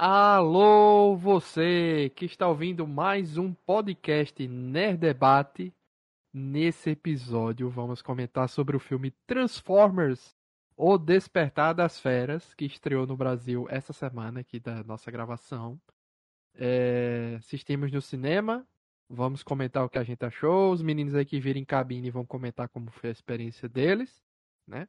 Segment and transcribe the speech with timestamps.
[0.00, 5.74] Alô, você que está ouvindo mais um podcast Nerd Debate.
[6.32, 10.36] Nesse episódio, vamos comentar sobre o filme Transformers:
[10.76, 15.80] O Despertar das Feras, que estreou no Brasil essa semana aqui da nossa gravação.
[16.54, 18.64] É, assistimos no cinema.
[19.08, 20.70] Vamos comentar o que a gente achou.
[20.70, 24.22] Os meninos aí que virem cabine vão comentar como foi a experiência deles,
[24.64, 24.86] né?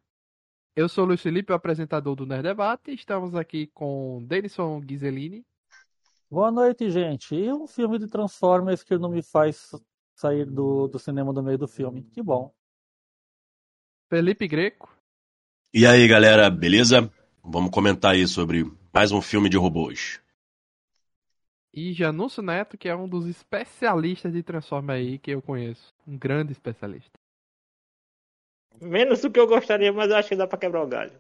[0.79, 5.45] Eu sou o Luiz Felipe, o apresentador do Nerd Debate, estamos aqui com Denison Ghiselini.
[6.31, 7.35] Boa noite, gente.
[7.35, 9.75] E um filme de Transformers que não me faz
[10.15, 12.03] sair do, do cinema no meio do filme.
[12.13, 12.55] Que bom.
[14.09, 14.89] Felipe Greco.
[15.73, 17.11] E aí, galera, beleza?
[17.43, 20.21] Vamos comentar aí sobre mais um filme de robôs.
[21.73, 25.93] E Janúncio Neto, que é um dos especialistas de Transformers aí que eu conheço.
[26.07, 27.19] Um grande especialista.
[28.81, 31.19] Menos do que eu gostaria, mas eu acho que dá pra quebrar o galho.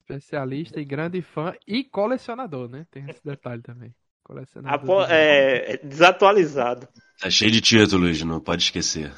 [0.00, 2.86] Especialista e grande fã e colecionador, né?
[2.90, 3.94] Tem esse detalhe também.
[4.24, 5.02] Colecionador.
[5.02, 6.88] Apo é, desatualizado.
[7.20, 9.12] Tá cheio de títulos, não pode esquecer.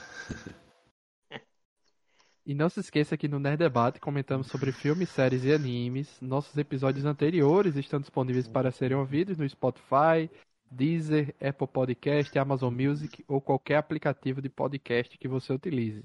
[2.51, 6.21] E não se esqueça que no Nerd Debate comentamos sobre filmes, séries e animes.
[6.21, 10.29] Nossos episódios anteriores estão disponíveis para serem ouvidos no Spotify,
[10.69, 16.03] Deezer, Apple Podcast, Amazon Music ou qualquer aplicativo de podcast que você utilize.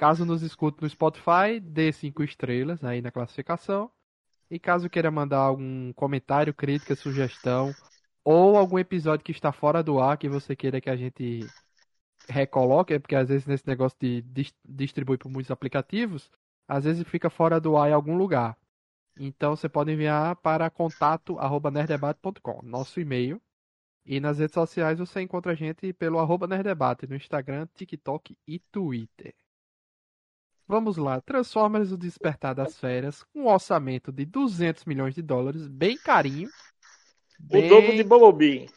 [0.00, 3.90] Caso nos escute no Spotify, dê 5 estrelas aí na classificação.
[4.50, 7.70] E caso queira mandar algum comentário, crítica, sugestão
[8.24, 11.46] ou algum episódio que está fora do ar que você queira que a gente
[12.26, 16.30] recoloque, porque às vezes nesse negócio de dis distribuir por muitos aplicativos,
[16.66, 18.56] às vezes fica fora do ar em algum lugar.
[19.18, 23.38] Então você pode enviar para contato@nerddebate.com, nosso e-mail.
[24.06, 28.58] E nas redes sociais você encontra a gente pelo arroba Nerddebate, no Instagram, TikTok e
[28.58, 29.34] Twitter.
[30.70, 35.66] Vamos lá, Transformers o Despertar das Férias, com um orçamento de 200 milhões de dólares,
[35.66, 36.48] bem carinho.
[37.40, 37.66] Bem...
[37.66, 38.70] O dobro de Bumblebee.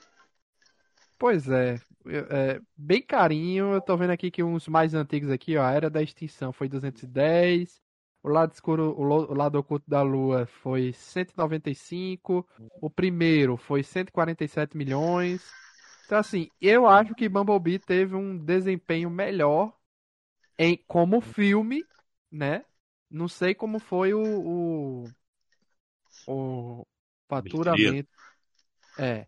[1.20, 3.76] Pois é, é, bem carinho.
[3.76, 6.68] Eu tô vendo aqui que uns mais antigos aqui, ó, a Era da Extinção foi
[6.68, 7.80] 210,
[8.24, 12.44] o lado escuro, o lado oculto da Lua foi 195,
[12.82, 15.48] o primeiro foi 147 milhões.
[16.08, 19.72] Então assim, eu acho que Bumblebee teve um desempenho melhor
[20.58, 21.84] em como filme,
[22.32, 22.64] né?
[23.10, 25.10] Não sei como foi o, o,
[26.28, 26.88] o
[27.28, 28.10] faturamento.
[28.98, 29.28] É.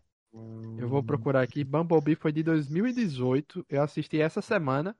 [0.78, 1.64] Eu vou procurar aqui.
[1.64, 3.64] Bumblebee foi de 2018.
[3.68, 4.94] Eu assisti essa semana.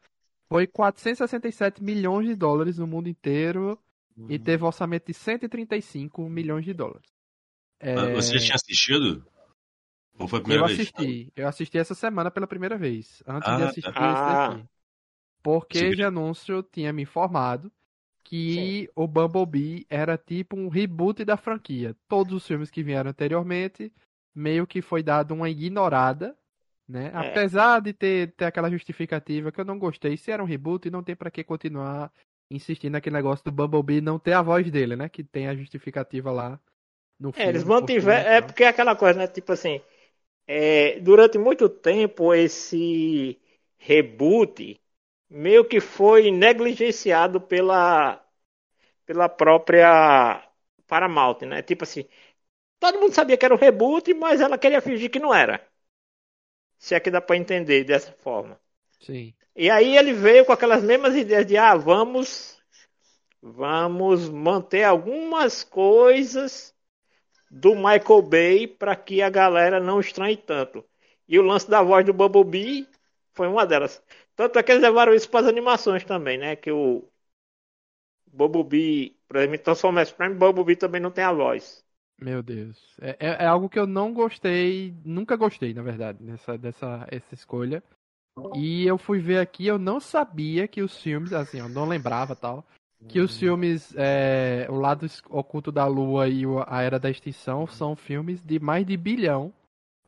[0.48, 3.78] Foi 467 milhões de dólares no mundo inteiro
[4.16, 4.26] uhum.
[4.31, 7.10] e teve um orçamento de 135 milhões de dólares.
[7.81, 8.15] É...
[8.15, 9.26] Você já tinha assistido?
[10.19, 10.81] Ou foi a primeira eu vez?
[10.81, 11.32] assisti.
[11.36, 13.22] Eu assisti essa semana pela primeira vez.
[13.26, 14.48] Antes ah, de assistir tá.
[14.48, 14.69] esse daqui.
[15.46, 16.02] Porque Sim.
[16.02, 17.70] anúncio tinha me informado
[18.24, 18.88] que Sim.
[18.96, 21.94] o Bumblebee era tipo um reboot da franquia.
[22.08, 23.92] Todos os filmes que vieram anteriormente,
[24.34, 26.36] meio que foi dado uma ignorada,
[26.88, 27.12] né?
[27.14, 27.18] É.
[27.18, 31.04] Apesar de ter, ter aquela justificativa que eu não gostei, se era um reboot, não
[31.04, 32.10] tem para que continuar
[32.50, 35.08] insistindo naquele negócio do Bumblebee não ter a voz dele, né?
[35.08, 36.58] Que tem a justificativa lá
[37.20, 37.46] no filme.
[37.46, 39.28] É, eles mantiveram, é porque é aquela coisa, né?
[39.28, 39.80] Tipo assim,
[40.44, 43.38] é, durante muito tempo esse
[43.78, 44.80] reboot
[45.28, 48.22] meio que foi negligenciado pela
[49.04, 50.42] pela própria
[50.87, 51.62] Paramount, né?
[51.62, 52.06] Tipo assim,
[52.81, 55.66] todo mundo sabia que era um reboot, mas ela queria fingir que não era.
[56.78, 58.60] Se é que dá para entender dessa forma.
[59.00, 59.34] Sim.
[59.54, 62.56] E aí ele veio com aquelas mesmas ideias de ah, vamos
[63.41, 66.75] vamos manter algumas coisas
[67.50, 70.84] do Michael Bay para que a galera não estranhe tanto.
[71.28, 72.88] E o lance da voz do Bumblebee
[73.32, 74.03] foi uma delas.
[74.36, 76.54] Tanto é que eles levaram isso para as animações também, né?
[76.54, 77.08] Que o
[78.26, 81.84] Bumblebee, por exemplo, Transformers Prime, Bumblebee também não tem a voz.
[82.20, 82.78] Meu Deus.
[83.00, 87.34] É, é, é, algo que eu não gostei, nunca gostei, na verdade, nessa dessa essa
[87.34, 87.82] escolha.
[88.54, 92.36] E eu fui ver aqui, eu não sabia que os filmes, assim, eu não lembrava
[92.36, 92.62] tal,
[93.08, 97.97] que os filmes é, O Lado Oculto da Lua e A Era da Extinção são
[97.97, 99.53] filmes de mais de bilhão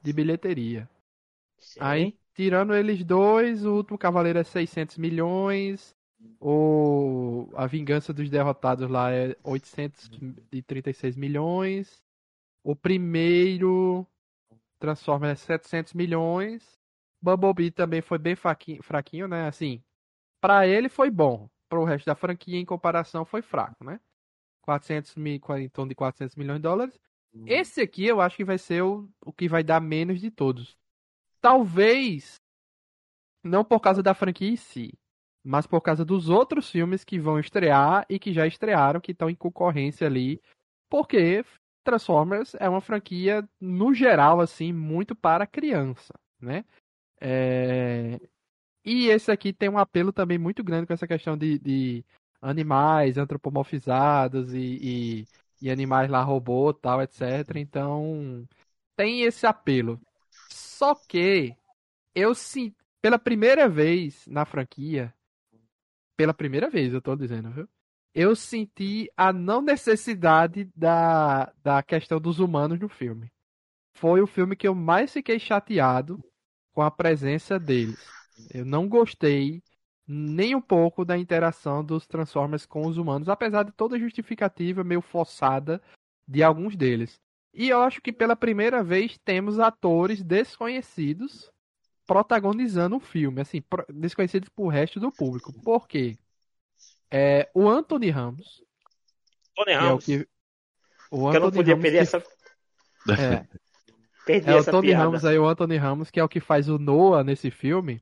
[0.02, 0.88] de bilheteria.
[1.58, 1.80] Sim.
[1.80, 5.92] Aí Tirando eles dois, o último Cavaleiro é 600 milhões.
[6.40, 12.00] O A Vingança dos Derrotados lá é 836 milhões.
[12.62, 14.06] O primeiro
[14.78, 16.78] Transformers é 700 milhões.
[17.20, 19.48] Bumblebee também foi bem fraquinho, fraquinho né?
[19.48, 19.82] Assim,
[20.40, 21.50] para ele foi bom.
[21.68, 23.98] Para o resto da franquia, em comparação, foi fraco, né?
[24.62, 27.00] 400 mil, em torno de 400 milhões de dólares.
[27.34, 27.48] Uhum.
[27.48, 30.78] Esse aqui eu acho que vai ser o, o que vai dar menos de todos.
[31.40, 32.36] Talvez
[33.44, 34.92] não por causa da franquia em si,
[35.44, 39.30] mas por causa dos outros filmes que vão estrear e que já estrearam, que estão
[39.30, 40.40] em concorrência ali,
[40.90, 41.44] porque
[41.84, 46.64] Transformers é uma franquia, no geral, assim, muito para criança, né?
[47.20, 48.20] É...
[48.84, 52.04] E esse aqui tem um apelo também muito grande com essa questão de, de
[52.40, 55.26] animais antropomorfizados e, e,
[55.60, 57.56] e, animais lá robô tal, etc.
[57.56, 58.46] Então,
[58.96, 60.00] tem esse apelo.
[60.78, 61.56] Só que
[62.14, 62.72] eu sim,
[63.02, 65.12] pela primeira vez na franquia,
[66.16, 67.68] pela primeira vez, eu tô dizendo, viu?
[68.14, 73.28] Eu senti a não necessidade da, da questão dos humanos no filme.
[73.96, 76.24] Foi o filme que eu mais fiquei chateado
[76.72, 77.98] com a presença deles.
[78.54, 79.60] Eu não gostei
[80.06, 84.84] nem um pouco da interação dos Transformers com os humanos, apesar de toda a justificativa
[84.84, 85.82] meio forçada
[86.24, 87.20] de alguns deles.
[87.58, 91.50] E eu acho que pela primeira vez temos atores desconhecidos
[92.06, 93.60] protagonizando o filme, assim,
[93.92, 95.52] desconhecidos pro resto do público.
[95.64, 96.16] Por quê?
[97.10, 98.62] É, o Anthony Ramos.
[99.56, 100.08] Tony Ramos.
[100.08, 100.28] É o que,
[101.10, 102.24] o Anthony eu não podia Ramos perder que, essa.
[103.08, 103.58] É,
[104.24, 105.04] Perdi é o Tony piada.
[105.04, 108.00] Ramos aí, o Anthony Ramos, que é o que faz o Noah nesse filme.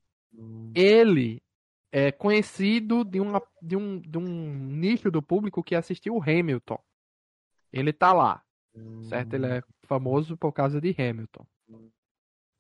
[0.75, 1.41] Ele
[1.91, 6.79] é conhecido de, uma, de, um, de um nicho do público que assistiu o Hamilton.
[7.73, 8.43] Ele tá lá,
[9.09, 9.35] certo?
[9.35, 11.47] Ele é famoso por causa de Hamilton.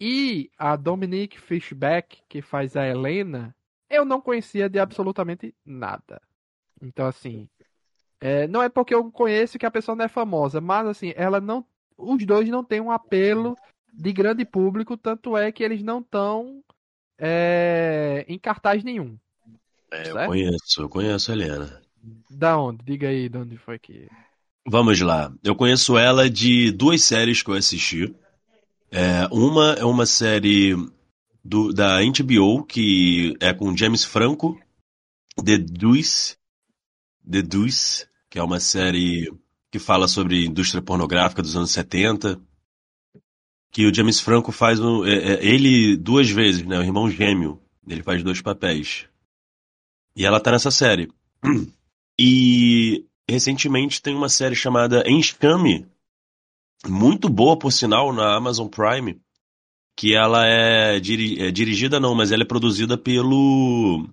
[0.00, 3.54] E a Dominique Fishback, que faz a Helena,
[3.88, 6.20] eu não conhecia de absolutamente nada.
[6.82, 7.48] Então, assim,
[8.20, 11.40] é, não é porque eu conheço que a pessoa não é famosa, mas, assim, ela
[11.40, 11.64] não.
[11.96, 13.56] Os dois não têm um apelo
[13.92, 16.62] de grande público, tanto é que eles não estão
[17.18, 19.18] é, em cartaz nenhum.
[19.90, 21.82] É, eu conheço, eu conheço a Helena.
[22.30, 22.84] Da onde?
[22.84, 24.08] Diga aí de onde foi que.
[24.68, 25.32] Vamos lá.
[25.44, 28.14] Eu conheço ela de duas séries que eu assisti.
[28.90, 30.74] É, uma é uma série
[31.44, 34.58] do, da HBO, que é com James Franco,
[35.36, 36.36] The Deuce,
[37.30, 39.32] The Deuce, que é uma série
[39.70, 42.40] que fala sobre indústria pornográfica dos anos 70.
[43.70, 46.78] Que o James Franco faz um, é, é, ele duas vezes, né?
[46.78, 47.60] O irmão gêmeo.
[47.86, 49.06] Ele faz dois papéis.
[50.16, 51.08] E ela tá nessa série.
[52.18, 55.86] E recentemente tem uma série chamada Enxame,
[56.86, 59.20] muito boa por sinal na Amazon Prime,
[59.96, 64.08] que ela é, diri- é dirigida não, mas ela é produzida pelo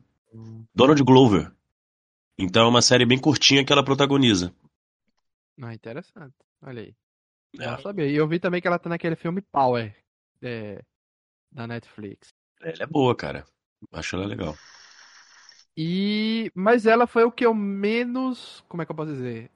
[0.73, 1.51] Donald Glover.
[2.37, 4.53] Então é uma série bem curtinha que ela protagoniza.
[5.61, 6.35] Ah, interessante.
[6.61, 6.95] Olha aí.
[7.59, 8.07] É, Não sabia.
[8.07, 9.95] E eu vi também que ela tá naquele filme Power
[10.41, 10.81] é,
[11.51, 12.29] da Netflix.
[12.61, 13.45] ela é boa, cara.
[13.91, 14.57] Acho ela legal.
[15.77, 19.51] E mas ela foi o que eu menos, como é que eu posso dizer?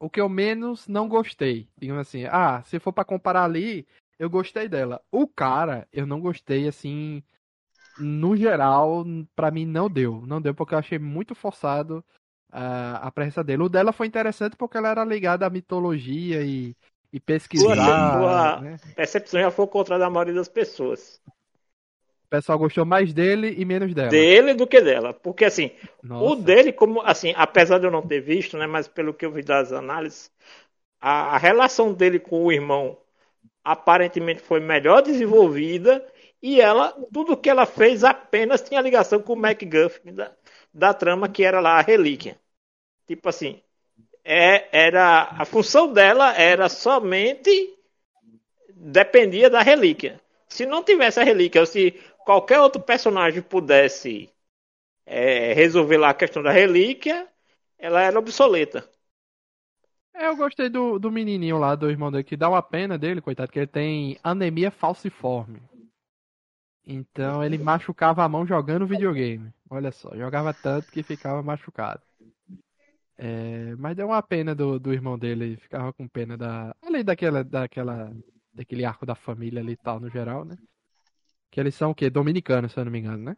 [0.00, 1.68] O que eu menos não gostei.
[1.78, 3.86] Digamos assim, ah, se for pra comparar ali,
[4.18, 5.02] eu gostei dela.
[5.12, 7.22] O cara, eu não gostei assim,
[7.96, 9.04] no geral,
[9.36, 12.04] pra mim não deu, não deu porque eu achei muito forçado
[12.50, 13.62] a, a presença dele.
[13.64, 16.76] O dela foi interessante porque ela era ligada à mitologia e,
[17.12, 18.80] e pesquisar, Sua- né?
[18.94, 21.20] Percepção já foi contra a da maioria das pessoas.
[22.26, 24.08] O pessoal gostou mais dele e menos dela.
[24.08, 25.12] Dele do que dela.
[25.12, 25.70] Porque assim,
[26.02, 26.42] o Nossa.
[26.42, 28.66] dele, como assim, apesar de eu não ter visto, né?
[28.66, 30.32] Mas pelo que eu vi das análises,
[31.00, 32.98] a, a relação dele com o irmão
[33.62, 36.04] aparentemente foi melhor desenvolvida
[36.42, 40.32] e ela, tudo que ela fez apenas tinha ligação com o MacGuffin da,
[40.72, 42.38] da trama que era lá a relíquia.
[43.06, 43.62] Tipo assim,
[44.24, 47.74] é, era a função dela era somente
[48.74, 50.20] dependia da relíquia.
[50.48, 54.30] Se não tivesse a relíquia, ou se qualquer outro personagem pudesse
[55.06, 57.28] é, resolver lá a questão da relíquia,
[57.78, 58.88] ela era obsoleta.
[60.14, 63.20] É, eu gostei do, do menininho lá, do irmão dele, que dá uma pena dele,
[63.20, 65.60] coitado, que ele tem anemia falciforme.
[66.86, 69.52] Então ele machucava a mão jogando videogame.
[69.68, 72.02] Olha só, jogava tanto que ficava machucado.
[73.16, 76.74] É, mas deu uma pena do, do irmão dele, ficava com pena da.
[76.82, 78.12] Além daquela, daquela,
[78.52, 80.56] daquele arco da família ali e tal, no geral, né?
[81.54, 82.10] Que eles são o quê?
[82.10, 83.36] Dominicanos, se eu não me engano, né?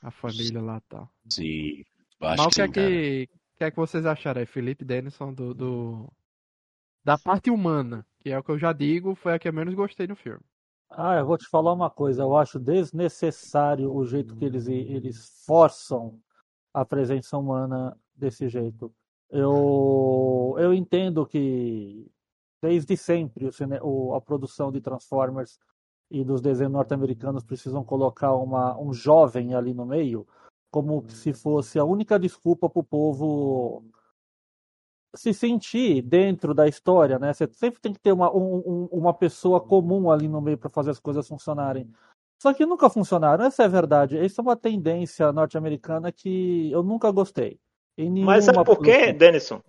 [0.00, 1.10] A família lá e tal.
[1.28, 1.84] Sim.
[2.18, 3.28] Mas o que é que,
[3.58, 6.10] que é que vocês acharam aí, Felipe Denison, do, do-
[7.04, 9.74] da parte humana, que é o que eu já digo, foi a que eu menos
[9.74, 10.40] gostei no filme.
[10.88, 12.22] Ah, eu vou te falar uma coisa.
[12.22, 16.18] Eu acho desnecessário o jeito que eles, eles forçam
[16.72, 18.90] a presença humana desse jeito.
[19.28, 22.10] Eu, eu entendo que
[22.62, 25.58] desde sempre o cine- o- a produção de Transformers
[26.14, 30.26] e dos desenhos norte-americanos precisam colocar uma, um jovem ali no meio,
[30.70, 33.82] como se fosse a única desculpa para o povo
[35.16, 37.32] se sentir dentro da história, né?
[37.32, 40.70] Você sempre tem que ter uma, um- um- uma pessoa comum ali no meio para
[40.70, 41.88] fazer as coisas funcionarem.
[42.40, 44.18] Só que nunca funcionaram, essa é a verdade.
[44.18, 47.58] Essa é uma tendência norte-americana que eu nunca gostei.
[48.24, 49.12] Mas sabe por quê.
[49.12, 49.60] Denison?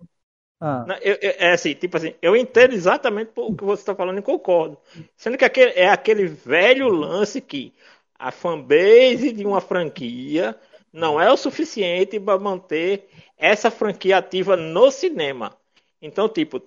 [0.60, 4.18] Ah, eu- eu- é assim, tipo assim, eu entendo exatamente o que você está falando
[4.18, 4.78] e concordo.
[5.16, 7.74] Sendo que aquele, é aquele velho lance que
[8.18, 10.58] a fanbase de uma franquia
[10.92, 15.56] não é o suficiente para manter essa franquia ativa no cinema.
[16.00, 16.60] Então, tipo,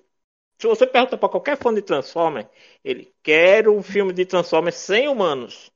[0.59, 2.47] se você pergunta para qualquer fã de Transformers,
[2.83, 5.71] ele quer um filme de Transformers sem humanos.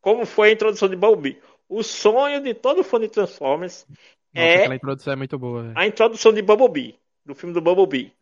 [0.00, 1.40] Como foi a introdução de Bumblebee.
[1.68, 3.86] O sonho de todo fã de Transformers
[4.32, 5.62] Nossa, é aquela introdução é muito boa.
[5.62, 5.74] velho.
[5.74, 6.98] a introdução de Bumblebee,
[7.30, 8.12] do filme do Bumblebee.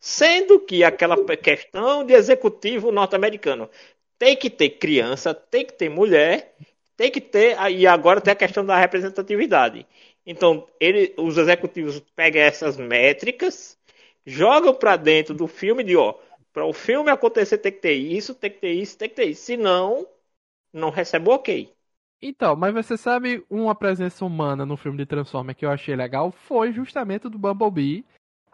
[0.00, 3.70] Sendo que aquela questão de executivo norte-americano
[4.18, 6.54] tem que ter criança, tem que ter mulher,
[6.96, 7.56] tem que ter.
[7.70, 9.86] E agora tem a questão da representatividade.
[10.26, 13.78] Então, ele, os executivos pegam essas métricas,
[14.24, 16.14] jogam para dentro do filme de ó,
[16.52, 19.24] para o filme acontecer tem que ter isso, tem que ter isso, tem que ter
[19.24, 19.42] isso.
[19.42, 20.06] Senão,
[20.72, 21.74] não recebe o ok.
[22.22, 26.30] Então, mas você sabe uma presença humana no filme de Transformers que eu achei legal?
[26.30, 28.02] Foi justamente do Bumblebee,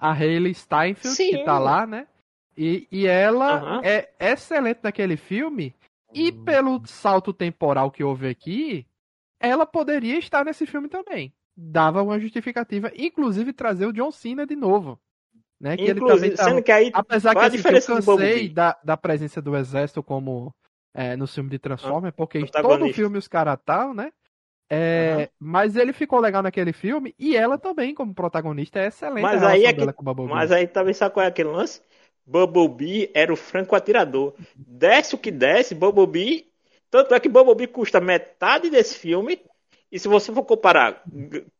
[0.00, 1.30] a Hayley Steinfeld, Sim.
[1.30, 2.07] que tá lá, né?
[2.57, 5.75] E, e ela é excelente naquele filme.
[6.12, 8.87] E pelo salto temporal que houve aqui,
[9.38, 11.33] ela poderia estar nesse filme também.
[11.57, 14.99] Dava uma justificativa, inclusive trazer o John Cena de novo.
[15.61, 15.76] Né?
[15.76, 16.50] Que ele também Inclusive, tava...
[16.50, 20.54] sendo que aí Apesar que assim, que eu cansei da, da presença do exército como
[20.95, 24.11] é, no filme de Transformers, porque em todo filme os caras tal, né?
[24.73, 25.29] É, Aham.
[25.41, 29.23] Mas ele ficou legal naquele filme e ela também, como protagonista, é excelente.
[29.23, 29.85] Mas aí é que-.
[30.29, 31.83] Mas aí também sabe qual é aquele lance?
[32.25, 34.35] Bumblebee era o franco atirador.
[34.55, 36.49] Desce o que desce, Bumblebee.
[36.89, 39.43] Tanto é que Bumblebee custa metade desse filme.
[39.91, 41.03] E se você for comparar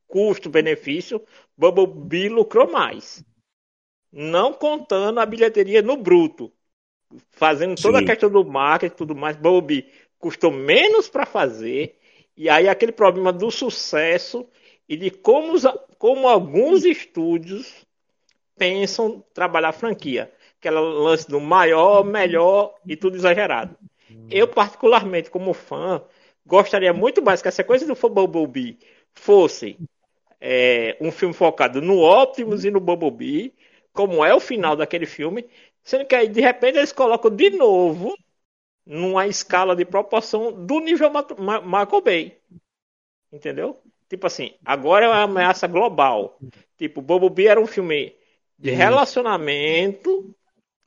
[0.07, 1.21] custo-benefício,
[1.57, 3.25] Bumblebee lucrou mais.
[4.13, 6.53] Não contando a bilheteria no bruto.
[7.31, 8.05] Fazendo toda Sim.
[8.05, 11.99] a questão do marketing e tudo mais, Bumblebee custou menos para fazer.
[12.41, 14.49] E aí aquele problema do sucesso
[14.89, 15.67] e de como, os-
[15.99, 17.87] como alguns estúdios
[18.59, 20.33] pensam trabalhar franquia.
[20.59, 23.77] Aquela lance do maior, melhor e tudo exagerado.
[24.31, 26.03] Eu, particularmente, como fã,
[26.47, 28.79] gostaria muito mais que a sequência do Bumblebee
[29.15, 29.81] fosse
[30.41, 33.55] é, um filme focado no Optimus e no Bumblebee,
[33.93, 35.49] como é o final daquele filme,
[35.83, 38.17] sendo que aí, de repente, eles colocam de novo
[38.85, 42.39] numa escala de proporção do nível Ma- Ma- Michael Bay.
[43.33, 43.81] Entendeu?
[44.09, 46.39] Tipo assim, agora é uma ameaça global.
[46.77, 48.17] Tipo, Bumblebee era um filme
[48.59, 48.79] de Isso.
[48.79, 50.35] relacionamento,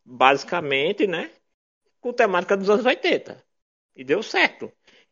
[0.03, 1.31] basicamente, né?
[2.01, 3.43] Com temática dos anos 80.
[3.95, 4.71] E deu certo.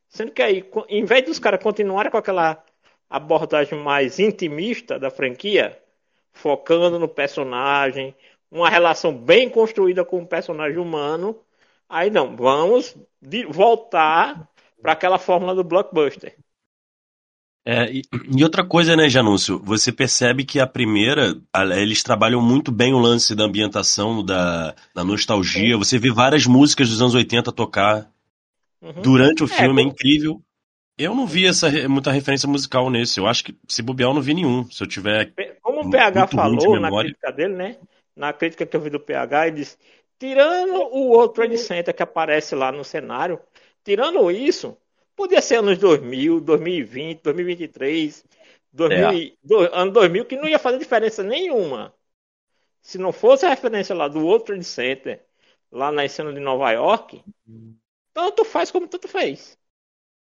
[0.10, 2.64] Sendo que aí, em vez dos caras continuarem com aquela
[3.10, 5.82] abordagem mais intimista da franquia,
[6.34, 8.16] focando no personagem,
[8.50, 11.40] uma relação bem construída com o personagem humano,
[11.92, 14.50] aí não, vamos de- voltar
[14.82, 16.38] para aquela fórmula do blockbuster.
[17.64, 18.02] É, e,
[18.36, 19.60] e outra coisa, né, Janúncio?
[19.64, 24.74] Você percebe que a primeira, a- eles trabalham muito bem o lance da ambientação, da,
[24.96, 25.78] da nostalgia.
[25.78, 28.10] Você vê várias músicas dos anos 80 tocar
[28.82, 29.02] Uhum.
[29.04, 30.42] durante o filme, é, incrível.
[30.98, 33.20] Eu não vi essa muita referência musical nesse.
[33.20, 34.70] Eu acho que, se bobear, eu não vi nenhum.
[34.72, 35.34] Se eu tiver.
[35.62, 37.78] Como o PH falou na crítica dele, né?
[38.16, 39.78] Na crítica que eu vi do PH, ele disse:
[40.22, 43.42] tirando o World Trade Center que aparece lá no cenário,
[43.84, 44.78] tirando isso,
[45.16, 48.24] podia ser anos 2000, 2020, 2023,
[48.72, 51.94] 2000, e- do- ano 2000, que não ia fazer diferença nenhuma.
[52.82, 55.26] Se não fosse a referência lá do World Trade Center,
[55.72, 57.24] lá na cena de Nova York,
[58.14, 59.58] tanto faz como tanto fez.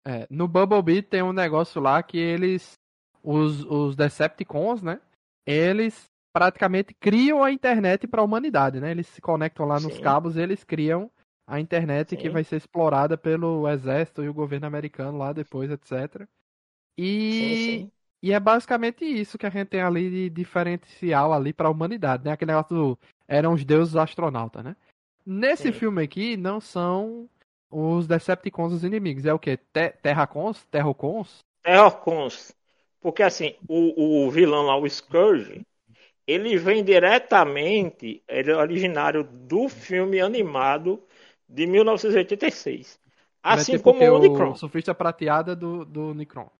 [0.06, 2.78] É, no Bumblebee tem um negócio lá que eles,
[3.22, 5.00] os, os Decepticons, né?
[5.44, 8.90] Eles praticamente criam a internet para a humanidade, né?
[8.90, 10.02] Eles se conectam lá nos Sim.
[10.02, 11.10] cabos e eles criam
[11.46, 12.34] a internet que Sim.
[12.34, 16.28] vai ser explorada pelo exército e o governo americano lá depois, etc.
[16.98, 17.92] E, Sim, sim.
[18.22, 22.22] e é basicamente isso que a gente tem ali de diferencial ali para a humanidade,
[22.22, 22.32] né?
[22.32, 24.76] Aquele negócio do eram os deuses astronautas, né?
[25.24, 25.72] Nesse Sim.
[25.72, 27.30] filme aqui não são
[27.70, 29.56] os Decepticons os inimigos, é o quê?
[29.56, 30.66] Te Terracons?
[30.66, 31.38] Terrocons?
[31.62, 32.54] Terrorcons.
[33.00, 35.64] Porque assim, o, o vilão lá, o Scourge,
[36.26, 41.02] ele vem diretamente, ele é originário do filme animado
[41.48, 42.98] de 1986.
[43.42, 44.50] Assim como o Unicron.
[44.50, 46.50] O surfista prateada do, do Unicron.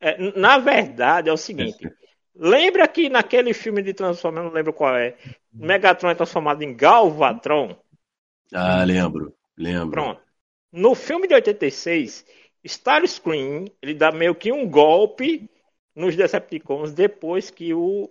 [0.00, 1.90] É, na verdade, é o seguinte.
[2.34, 5.16] Lembra que naquele filme de Transformers, eu não lembro qual é,
[5.52, 7.76] Megatron é transformado em Galvatron?
[8.52, 9.34] Ah, lembro.
[9.56, 9.90] Lembro.
[9.90, 10.22] Pronto.
[10.70, 12.24] No filme de 86,
[12.62, 15.50] Starscream, ele dá meio que um golpe
[15.96, 18.08] nos Decepticons depois que o,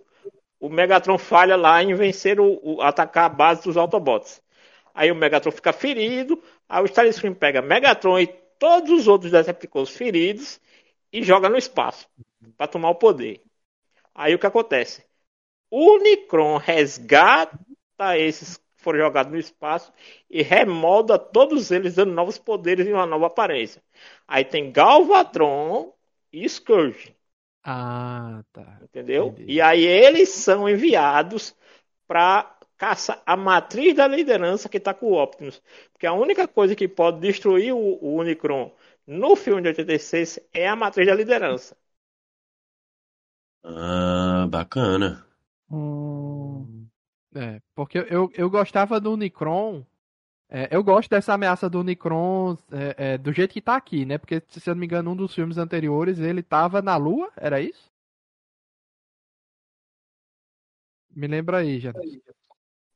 [0.60, 4.42] o Megatron falha lá em vencer o, o- atacar a base dos Autobots.
[4.94, 8.26] Aí o Megatron fica ferido, aí o Starscream pega Megatron e
[8.58, 10.60] todos os outros Decepticons feridos
[11.12, 12.08] e joga no espaço
[12.56, 13.42] para tomar o poder.
[14.14, 15.04] Aí o que acontece?
[15.70, 17.58] o Unicron resgata
[18.18, 19.92] esses que foram jogados no espaço
[20.30, 23.82] e remolda todos eles, dando novos poderes e uma nova aparência.
[24.26, 25.92] Aí tem Galvatron
[26.32, 27.16] e Scourge.
[27.72, 28.80] Ah, tá.
[28.80, 29.36] Entendeu?
[29.36, 29.44] Entendi.
[29.46, 31.54] E aí eles são enviados
[32.06, 35.62] para caçar a matriz da liderança que está com o Optimus.
[35.92, 38.74] Porque a única coisa que pode destruir o, o Unicron
[39.06, 41.76] no filme de 86 é a matriz da liderança.
[43.62, 45.24] Ah, bacana.
[45.70, 46.88] Hum,
[47.34, 49.84] É, porque eu, eu gostava do Unicron.
[50.50, 54.18] É, eu gosto dessa ameaça do Unicron é, é, do jeito que tá aqui, né?
[54.18, 57.60] Porque, se eu não me engano, um dos filmes anteriores ele tava na Lua, era
[57.60, 57.90] isso?
[61.14, 61.92] Me lembra aí, já.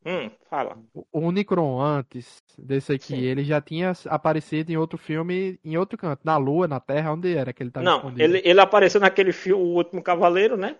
[0.04, 0.76] Hum, fala.
[1.12, 3.24] O Unicron, antes desse aqui, Sim.
[3.24, 7.34] ele já tinha aparecido em outro filme, em outro canto, na Lua, na Terra, onde
[7.34, 8.18] era que ele tava Não, escondido?
[8.18, 10.78] ele, ele apareceu naquele filme, O Último Cavaleiro, né?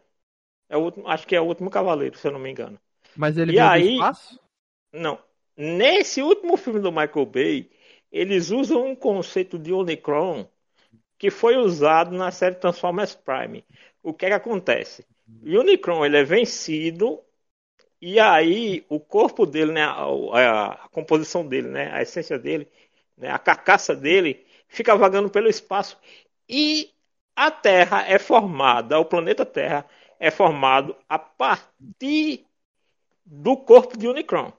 [0.68, 2.80] É o último, acho que é o Último Cavaleiro, se eu não me engano.
[3.16, 4.38] Mas ele E veio aí- do espaço?
[4.92, 5.22] Não.
[5.56, 7.70] Nesse último filme do Michael Bay,
[8.10, 10.46] eles usam um conceito de Unicron
[11.18, 13.64] que foi usado na série Transformers Prime.
[14.02, 15.06] O que é que acontece?
[15.44, 17.20] O Unicron ele é vencido
[18.00, 20.04] e aí o corpo dele, né, a,
[20.84, 22.68] a- composição dele, né, a essência dele,
[23.16, 25.98] né, a carcaça dele fica vagando pelo espaço
[26.48, 26.90] e
[27.36, 29.86] a Terra é formada, o planeta Terra
[30.20, 32.46] é formado a partir
[33.26, 34.52] do corpo de Unicron.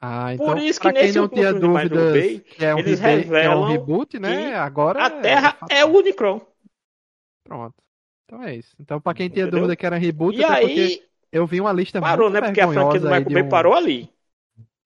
[0.00, 3.22] Ah, então, Por isso que nesse não tinha dúvidas Bay, que é um, eles rebe-
[3.24, 4.54] que é um revelam reboot, né?
[4.56, 5.72] Agora A Terra fato.
[5.72, 6.40] é o Unicron.
[7.42, 7.74] Pronto.
[8.26, 8.74] Então é isso.
[8.78, 9.60] Então, pra quem tinha Entendeu?
[9.60, 12.48] dúvida que era reboot, E aí eu vi uma lista parou, muito né?
[12.48, 14.10] Porque a franquia do Michael de Bay um- parou ali.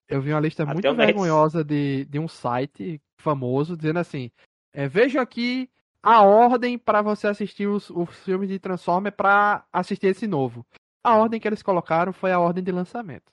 [0.08, 4.30] Eu vi uma lista Até muito vergonhosa de, de um site famoso dizendo assim:
[4.72, 5.68] é, veja aqui
[6.02, 10.64] a ordem para você assistir os, os filmes de Transformers para assistir esse novo.
[11.04, 13.30] A ordem que eles colocaram foi a ordem de lançamento.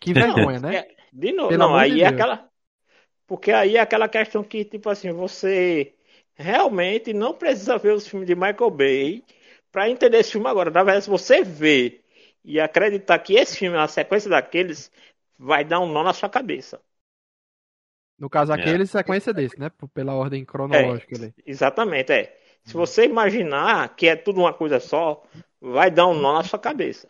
[0.00, 0.76] Que vergonha, né?
[0.86, 2.48] É, de novo, Pelo não, aí de é aquela.
[3.26, 5.94] Porque aí é aquela questão que, tipo assim, você
[6.34, 9.24] realmente não precisa ver os filmes de Michael Bay
[9.70, 10.70] para entender esse filme agora.
[10.70, 12.04] Na verdade, se você ver
[12.44, 14.90] e acreditar que esse filme é uma sequência daqueles,
[15.38, 16.80] vai dar um nó na sua cabeça.
[18.18, 18.54] No caso, É.
[18.54, 19.70] aquele sequência desse, né?
[19.94, 21.34] Pela ordem cronológica ali.
[21.46, 22.38] Exatamente, é.
[22.64, 25.22] Se você imaginar que é tudo uma coisa só,
[25.60, 27.08] vai dar um nó na sua cabeça.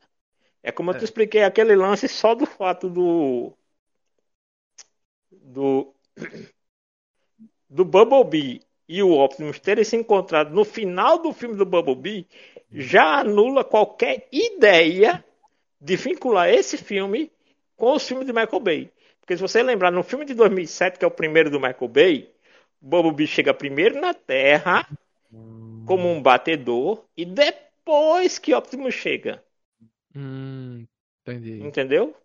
[0.62, 1.04] É como eu te É.
[1.04, 3.52] expliquei aquele lance só do fato do.
[5.30, 5.94] Do.
[7.68, 12.26] Do Bumblebee e o Optimus terem se encontrado no final do filme do Bumblebee
[12.72, 15.24] já anula qualquer ideia
[15.80, 17.30] de vincular esse filme
[17.76, 18.90] com os filmes de Michael Bay.
[19.20, 22.30] Porque se você lembrar, no filme de 2007, que é o primeiro do Michael Bay,
[22.82, 24.86] o Bumblebee chega primeiro na Terra
[25.86, 29.42] como um batedor e depois que Optimus chega.
[30.14, 30.86] Hum,
[31.22, 32.16] entendi, Entendeu?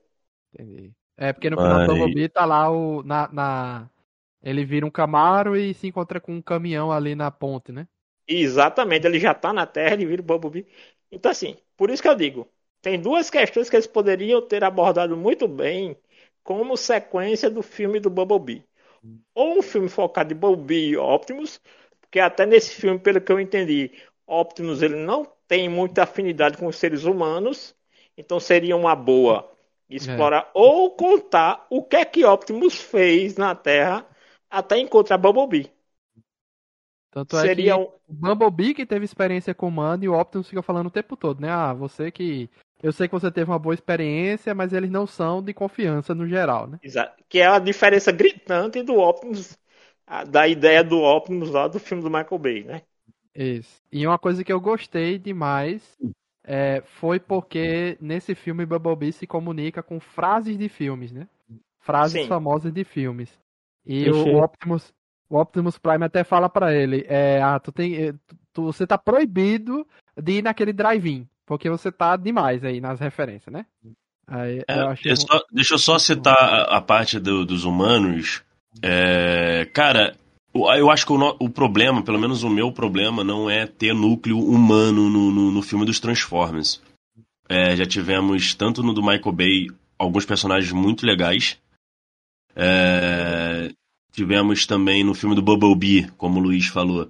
[0.54, 0.94] entendi.
[1.18, 3.04] É, porque no final do Bumblebee tá lá o.
[3.04, 3.90] Na, na-
[4.44, 7.88] Ele vira um Camaro e se encontra com um caminhão ali na ponte, né?
[8.28, 10.68] Exatamente, ele já tá na Terra, ele vira o Bumblebee.
[11.12, 15.16] Então, assim, por isso que eu digo, tem duas questões que eles poderiam ter abordado
[15.16, 15.96] muito bem
[16.44, 18.64] como sequência do filme do Bumblebee.
[19.36, 21.62] Ou um filme focado em Bumblebee e Optimus,
[22.02, 23.92] porque até nesse filme, pelo que eu entendi,
[24.28, 27.75] Optimus ele não tem muita afinidade com os seres humanos,
[28.18, 29.52] então seria uma boa
[29.90, 34.06] explorar ou contar o que é que Optimus fez na Terra
[34.50, 35.72] até encontrar Bumblebee.
[37.12, 40.14] Tanto é Seria que um, o Bumblebee que teve experiência com o Mando e o
[40.20, 41.50] Optimus fica falando o tempo todo, né?
[41.50, 42.50] Ah, você que.
[42.84, 46.28] Eu sei que você teve uma boa experiência, mas eles não são de confiança no
[46.28, 46.78] geral, né?
[46.84, 49.58] Exa- Que é a diferença gritante do Optimus,
[50.30, 52.82] da ideia do Optimus lá do filme do Michael Bay, né?
[53.34, 53.82] Isso.
[53.92, 55.98] E uma coisa que eu gostei demais
[56.46, 61.28] é, foi porque nesse filme Bumblebee se comunica com frases de filmes, né?
[61.80, 62.28] Frases Sim.
[62.28, 63.30] famosas de filmes.
[63.86, 64.94] E o, o Optimus,
[65.30, 68.88] o Optimus Prime até fala pra ele, é, ah, tu tem, eh, tu- tu- você
[68.88, 69.86] tá proibido
[70.18, 73.66] de ir naquele drive-in, porque você tá demais aí nas referências, né?
[74.28, 78.44] Aí, É, eu eu só- deixa eu só citar a, a parte do- dos humanos.
[78.82, 80.16] É, cara,
[80.56, 84.40] eu acho que o, o problema, pelo menos o meu problema, não é ter núcleo
[84.40, 86.82] humano no, no, no filme dos Transformers.
[87.50, 89.68] É, já tivemos, tanto no do Michael Bay,
[90.00, 91.60] alguns personagens muito legais.
[92.56, 93.70] É,
[94.14, 97.10] tivemos também no filme do Bumblebee, como o Luiz falou,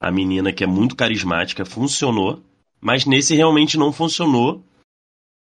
[0.00, 2.42] a menina que é muito carismática, funcionou.
[2.80, 4.64] Mas nesse realmente não funcionou.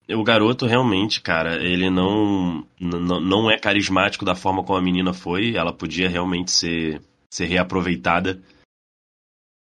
[0.09, 5.55] O garoto realmente, cara, ele não, não é carismático da forma como a menina foi.
[5.55, 7.01] Ela podia realmente ser,
[7.35, 8.41] ser reaproveitada.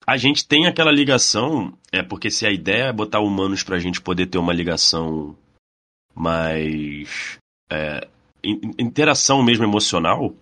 [0.06, 4.02] a gente tem aquela ligação, é porque se a ideia é botar humanos pra gente
[4.02, 5.38] poder ter uma ligação
[6.14, 7.38] mais.
[7.72, 8.08] É,
[8.44, 10.36] interação mesmo emocional,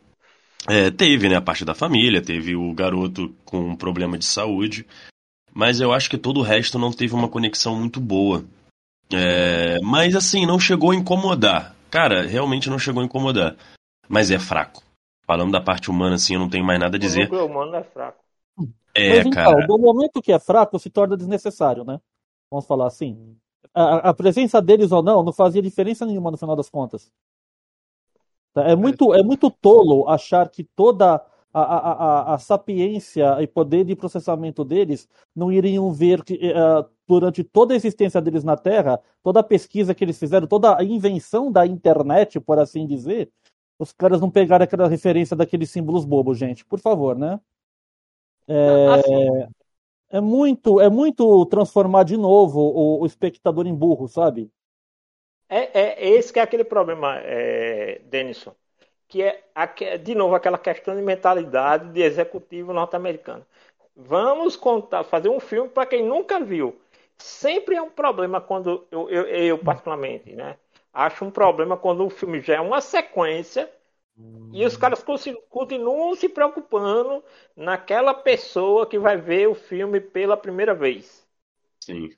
[0.67, 1.35] é, teve, né?
[1.35, 4.87] A parte da família, teve o garoto com um problema de saúde,
[5.53, 8.43] mas eu acho que todo o resto não teve uma conexão muito boa.
[9.11, 11.75] É, mas assim, não chegou a incomodar.
[11.91, 13.55] Cara, realmente não chegou a incomodar.
[14.07, 14.88] Mas é fraco.
[15.29, 17.31] Falando da parte humana, assim, eu não tenho mais nada a dizer.
[17.31, 18.17] O humano é fraco.
[18.95, 19.67] É, Mas então, cara.
[19.67, 22.01] do momento que é fraco, se torna desnecessário, né?
[22.49, 23.37] Vamos falar assim.
[23.71, 27.11] A, a presença deles ou não não fazia diferença nenhuma no final das contas.
[28.55, 28.63] Tá?
[28.63, 31.91] É muito, é muito tolo achar que toda a, a,
[32.31, 37.75] a, a sapiência e poder de processamento deles não iriam ver que eh, durante toda
[37.75, 41.67] a existência deles na Terra, toda a pesquisa que eles fizeram, toda a invenção da
[41.67, 43.31] internet, por assim dizer,
[43.79, 46.65] os caras não pegaram aquela referência daqueles símbolos bobos, gente.
[46.65, 47.39] Por favor, né?
[48.47, 49.47] É, Assim,
[50.09, 54.51] é muito, é muito transformar de novo o, o espectador em burro, sabe?
[55.47, 58.55] É, é esse que é aquele problema, é, Denison,
[59.07, 59.43] que é,
[59.97, 63.45] de novo, aquela questão de mentalidade de executivo norte-americano.
[63.95, 66.79] Vamos contar, fazer um filme para quem nunca viu.
[67.17, 70.57] Sempre é um problema quando, eu, eu, eu particularmente, né?
[70.99, 73.71] Acho um problema quando o filme já é uma sequência
[74.51, 77.23] e os caras consi- continuam se preocupando
[77.55, 81.25] naquela pessoa que vai ver o filme pela primeira vez.
[81.79, 82.09] Sim.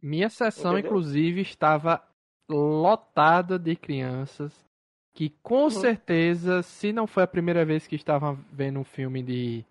[0.00, 0.90] Minha sessão, Entendeu?
[0.90, 2.00] inclusive, estava
[2.48, 4.52] lotada de crianças
[5.12, 5.70] que, com Uhum.
[5.70, 9.64] certeza, se não foi a primeira vez que estavam vendo um filme de,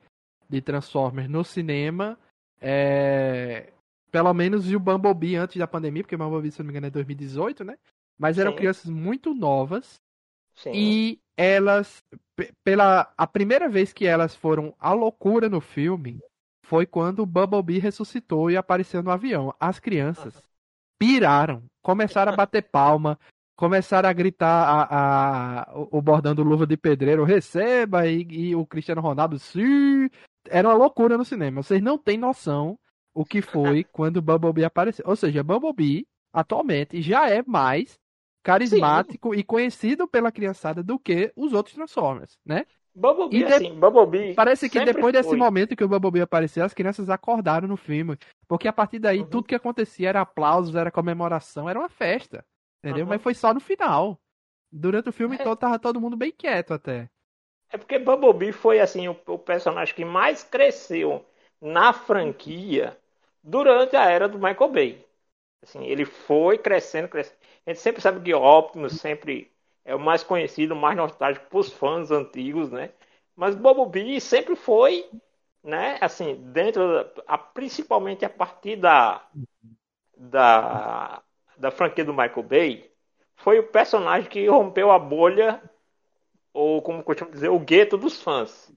[0.50, 2.18] de Transformers no cinema,
[2.60, 3.72] é,
[4.12, 7.64] pelo menos viu Bumblebee antes da pandemia, porque Bumblebee, se não me engano, é 2018,
[7.64, 7.78] né?
[8.18, 8.58] Mas eram Sim.
[8.58, 10.00] crianças muito novas
[10.56, 10.74] Sim.
[10.74, 12.04] e elas,
[12.36, 16.20] pe- pela a primeira vez que elas foram à loucura no filme,
[16.64, 19.54] foi quando o Bumblebee ressuscitou e apareceu no avião.
[19.60, 20.42] As crianças
[21.00, 23.20] piraram, começaram a bater palma,
[23.56, 28.56] começaram a gritar a, a- o o bordão do Luva de Pedreiro, receba, e, e
[28.56, 30.10] o Cristiano Ronaldo, sim.
[30.50, 31.62] Era uma loucura no cinema.
[31.64, 32.80] Vocês não têm noção
[33.14, 35.06] o que foi quando o Bumblebee apareceu.
[35.08, 38.00] Ou seja, Bumblebee, atualmente, já é mais
[38.48, 42.66] carismático e conhecido pela criançada do que os outros Transformers, né?
[42.94, 45.38] Bumblebee, de- assim, Bumblebee Parece que depois desse foi.
[45.38, 48.18] momento que o Bumblebee apareceu, as crianças acordaram no filme.
[48.48, 49.26] Porque a partir daí, Uhum.
[49.26, 52.46] tudo que acontecia era aplausos, era comemoração, era uma festa.
[52.84, 53.06] Entendeu?
[53.06, 53.08] Uhum.
[53.08, 54.20] Mas foi só no final.
[54.72, 55.44] Durante o filme É.
[55.44, 57.10] todo, tava todo mundo bem quieto até.
[57.70, 61.26] É porque Bumblebee foi assim o, o personagem que mais cresceu
[61.62, 62.98] na franquia
[63.44, 65.07] durante a era do Michael Bay.
[65.62, 67.38] Assim, ele foi crescendo, crescendo.
[67.66, 69.52] A gente sempre sabe que Optimus sempre
[69.84, 72.92] é o mais conhecido, o mais nostálgico para os fãs antigos, né?
[73.36, 75.10] Mas Bumblebee sempre foi,
[75.64, 75.98] né?
[76.02, 79.26] Assim, dentro, da, a- principalmente a partir da,
[80.18, 81.22] da
[81.58, 82.92] da franquia do Michael Bay,
[83.36, 85.62] foi o personagem que rompeu a bolha
[86.54, 88.72] ou como costuma dizer, o gueto dos fãs.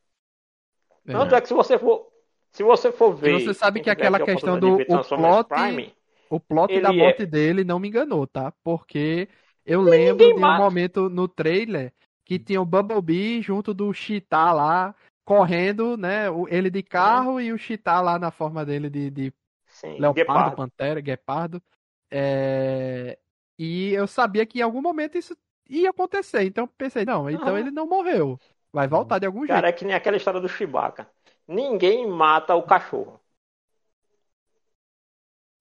[1.11, 2.11] Tanto é que se você for,
[2.53, 5.95] se você for ver, você sabe que aquela questão do- o plot- Prime,
[6.31, 8.53] O plot Ele da é- morte dele não me enganou, tá?
[8.65, 9.29] Porque
[9.67, 10.55] eu lembro Ninguém de um mata.
[10.55, 16.27] momento no trailer que tinha o Bumblebee junto do Cheetah lá, correndo, né?
[16.51, 19.35] Ele de carro e o Cheetah lá na forma dele de, de
[19.67, 20.53] sim, Leopardo, Guepardo.
[20.53, 21.63] Pantera, Guepardo.
[22.11, 23.19] É,
[23.59, 25.37] E eu sabia que em algum momento isso
[25.69, 26.45] ia acontecer.
[26.45, 28.41] Então pensei, não, então ele não morreu.
[28.73, 29.69] Vai voltar de algum Cara, jeito.
[29.69, 31.11] é que nem aquela história do Chewbacca.
[31.47, 33.21] Ninguém mata o cachorro.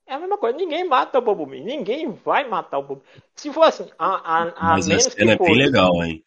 [0.10, 1.62] É a mesma coisa, ninguém mata o Bumblebee.
[1.62, 3.22] Ninguém vai matar o Bumblebee.
[3.36, 6.04] Se for assim, a, a, a Mas a menos cena é que bem fosse, legal,
[6.04, 6.26] hein?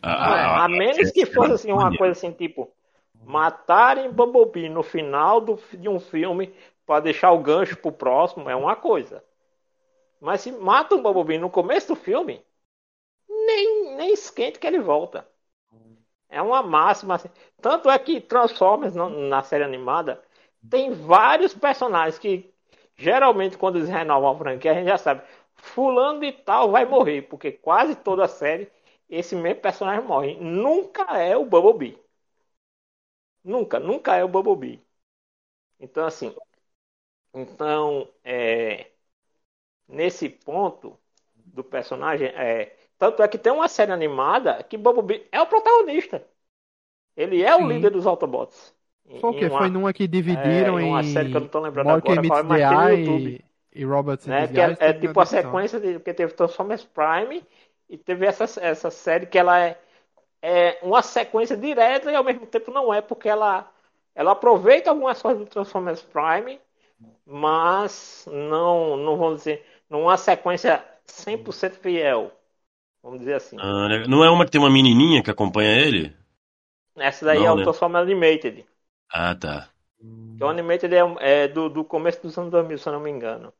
[0.00, 2.72] a, a menos que cena fosse assim, é uma coisa assim, tipo,
[3.22, 6.54] matarem Bumblebee no final do, de um filme
[6.86, 9.22] para deixar o gancho pro próximo é uma coisa.
[10.18, 12.42] Mas se matam o Bumblebee no começo do filme,
[13.28, 15.28] nem, nem esquente que ele volta.
[16.30, 17.16] É uma máxima.
[17.16, 17.28] assim.
[17.60, 20.22] Tanto é que Transformers na série animada
[20.70, 22.51] tem vários personagens que
[22.96, 25.22] geralmente quando eles renovam a franquia a gente já sabe
[25.56, 28.70] fulano de tal vai morrer, porque quase toda a série
[29.08, 30.36] esse mesmo personagem morre.
[30.40, 31.98] Nunca é o Bumblebee.
[33.44, 34.80] Nunca, nunca é o Bumblebee.
[35.80, 36.34] Então assim,
[37.34, 38.90] então é,
[39.88, 40.98] nesse ponto
[41.36, 46.26] do personagem é tanto é que tem uma série animada que Bumblebee é o protagonista.
[47.16, 47.68] Ele é o Sim.
[47.68, 48.74] líder dos Autobots.
[49.20, 49.48] Foi o quê?
[49.48, 52.22] uma- Foi numa que dividiram é, em uma série que eu não tô lembrando agora,
[52.22, 53.38] qual é, mas tem no YouTube.
[53.38, 53.44] e,
[53.74, 54.48] e Robots in né?
[54.48, 57.46] Que é, é tipo a sequência de porque teve Transformers Prime
[57.88, 59.78] e teve essa, essa série que ela é,
[60.42, 63.70] é uma sequência direta e ao mesmo tempo não é porque ela
[64.14, 66.60] ela aproveita algumas coisas do Transformers Prime,
[67.26, 72.32] mas não, não vamos dizer, não uma sequência 100% fiel.
[73.02, 73.64] Vamos dizer assim.
[73.66, 76.14] Ah, não é uma que tem uma menininha que acompanha ele?
[76.96, 77.64] Essa daí não, é o né?
[77.64, 78.66] Transformers Animated.
[79.12, 79.70] Ah, tá.
[80.36, 81.00] Que o Animated é,
[81.44, 83.52] é do, do começo dos anos 2000, se eu não me engano.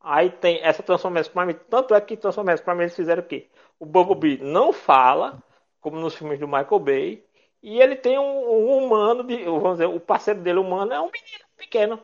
[0.00, 3.48] Aí tem essa Transformers Prime, tanto é que Transformers Prime eles fizeram o quê?
[3.80, 5.42] O Bumblebee não fala,
[5.80, 7.24] como nos filmes do Michael Bay,
[7.62, 11.10] e ele tem um, um humano, de, vamos dizer, o parceiro dele humano é um
[11.10, 12.00] menino pequeno,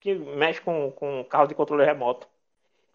[0.00, 2.28] que mexe com, com carro de controle remoto.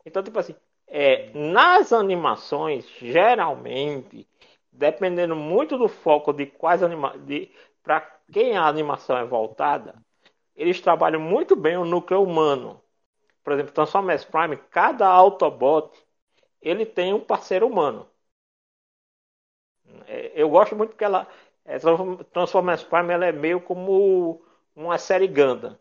[0.05, 0.55] Então, tipo assim,
[0.87, 4.27] é, nas animações, geralmente,
[4.71, 7.49] dependendo muito do foco de quais animações,
[7.89, 9.95] para quem a animação é voltada,
[10.55, 12.79] eles trabalham muito bem o núcleo humano.
[13.43, 15.97] Por exemplo, Transformers Prime, cada Autobot
[16.61, 18.07] ele tem um parceiro humano.
[20.05, 21.27] É, eu gosto muito porque ela
[21.65, 21.77] é,
[22.31, 24.39] Transformers Prime ela é meio como
[24.75, 25.75] uma série Gundam.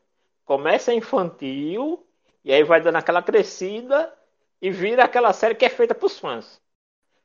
[0.46, 2.06] Começa infantil
[2.42, 4.16] e aí vai dando aquela crescida
[4.62, 6.58] e vira aquela série que é feita para os fãs.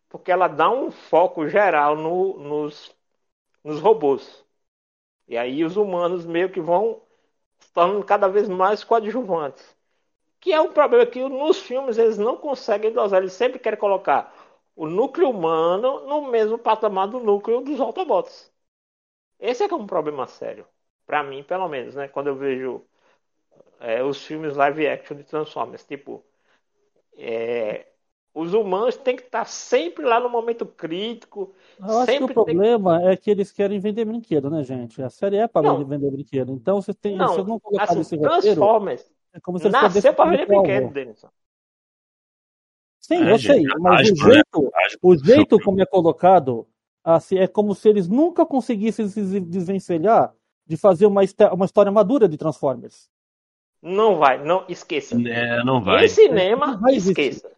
[0.09, 2.93] Porque ela dá um foco geral no, nos,
[3.63, 4.42] nos robôs.
[5.33, 7.01] E aí os humanos meio que vão
[7.59, 9.75] se tornando cada vez mais coadjuvantes.
[10.39, 13.21] Que é um problema que nos filmes eles não conseguem dosar.
[13.21, 14.33] Eles sempre querem colocar
[14.75, 18.53] o núcleo humano no mesmo patamar do núcleo dos Autobots.
[19.39, 20.67] Esse é que é um problema sério.
[21.05, 22.07] Para mim, pelo menos, né?
[22.07, 22.85] Quando eu vejo
[23.79, 25.83] é, os filmes live action de Transformers.
[25.85, 26.23] Tipo,
[27.17, 27.87] é,
[28.33, 31.53] os humanos têm que estar sempre lá no momento crítico.
[31.79, 33.07] Eu acho que o problema que...
[33.07, 35.01] é que eles querem vender brinquedo, né, gente?
[35.01, 36.51] A série é para vender brinquedo.
[36.53, 40.13] Então, você tem, não, se não assim, esse Transformers roteiro, é como se eles nasceu
[40.13, 41.29] para vender brinquedo, Denison.
[42.99, 44.35] Sim, É, eu gente, sei, mas o aspa, né?
[44.35, 44.99] jeito, Aspa.
[45.01, 46.67] o jeito como é colocado,
[47.03, 50.33] assim, é como se eles nunca conseguissem se desvencilhar
[50.65, 51.21] de fazer uma,
[51.53, 53.09] uma história madura de Transformers.
[53.81, 55.15] Não vai, não esqueça.
[55.27, 56.05] É, não vai.
[56.05, 57.33] Em cinema, Não vai existir.
[57.33, 57.51] esqueça.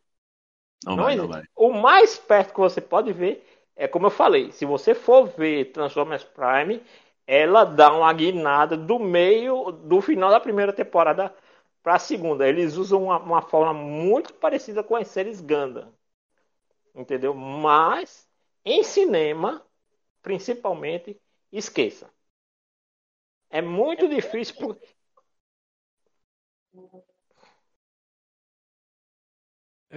[0.86, 1.44] Não Não vai, não vai.
[1.56, 3.46] O mais perto que você pode ver
[3.76, 6.82] é como eu falei, se você for ver Transformers Prime,
[7.28, 11.34] ela dá uma guinada do meio do final da primeira temporada
[11.84, 12.48] para a segunda.
[12.48, 15.92] Eles usam uma, uma forma muito parecida com as séries Gundam.
[16.96, 17.34] Entendeu?
[17.34, 18.28] Mas
[18.64, 19.62] em cinema,
[20.24, 21.20] principalmente,
[21.52, 22.10] esqueça.
[23.50, 24.78] É muito difícil por-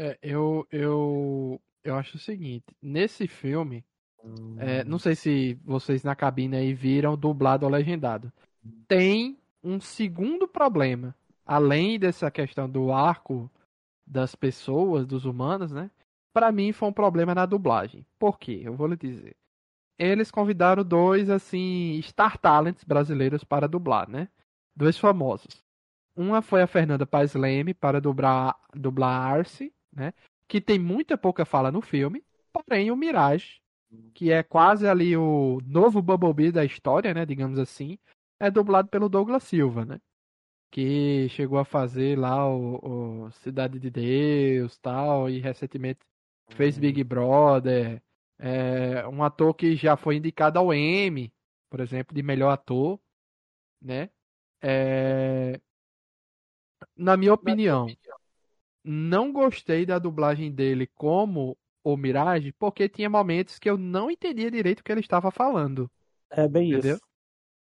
[0.00, 3.84] É, eu, eu, eu acho o seguinte, nesse filme,
[4.58, 8.32] é, não sei se vocês na cabine aí viram dublado ou legendado.
[8.86, 13.50] Tem um segundo problema, além dessa questão do arco
[14.06, 15.90] das pessoas, dos humanos, né?
[16.32, 18.06] Pra mim foi um problema na dublagem.
[18.20, 18.60] Por quê?
[18.62, 19.34] Eu vou lhe dizer.
[19.98, 24.28] Eles convidaram dois, assim, Star Talents brasileiros para dublar, né?
[24.76, 25.64] Dois famosos.
[26.14, 30.12] Uma foi a Fernanda Paes Leme para dublar, dublar Arce, né?
[30.46, 32.24] Que tem muita pouca fala no filme.
[32.52, 33.60] Porém, o Mirage,
[34.14, 37.24] que é quase ali o novo Bumblebee da história, né?
[37.24, 37.98] Digamos assim,
[38.40, 40.00] é dublado pelo Douglas Silva, né?
[40.70, 46.00] Que chegou a fazer lá o, o Cidade de Deus tal, e recentemente
[46.50, 48.02] fez Big Brother.
[48.38, 51.32] É um ator que já foi indicado ao Emmy,
[51.70, 53.00] por exemplo, de melhor ator,
[53.80, 54.10] né?
[54.60, 55.60] É,
[56.96, 57.86] na minha opinião,
[58.88, 64.50] não gostei da dublagem dele como o Mirage, porque tinha momentos que eu não entendia
[64.50, 65.90] direito o que ele estava falando.
[66.30, 66.96] É bem Entendeu?
[66.96, 67.02] isso.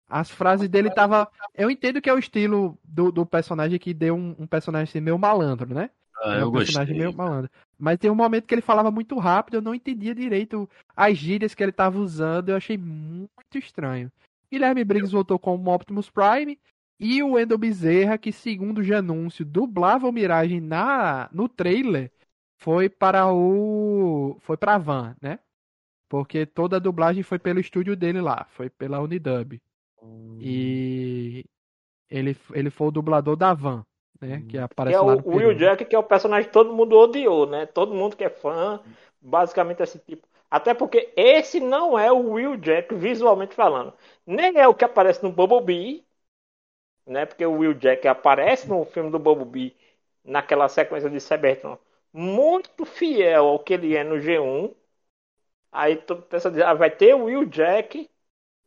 [0.08, 1.30] As frases dele tava.
[1.54, 5.00] Eu entendo que é o estilo do, do personagem que deu um, um personagem assim,
[5.00, 5.90] meio malandro, né?
[6.22, 6.96] Ah, é eu um personagem gostei.
[6.96, 7.50] meio malandro.
[7.78, 11.56] Mas tem um momento que ele falava muito rápido, eu não entendia direito as gírias
[11.56, 14.12] que ele tava usando, eu achei muito estranho.
[14.52, 16.60] Guilherme Briggs voltou como Optimus Prime
[17.04, 22.10] e o Wendell Bezerra, que segundo o anúncio dublava o Mirage na no trailer,
[22.58, 25.40] foi para o foi para a Van, né?
[26.08, 29.62] Porque toda a dublagem foi pelo estúdio dele lá, foi pela Unidub.
[30.40, 31.44] E
[32.10, 33.86] ele ele foi o dublador da Van,
[34.22, 34.40] né?
[34.42, 35.54] Que que aparece é lá o Will.
[35.56, 37.66] Jack, que é o personagem que todo mundo odiou, né?
[37.66, 38.80] Todo mundo que é fã,
[39.22, 40.26] basicamente esse tipo.
[40.50, 43.94] Até porque esse não é o Will Jack visualmente falando.
[44.26, 46.06] Nem é o que aparece no Bumblebee,
[47.06, 47.26] né?
[47.26, 49.76] Porque o Will Jack aparece no filme do Bumblebee,
[50.24, 51.78] naquela sequência de Cybertron,
[52.14, 54.76] muito fiel ao que ele é no G1.
[55.72, 58.10] Aí tu pensa, ah, vai ter o Will Jack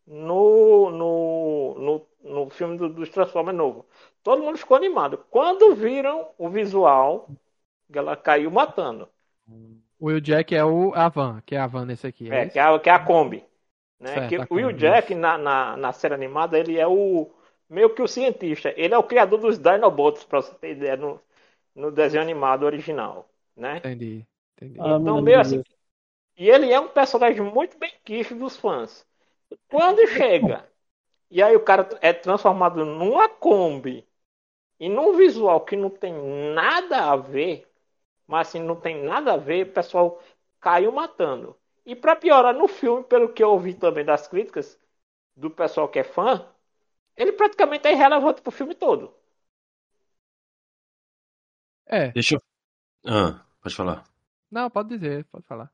[0.07, 2.09] no, no, no,
[2.44, 3.87] no filme do, dos Transformers novo.
[4.22, 5.18] Todo mundo ficou animado.
[5.31, 7.35] Quando viram o visual,
[7.92, 9.09] ela caiu matando.
[9.99, 12.31] O Will Jack é o a Van, que é a Van nesse aqui.
[12.31, 13.44] É, É, que é, a- que é a Kombi.
[14.01, 14.20] Né?
[14.20, 17.31] Certo, que o Will Jack, na, na, na série animada, ele é o
[17.69, 18.73] meio que o cientista.
[18.77, 21.21] Ele é o criador dos Dinobots, pra você ter ideia, no,
[21.75, 23.29] no desenho animado original.
[23.57, 23.85] Né?
[23.85, 24.27] Entendi.
[24.57, 24.81] Entendi.
[24.81, 25.61] Ah, Então, meio assim.
[26.37, 29.07] E ele é um personagem muito bem quisto dos fãs.
[29.71, 30.69] Quando chega,
[31.31, 34.07] e aí o cara é transformado numa Kombi
[34.81, 36.13] e num visual que não tem
[36.55, 37.67] nada a ver,
[38.27, 40.21] mas assim, não tem nada a ver, o pessoal
[40.61, 41.57] caiu matando.
[41.87, 44.79] E pra piorar, no filme, pelo que eu ouvi também das críticas
[45.37, 46.47] do pessoal que é fã,
[47.17, 49.15] ele praticamente é irrelevante pro filme todo.
[51.87, 52.43] É, Deixa eu.
[53.07, 54.05] Ah, pode falar.
[54.51, 55.71] não, pode dizer, pode falar.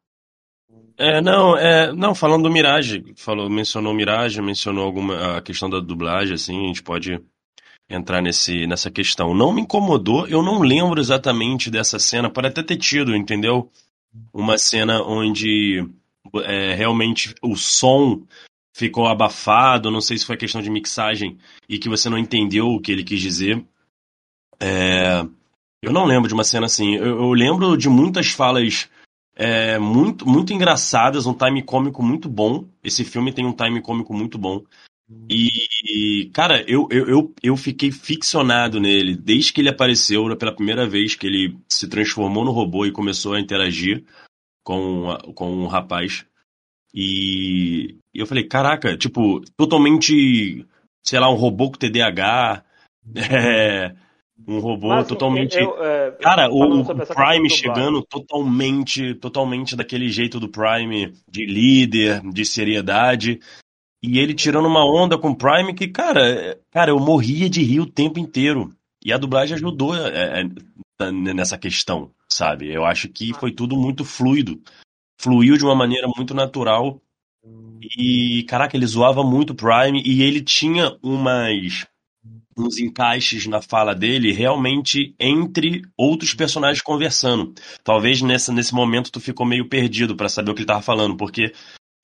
[0.96, 5.68] É, não, é, não, falando do Mirage, falou, mencionou o Mirage, mencionou alguma a questão
[5.68, 7.20] da dublagem, assim, a gente pode
[7.88, 9.34] entrar nesse, nessa questão.
[9.34, 13.70] Não me incomodou, eu não lembro exatamente dessa cena, pode até ter tido, entendeu?
[14.32, 15.86] Uma cena onde
[16.44, 18.26] é, realmente o som
[18.72, 22.80] ficou abafado, não sei se foi questão de mixagem e que você não entendeu o
[22.80, 23.64] que ele quis dizer.
[24.58, 25.24] É,
[25.82, 26.94] eu não lembro de uma cena assim.
[26.94, 28.88] Eu, eu lembro de muitas falas
[29.34, 32.66] é, muito, muito engraçadas, um time cômico muito bom.
[32.82, 34.62] Esse filme tem um time cômico muito bom.
[35.28, 40.88] E, cara, eu, eu, eu, eu fiquei ficcionado nele desde que ele apareceu pela primeira
[40.88, 44.04] vez que ele se transformou no robô e começou a interagir
[44.64, 46.24] com, com um rapaz.
[46.94, 50.66] E, eu falei, caraca, tipo, totalmente,
[51.02, 52.64] sei lá, um robô com TDAH,
[53.16, 53.94] é,
[54.46, 55.56] um robô Mas, totalmente.
[55.56, 62.44] eu, é, Cara, o, Prime chegando totalmente, totalmente daquele jeito do Prime, de líder, de
[62.44, 63.40] seriedade.
[64.02, 67.80] E ele tirando uma onda com o Prime que, cara, cara, eu morria de rir
[67.80, 68.70] o tempo inteiro.
[69.04, 70.42] E a dublagem ajudou é,
[71.00, 72.72] é, nessa questão, sabe?
[72.72, 74.60] Eu acho que foi tudo muito fluido.
[75.22, 77.00] Fluiu de uma maneira muito natural.
[77.98, 81.86] E, caraca, ele zoava muito o Prime e ele tinha umas
[82.56, 87.54] uns encaixes na fala dele realmente entre outros personagens conversando.
[87.82, 91.16] Talvez nessa, nesse momento tu ficou meio perdido pra saber o que ele tava falando,
[91.16, 91.52] porque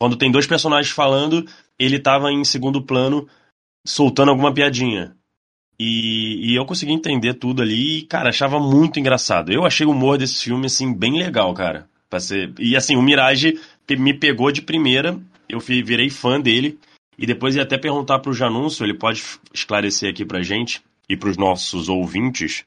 [0.00, 1.44] quando tem dois personagens falando,
[1.78, 3.28] ele tava em segundo plano
[3.86, 5.14] soltando alguma piadinha.
[5.78, 9.52] E, e eu consegui entender tudo ali e, cara, achava muito engraçado.
[9.52, 11.88] Eu achei o humor desse filme, assim, bem legal, cara.
[12.08, 12.52] Pra ser...
[12.58, 13.58] E, assim, o Mirage
[13.90, 16.78] me pegou de primeira, eu virei fã dele.
[17.18, 21.36] E depois ia até perguntar pro Janúncio, ele pode esclarecer aqui pra gente e pros
[21.36, 22.64] nossos ouvintes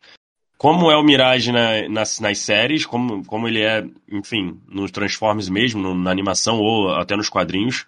[0.57, 5.49] como é o Mirage na- nas, nas séries, como, como ele é, enfim, nos Transformers
[5.49, 7.87] mesmo, no- na animação ou até nos quadrinhos.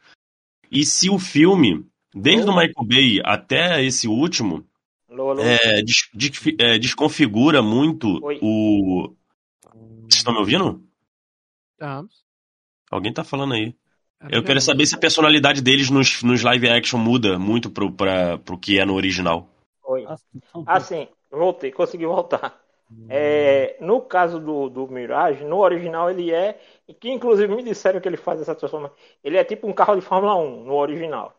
[0.72, 1.86] E se o filme,
[2.16, 4.66] desde o Michael Bay até esse último,
[5.08, 5.44] Alô, alô?
[5.44, 8.40] é, des- des- é, desconfigura muito Oi.
[8.42, 9.14] o.
[10.04, 10.83] Vocês estão me ouvindo?
[12.90, 13.76] Alguém tá falando aí.
[14.30, 18.38] Eu quero saber se a personalidade deles nos, nos live action muda muito pro, pra,
[18.38, 19.50] pro que é no original.
[19.84, 20.06] Oi.
[20.66, 22.64] Assim, voltei, consegui voltar.
[23.10, 28.00] É, no caso do, do Mirage, no original ele é, e que inclusive me disseram
[28.00, 31.36] que ele faz essa transformação, ele é tipo um carro de Fórmula 1 no original,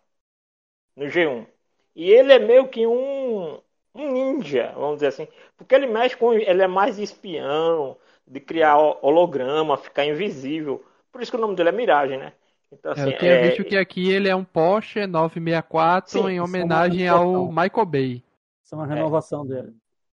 [0.96, 1.46] no G1.
[1.94, 3.60] E ele é meio que um,
[3.94, 8.78] um ninja, vamos dizer assim, porque ele mexe com, ele é mais espião, de criar
[8.78, 10.84] ho- holograma, ficar invisível.
[11.12, 12.32] Por isso que o nome dele é Mirage, né?
[12.72, 16.28] Então, É, assim, eu tinha é- visto que aqui ele é um Porsche 964 Sim,
[16.28, 17.48] em é homenagem ao.
[17.48, 18.22] Michael Bay.
[18.64, 19.74] Isso é uma renovação dele.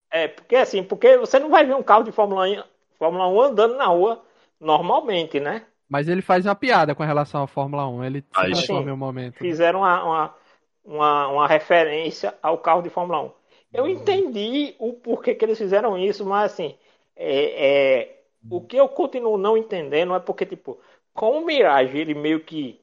[0.10, 2.63] É, porque assim, porque você não vai ver um carro de Fórmula 1,
[2.98, 4.24] Fórmula 1 andando na rua
[4.60, 5.65] normalmente, né?
[5.89, 8.04] Mas ele faz uma piada com relação à Fórmula 1.
[8.04, 8.58] Ele Faz.
[8.58, 9.38] transforma um momento.
[9.39, 10.36] Fizeram uma, uma,
[10.84, 13.32] uma, uma referência ao carro de Fórmula 1.
[13.74, 16.78] Eu entendi o porquê que eles fizeram isso, mas assim,
[17.15, 20.80] é, é, o que eu continuo não entendendo é porque, tipo,
[21.13, 22.80] com o Mirage, ele meio que,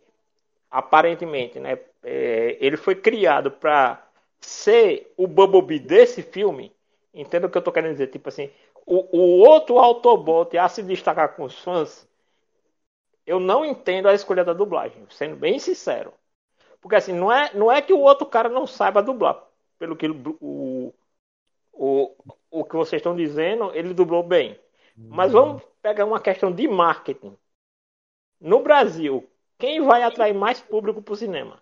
[0.70, 4.04] aparentemente, né, é, ele foi criado para
[4.40, 6.72] ser o Bumblebee desse filme.
[7.14, 8.08] Entenda o que eu tô querendo dizer?
[8.08, 8.50] Tipo assim,
[8.86, 12.08] o, o outro Autobot a se destacar com os fãs,
[13.26, 16.12] eu não entendo a escolha da dublagem, sendo bem sincero.
[16.80, 19.42] Porque assim, não é, não é que o outro cara não saiba dublar.
[19.78, 20.92] Pelo que o,
[21.72, 22.14] o,
[22.52, 24.58] o que vocês estão dizendo, ele dublou bem.
[24.96, 27.36] Mas vamos pegar uma questão de marketing.
[28.40, 29.28] No Brasil,
[29.58, 31.60] quem vai atrair mais público para o cinema?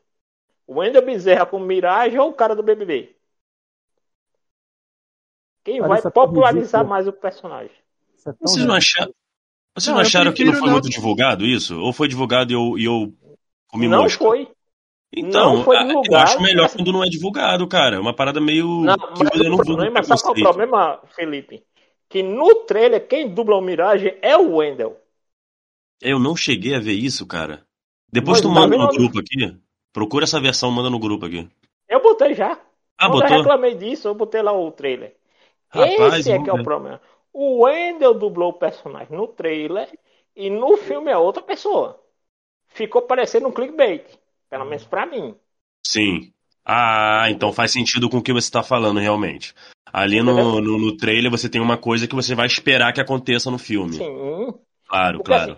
[0.66, 3.16] O Wendel Bezerra com Mirage ou o cara do BBB?
[5.64, 7.76] Quem Mas vai é popularizar mais o personagem?
[8.26, 9.14] É Vocês não acharam,
[9.76, 11.78] vocês Não, não acharam que não foi não- muito divulgado isso?
[11.78, 13.14] Ou foi divulgado e eu, e eu
[13.68, 14.24] comi não mosca?
[14.24, 14.50] foi.
[15.12, 17.96] Então, não foi ah, eu divulgado, acho melhor mas- quando não é divulgado, cara.
[17.96, 18.66] É uma parada meio.
[18.82, 21.64] Não, que mas eu não problema, sabe qual é o problema, Felipe?
[22.08, 24.96] Que no trailer, quem dubla o Mirage é o Wendel.
[26.00, 27.64] Eu não cheguei a ver isso, cara.
[28.12, 29.56] Depois Pois, tu tá manda no grupo aqui.
[29.92, 31.48] Procura essa versão, manda no grupo aqui.
[31.88, 32.58] Eu botei já.
[32.98, 33.36] Ah, Quando eu botou?
[33.38, 35.16] reclamei disso, eu botei lá o trailer.
[35.70, 37.00] Rapaz, Esse é que é o problema.
[37.32, 39.88] O Wendell dublou o personagem no trailer
[40.34, 42.00] e no filme é outra pessoa.
[42.68, 44.04] Ficou parecendo um clickbait.
[44.50, 45.34] Pelo menos pra mim.
[45.86, 46.32] Sim.
[46.64, 49.54] Ah, então faz sentido com o que você tá falando, realmente.
[49.92, 53.50] Ali no, no, no trailer você tem uma coisa que você vai esperar que aconteça
[53.50, 53.94] no filme.
[53.94, 54.54] Sim.
[54.86, 55.52] Claro, Porque claro.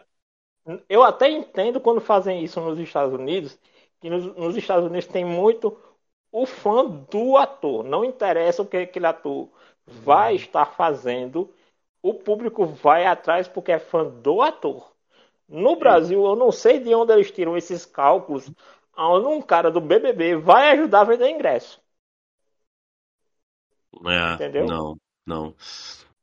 [0.67, 3.59] assim, eu até entendo quando fazem isso nos Estados Unidos,
[4.01, 5.77] que nos, nos Estados Unidos tem muito
[6.31, 7.85] o fã do ator.
[7.85, 9.49] Não interessa o que aquele ator
[9.87, 11.53] vai estar fazendo,
[12.03, 14.93] o público vai atrás porque é fã do ator.
[15.49, 18.51] No Brasil, eu não sei de onde eles tiram esses cálculos,
[18.97, 21.81] um cara do BBB vai ajudar a vender ingresso.
[24.07, 24.67] É, Entendeu?
[24.67, 25.55] não, não.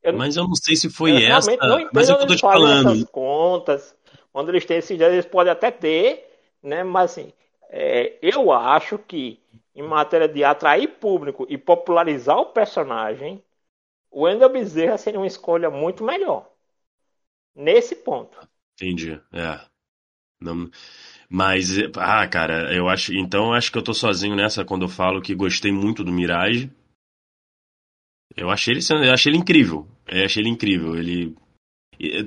[0.02, 1.50] Eu- Mas eu não sei se foi eu essa.
[1.60, 3.06] não Mas eu tô te falando.
[3.12, 3.96] contas,
[4.32, 6.28] onde eles têm esses dinheiro, eles podem até ter,
[6.62, 6.82] né?
[6.84, 7.32] Mas assim,
[7.68, 9.40] é, eu acho que
[9.74, 13.42] em matéria de atrair público e popularizar o personagem,
[14.10, 16.48] o Wendel Bezerra seria uma escolha muito melhor.
[17.54, 18.36] Nesse ponto.
[18.74, 19.60] Entendi, é.
[20.40, 20.70] Não,
[21.32, 23.14] mas, ah, cara, eu acho.
[23.14, 26.12] Então, eu acho que eu tô sozinho nessa quando eu falo que gostei muito do
[26.12, 26.68] Mirage.
[28.36, 29.86] Eu achei ele, eu achei ele incrível.
[30.08, 30.96] Eu achei ele incrível.
[30.96, 31.36] Ele,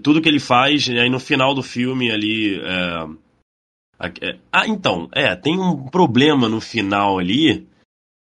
[0.01, 2.61] tudo que ele faz, aí no final do filme ali.
[2.61, 7.67] é, é- ah, então, é, tem um problema no final ali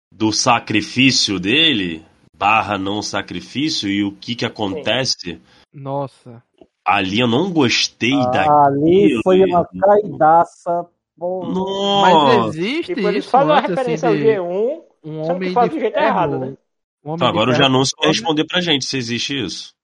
[0.09, 5.41] do sacrifício dele, barra não sacrifício, e o que que acontece.
[5.73, 6.41] Nossa.
[6.89, 8.57] Ali eu não gostei daquilo.
[8.57, 10.87] Ali foi uma caidaça.
[11.17, 11.43] pô.
[11.43, 12.57] Mas Nossa!
[12.57, 15.39] existe Tipo, eles isso fazem uma antes, referência assim, ao de G1, um só que
[15.69, 16.07] de do jeito ferro.
[16.07, 16.57] errado, né?
[17.05, 19.75] Um Então, agora o Janúncio vai responder pra gente se existe isso.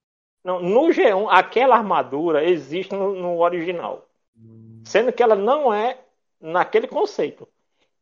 [0.44, 4.08] Não, no G1, aquela armadura existe no, no original.
[4.84, 6.00] Sendo que ela não é
[6.42, 7.48] naquele conceito.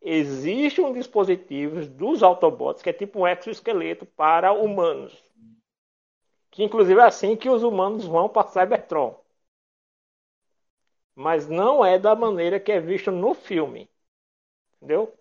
[0.01, 5.13] Existe um dispositivo dos Autobots que é tipo um exoesqueleto para humanos.
[6.53, 9.19] Que inclusive é assim que os humanos vão para Cybertron.
[11.15, 13.89] Mas não é da maneira que é visto no filme.
[14.77, 15.11] Entendeu?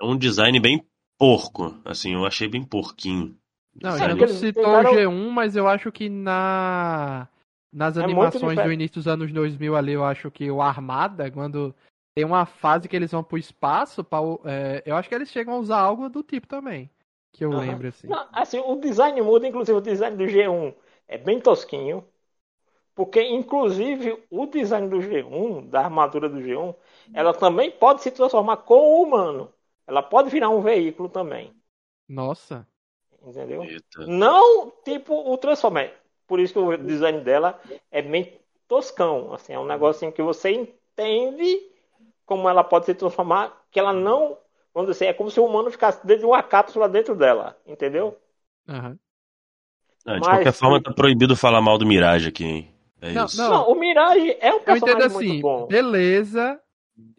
[0.00, 0.82] É um design bem
[1.18, 3.36] porco, assim, eu achei bem porquinho.
[3.82, 7.28] Não, Sabe não citou pegaram- o G1, mas eu acho que na
[7.72, 11.74] nas É animações do início dos anos 2000 ali, eu acho que o Armada, quando
[12.14, 15.28] tem uma fase que eles vão pro espaço, pra, o- é, eu acho que eles
[15.28, 16.88] chegam a usar algo do tipo também.
[17.34, 17.60] Que eu Aham.
[17.60, 18.08] lembro, assim.
[18.08, 20.74] Não, assim, o design muda, inclusive o design do G1
[21.06, 22.06] é bem tosquinho.
[22.94, 26.74] Porque, inclusive, o design do G1, da armadura do G1,
[27.12, 29.52] ela também pode se transformar com o humano.
[29.86, 31.52] Ela pode virar um veículo também.
[32.08, 32.66] Nossa.
[33.22, 33.64] Entendeu?
[33.64, 34.06] Eita.
[34.06, 35.92] Não tipo o Transformer.
[36.26, 37.60] Por isso que o design dela
[37.90, 39.32] é bem toscão.
[39.34, 41.70] Assim, é um negocinho que você entende
[42.24, 44.38] como ela pode se transformar, que ela não.
[44.74, 47.56] Vamos dizer, assim, é como se o humano ficasse dentro de uma cápsula dentro dela.
[47.66, 48.18] Entendeu?
[48.68, 48.98] Aham.
[50.06, 52.74] Ah, de Mas- qualquer forma, tá proibido falar mal do Mirage aqui, hein?
[53.00, 53.38] É Não, isso.
[53.42, 53.50] não.
[53.50, 55.66] Não, o Mirage é um Eu entendo personagem assim, muito bom.
[55.66, 56.60] beleza,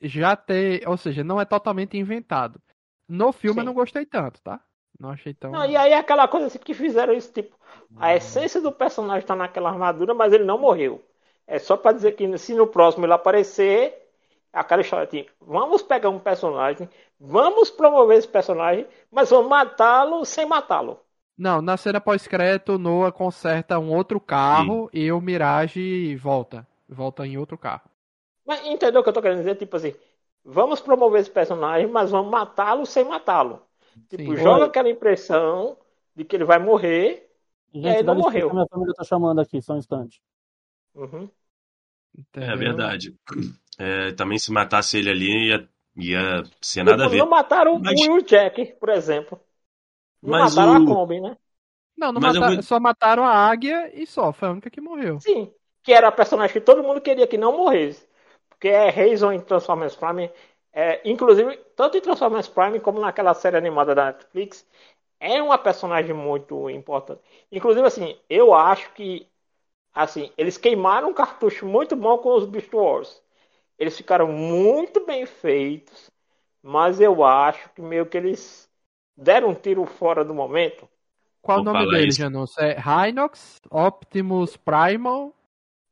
[0.01, 2.59] já ter, ou seja, não é totalmente inventado.
[3.07, 3.65] No filme eu Sim.
[3.67, 4.59] não gostei tanto, tá?
[4.99, 5.51] Não achei tão.
[5.51, 7.55] Não, e aí é aquela coisa assim que fizeram isso, tipo,
[7.97, 11.03] a essência do personagem tá naquela armadura, mas ele não morreu.
[11.47, 13.93] É só pra dizer que se no próximo ele aparecer,
[14.51, 16.89] aquela história tipo, vamos pegar um personagem,
[17.19, 20.99] vamos promover esse personagem, mas vamos matá-lo sem matá-lo.
[21.37, 26.65] Não, na cena pós-crédito, Noah conserta um outro carro e o Mirage volta.
[26.87, 27.89] Volta em outro carro.
[28.45, 29.55] Mas entendeu o que eu tô querendo dizer?
[29.55, 29.93] Tipo assim,
[30.43, 33.61] vamos promover esse personagem, mas vamos matá-lo sem matá-lo.
[34.09, 34.37] Tipo, Sim.
[34.37, 34.67] joga Oi.
[34.67, 35.77] aquela impressão
[36.15, 37.29] de que ele vai morrer.
[37.73, 38.53] Gente, ele dá não morreu.
[38.53, 40.21] minha família tá chamando aqui, só um instante.
[40.93, 41.29] Uhum.
[42.33, 43.15] É verdade.
[43.77, 47.17] É, também se matasse ele ali, ia, ia ser nada a Tipo, ver.
[47.19, 49.39] Não mataram Mas- o Will Jack, por exemplo.
[50.21, 51.37] Não Mas mataram o- a Kombi, né?
[51.97, 54.33] Não, não mataram- vou- só mataram a águia e só.
[54.33, 55.19] Foi a única que morreu.
[55.19, 55.53] Sim.
[55.83, 58.07] Que era a personagem que todo mundo queria que não morresse.
[58.49, 60.31] Porque é Razor em Transformers Prime.
[60.73, 64.67] É, inclusive, tanto em Transformers Prime como naquela série animada da Netflix,
[65.19, 67.21] é uma personagem muito importante.
[67.51, 69.27] Inclusive, assim, eu acho que
[69.93, 73.23] assim, eles queimaram um cartucho muito bom com os Beast Wars.
[73.77, 76.09] Eles ficaram muito bem feitos,
[76.61, 78.69] mas eu acho que meio que eles
[79.15, 80.87] deram um tiro fora do momento.
[81.41, 82.19] Qual o nome falar dele, isso.
[82.19, 82.57] Janus?
[82.57, 85.33] É Rhinox, Optimus Primal.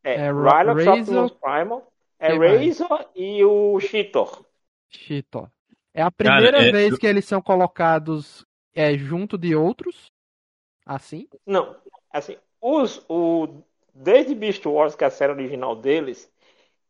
[0.03, 2.79] É, É, Rhinox Razor- Optimus Primal, é mais?
[2.79, 4.43] Razor e o Cheetor.
[4.89, 5.49] Cheetor.
[5.93, 10.11] É a primeira é- vez que eles são colocados é, junto de outros.
[10.85, 11.27] Assim.
[11.45, 11.77] Não,
[12.11, 13.47] assim, os, o,
[13.93, 16.29] desde Beast Wars, que é a série original deles,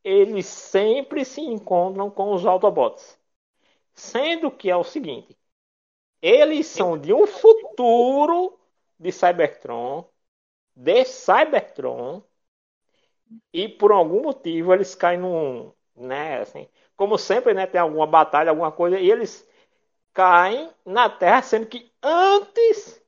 [0.03, 3.19] eles sempre se encontram com os Autobots.
[3.95, 5.37] Sendo que é o seguinte:
[6.21, 8.59] eles são de um futuro
[8.99, 10.05] de Cybertron,
[10.75, 12.23] de Cybertron,
[13.51, 18.49] e por algum motivo eles caem num, né, assim, como sempre, né, tem alguma batalha,
[18.49, 19.47] alguma coisa, e eles
[20.13, 23.01] caem na Terra, sendo que antes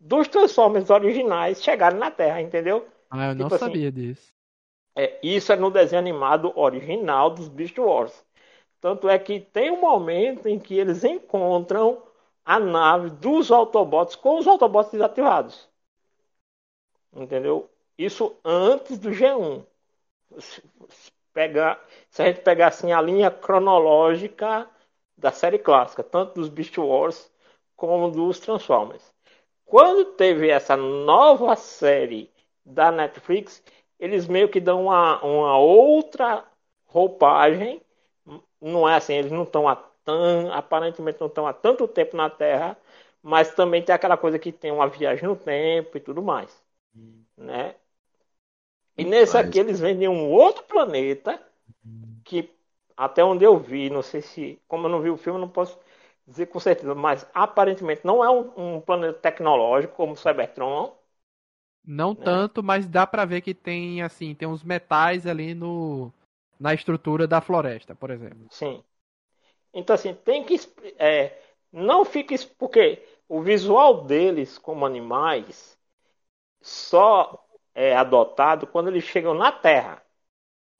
[0.00, 2.88] dos Transformers originais chegarem na Terra, entendeu?
[3.08, 4.32] Ah, eu não Tipo assim, sabia disso.
[4.96, 8.24] É, isso é no desenho animado original dos Beast Wars.
[8.80, 12.02] Tanto é que tem um momento em que eles encontram
[12.44, 15.68] a nave dos Autobots com os Autobots desativados.
[17.12, 17.68] Entendeu?
[17.98, 19.64] Isso antes do G1.
[20.38, 20.62] Se,
[21.32, 24.68] pegar, se a gente pegar assim a linha cronológica
[25.16, 27.30] da série clássica, tanto dos Beast Wars
[27.76, 29.12] como dos Transformers.
[29.64, 32.30] Quando teve essa nova série
[32.64, 33.62] da Netflix,
[34.00, 36.44] eles meio que dão uma, uma outra
[36.86, 37.82] roupagem.
[38.60, 39.66] Não é assim, eles não estão
[40.52, 42.76] aparentemente não estão há tanto tempo na Terra,
[43.22, 46.62] mas também tem aquela coisa que tem uma viagem no tempo e tudo mais,
[47.36, 47.74] né?
[48.96, 51.40] E nesse Mas- aqui eles vendem um outro planeta
[52.24, 52.50] que
[52.96, 55.78] até onde eu vi, não sei se, como eu não vi o filme, não posso
[56.26, 60.96] dizer com certeza, mas aparentemente não é um, um planeta tecnológico como o Cybertron,
[61.84, 62.24] Não Né?
[62.24, 66.12] tanto, mas dá pra ver que tem, assim, tem uns metais ali no
[66.58, 68.50] na estrutura da floresta, por exemplo.
[68.50, 68.82] Sim.
[69.74, 70.56] Então, assim, tem que.
[70.98, 71.38] É,
[71.72, 72.34] não fica.
[72.58, 75.78] Porque o visual deles como animais
[76.62, 80.04] só é adotado quando eles chegam na Terra.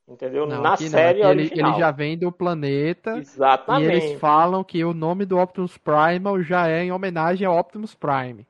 [0.09, 0.47] Entendeu?
[0.47, 3.25] Não, na não, série aqui ele, ele já vem do planeta
[3.67, 3.83] e Exatamente.
[3.83, 8.47] eles falam que o nome do Optimus Primal já é em homenagem ao Optimus Prime.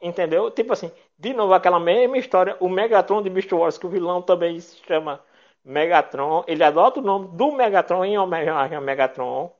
[0.00, 0.50] Entendeu?
[0.50, 0.90] Tipo assim,
[1.20, 2.56] de novo, aquela mesma história.
[2.60, 5.22] O Megatron de Beast Wars, que o vilão também se chama
[5.64, 6.44] Megatron.
[6.48, 9.52] Ele adota o nome do Megatron em homenagem ao Megatron.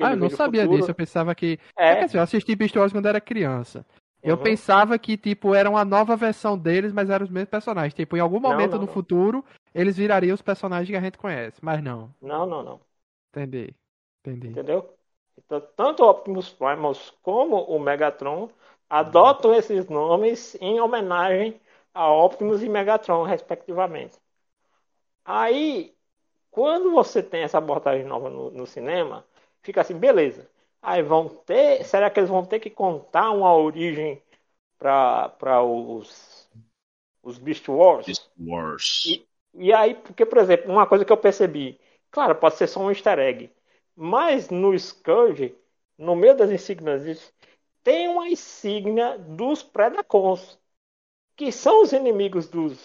[0.00, 0.68] Ah, eu não sabia futuro.
[0.68, 1.58] disso, eu pensava que...
[1.76, 3.84] É, quer É, dizer, eu assisti Beast Wars quando era criança.
[4.24, 4.38] Eu Uhum.
[4.38, 7.94] pensava que, tipo, era uma nova versão deles, mas eram os mesmos personagens.
[7.94, 9.02] Tipo, em algum Não, momento não, no não.
[9.02, 9.44] futuro,
[9.74, 11.58] eles virariam os personagens que a gente conhece.
[11.62, 12.12] Mas não.
[12.20, 12.80] não, não, não.
[13.32, 13.74] Entendi.
[14.22, 14.60] Entendi.
[14.60, 14.96] Entendeu?
[15.38, 18.50] Então, tanto o Optimus Primus como o Megatron
[18.90, 21.60] adotam esses nomes em homenagem
[21.94, 24.18] a Optimus e Megatron, respectivamente.
[25.24, 25.94] Aí,
[26.50, 29.26] quando você tem essa abordagem nova no, no cinema,
[29.62, 30.50] fica assim, beleza.
[30.82, 31.84] Aí vão ter.
[31.84, 34.22] Será que eles vão ter que contar uma origem
[34.78, 36.48] para os,
[37.22, 38.06] os Beast Wars?
[38.06, 39.06] Beast Wars.
[39.06, 41.80] E- E aí, porque, por exemplo, uma coisa que eu percebi,
[42.10, 43.50] claro, pode ser só um easter egg,
[43.96, 45.56] mas no Scourge,
[45.98, 47.32] no meio das insígnias,
[47.88, 50.58] tem uma insígnia dos Predacons,
[51.36, 52.78] que são os inimigos dos,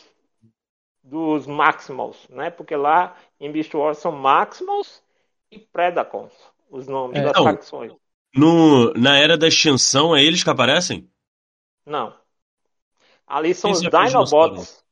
[1.04, 2.50] dos Maximals, né?
[2.52, 5.04] Porque lá em Beast Wars são Maximals
[5.52, 6.34] e Predacons,
[6.70, 7.42] os nomes É, das não.
[7.42, 7.94] facções.
[8.36, 11.10] No, na era da extinção, é eles que aparecem?
[11.86, 12.14] Não.
[13.28, 13.90] Ali são os apresentou?
[13.90, 14.84] Dinobots.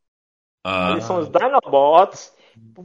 [0.64, 2.36] Ah, Ali são os Dinobots,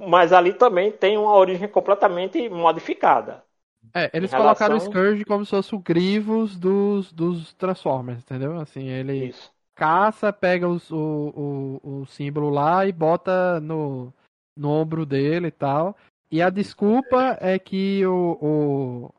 [0.09, 3.46] mas ali também tem uma origem completamente modificada.
[3.95, 8.21] É, eles Em colocaram o relação- Scourge como se fosse o Grievous dos, dos Transformers,
[8.21, 8.59] entendeu?
[8.61, 9.51] Assim, ele Isso.
[9.75, 14.13] caça, pega os- o, o, o símbolo lá e bota no,
[14.57, 15.97] no ombro dele e tal.
[16.31, 19.15] E a desculpa é que o, o,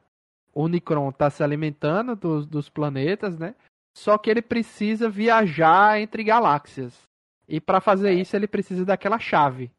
[0.53, 3.55] o Unicron tá se alimentando dos, dos planetas, né?
[3.95, 6.93] Só que ele precisa viajar entre galáxias.
[7.47, 9.71] E para fazer isso ele precisa daquela chave.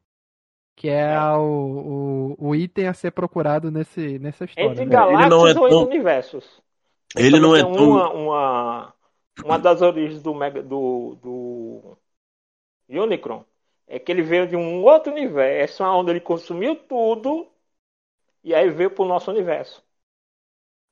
[0.79, 1.21] Que é, É.
[1.33, 4.71] O, o, o item a ser procurado nesse, nessa história.
[4.71, 4.93] Entre né?
[4.93, 6.63] galáxias não é ou entre tão- universos.
[7.17, 7.73] Ele não é tão.
[7.73, 8.95] uma, uma,
[9.45, 11.99] uma das origens do, Mega, do, do
[12.89, 13.45] Unicron
[13.89, 17.49] é que ele veio de um outro universo onde ele consumiu tudo
[18.45, 19.83] e aí veio pro nosso universo.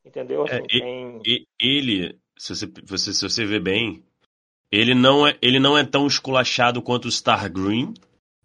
[0.04, 0.42] Entendeu?
[0.42, 1.20] Assim, É, e- tem...
[1.24, 4.02] E- Ele, se você, você- se você ver bem,
[4.72, 7.94] ele não é, ele não é tão esculachado quanto o Star Green,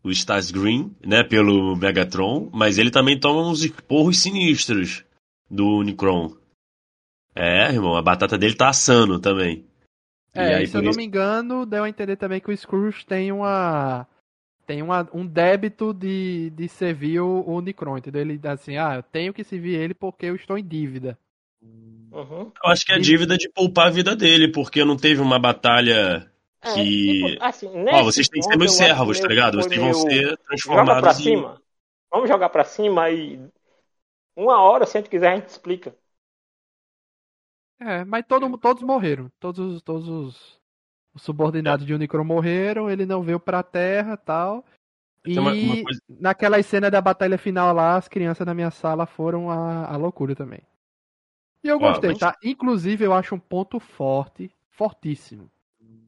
[0.03, 5.03] o Stars Green, né, pelo Megatron, mas ele também toma uns esporros sinistros
[5.49, 6.35] do Unicron.
[7.35, 9.65] É, irmão, a batata dele tá assando também.
[10.33, 12.51] É, e aí, se eu por não isso- me engano, deu a entender também que
[12.51, 14.07] o Scrooge tem uma.
[14.65, 18.21] Tem uma, um débito de, de servir o o Unicron, entendeu?
[18.21, 21.17] Ele dá assim, ah, eu tenho que servir ele porque eu estou em dívida.
[21.61, 22.51] Uhum.
[22.63, 25.39] Eu acho que é a dívida de poupar a vida dele, porque não teve uma
[25.39, 26.29] batalha
[26.63, 27.29] É, que.
[27.33, 29.57] tipo, assim, Ó, vocês têm que ser meus servos, tá ligado?
[29.57, 31.23] Vocês vão ser Joga pra transformados em.
[31.23, 31.61] cima.
[32.11, 33.39] Vamos jogar pra cima e
[34.35, 35.95] uma hora, se a gente quiser, a gente explica.
[37.79, 39.31] É, mas todo, todos morreram.
[39.39, 40.59] Todos, os- todos os,
[41.15, 44.63] os subordinados de Unicron morreram, ele não veio pra Terra tal.
[45.25, 49.05] E uma- uma coisa- naquela cena da batalha final lá, as crianças na minha sala
[49.05, 50.61] foram a, a loucura também.
[51.63, 52.35] E eu gostei, mas- tá?
[52.43, 55.49] Inclusive, eu acho um ponto forte, fortíssimo.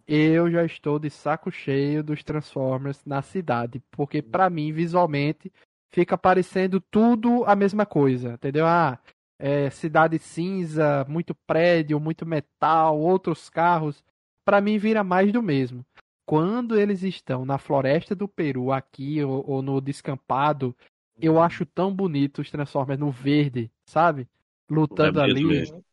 [0.08, 5.52] Eu já estou de saco cheio dos Transformers na cidade, porque pra mim, visualmente,
[5.92, 8.66] fica parecendo tudo a mesma coisa, entendeu?
[8.66, 9.00] Ah,
[9.40, 14.04] é, cidade cinza, muito prédio, muito metal, outros carros.
[14.46, 15.86] Pra mim, vira mais do mesmo.
[16.26, 20.76] Quando eles estão na floresta do Peru, aqui, ou, ou no descampado,
[21.22, 24.28] eu acho tão bonito os Transformers no verde, sabe?
[24.70, 25.46] Lutando É ali.
[25.46, 25.84] mesmo.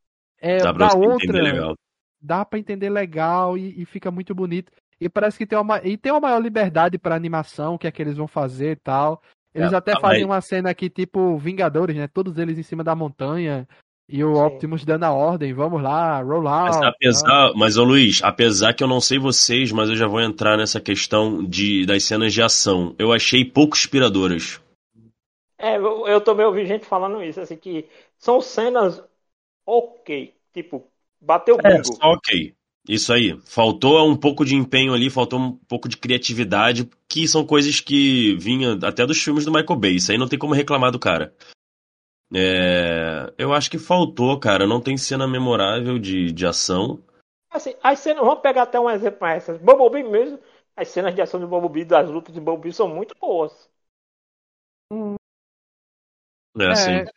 [0.40, 1.76] É, Dá pra outra, legal.
[2.20, 4.72] Dá pra entender legal e, e fica muito bonito.
[5.00, 7.90] E parece que tem uma, e tem uma maior liberdade pra animação, o que é
[7.90, 9.22] que eles vão fazer e tal.
[9.54, 12.06] Eles É, até tá, fazem mas- uma cena aqui, tipo Vingadores, né?
[12.06, 13.66] Todos eles em cima da montanha.
[14.08, 14.42] E o Sim.
[14.44, 16.76] Optimus dando a ordem, vamos lá, roll out.
[16.76, 20.20] Mas, apesar, mas ô Luiz, apesar que eu não sei vocês, mas eu já vou
[20.20, 22.94] entrar nessa questão de, das cenas de ação.
[22.98, 24.60] Eu achei pouco inspiradoras.
[25.58, 29.02] É, eu, eu também ouvi gente falando isso, assim, que são cenas
[29.66, 30.34] ok.
[30.52, 30.89] Tipo,
[31.20, 32.54] bateu o É, só ok.
[32.88, 33.38] Isso aí.
[33.44, 38.34] Faltou um pouco de empenho ali, faltou um pouco de criatividade, que são coisas que
[38.36, 39.96] vinham até dos filmes do Michael Bay.
[39.96, 41.34] Isso aí não tem como reclamar do cara.
[42.32, 44.66] É, eu acho que faltou, cara.
[44.66, 47.02] Não tem cena memorável de, de ação.
[47.50, 49.58] Assim, as cenas, vamos pegar até um exemplo essas.
[49.58, 50.38] Bumblebee mesmo,
[50.76, 53.68] as cenas de ação de Bumblebee, das lutas de Bumblebee são muito boas.
[56.58, 57.12] É, assim, É, são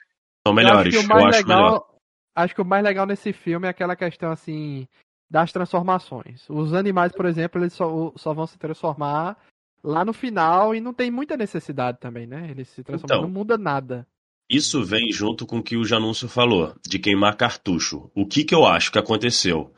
[0.48, 0.94] Eu melhores.
[0.94, 1.93] acho que o Eu mais acho melhor.
[2.36, 4.88] Acho que o mais legal nesse filme é aquela questão assim
[5.30, 6.48] das transformações.
[6.50, 9.38] Os animais, por exemplo, eles só, só vão se transformar
[9.84, 12.50] lá no final e não tem muita necessidade também, né?
[12.50, 13.28] Eles se transformam, Então.
[13.28, 14.08] não muda nada.
[14.50, 18.12] Isso vem junto com o que o Janúncio falou, de queimar cartucho.
[18.14, 19.74] O que, que eu acho que aconteceu?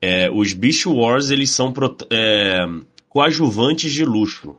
[0.00, 1.72] É, os Beast Wars, eles são
[2.10, 2.64] é,
[3.08, 4.58] coadjuvantes de luxo.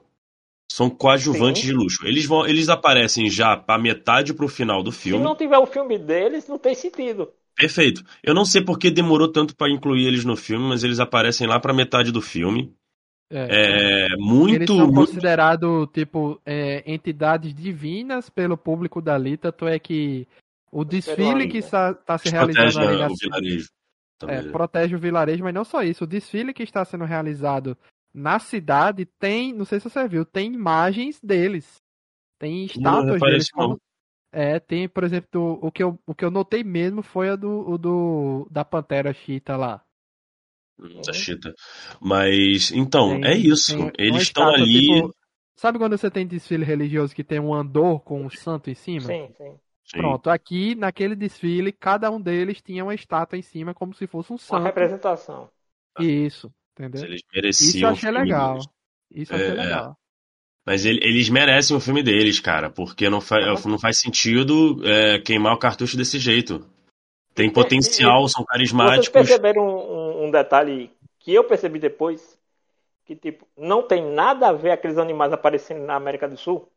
[0.78, 1.70] São coadjuvantes Sim.
[1.70, 2.06] de luxo.
[2.06, 5.24] Eles, vão, eles aparecem já para metade pro final do Se filme.
[5.24, 7.32] não tiver o filme deles, não tem sentido.
[7.56, 8.04] Perfeito.
[8.22, 11.60] Eu não sei porque demorou tanto para incluir eles no filme, mas eles aparecem lá
[11.60, 12.72] pra metade do filme.
[13.32, 19.66] É, É muito, eles são muito considerados, tipo, é, entidades divinas pelo público dali, tanto
[19.66, 20.28] é que
[20.72, 23.70] o desfile que está, está se realizando protege ali na o vilarejo.
[24.28, 26.04] É, protege o vilarejo, mas não só isso.
[26.04, 27.76] O desfile que está sendo realizado
[28.18, 31.82] na cidade tem, não sei se você viu, tem imagens deles.
[32.40, 33.50] Tem estátuas deles.
[33.52, 33.80] como-
[34.32, 37.36] É, tem, por exemplo, do- o, que eu, o que eu notei mesmo foi a
[37.36, 39.84] do, o do da Pantera Cheetah lá.
[41.06, 41.54] da Chita.
[42.02, 43.76] Mas, então, Tem- é isso.
[43.76, 44.68] tem uma Eles estão ali.
[44.68, 45.14] tipo,
[45.56, 49.18] sabe quando você tem desfile religioso que tem um andor com um santo em cima?
[49.34, 49.60] Sim, sim.
[49.96, 54.34] Pronto, aqui naquele desfile, cada um deles tinha uma estátua em cima, como se fosse
[54.34, 54.62] um Uma santo.
[54.62, 55.50] representação.
[55.98, 57.04] Isso, entendeu?
[57.06, 57.90] Eles Isso mereciam.
[57.90, 58.52] eu o achei legal.
[58.54, 58.68] deles.
[59.12, 59.54] Isso eu achei É, é.
[59.64, 59.98] legal.
[60.66, 63.56] Mas ele- eles merecem o filme deles, cara, porque não, fa Aham.
[63.70, 66.66] não faz sentido é, queimar o cartucho desse jeito.
[67.34, 69.10] Tem E- potencial, são Vocês carismáticos.
[69.10, 72.38] perceberam um, um- detalhe que eu percebi depois?
[73.06, 76.70] Que, tipo, não tem nada a ver aqueles animais aparecendo na América do Sul.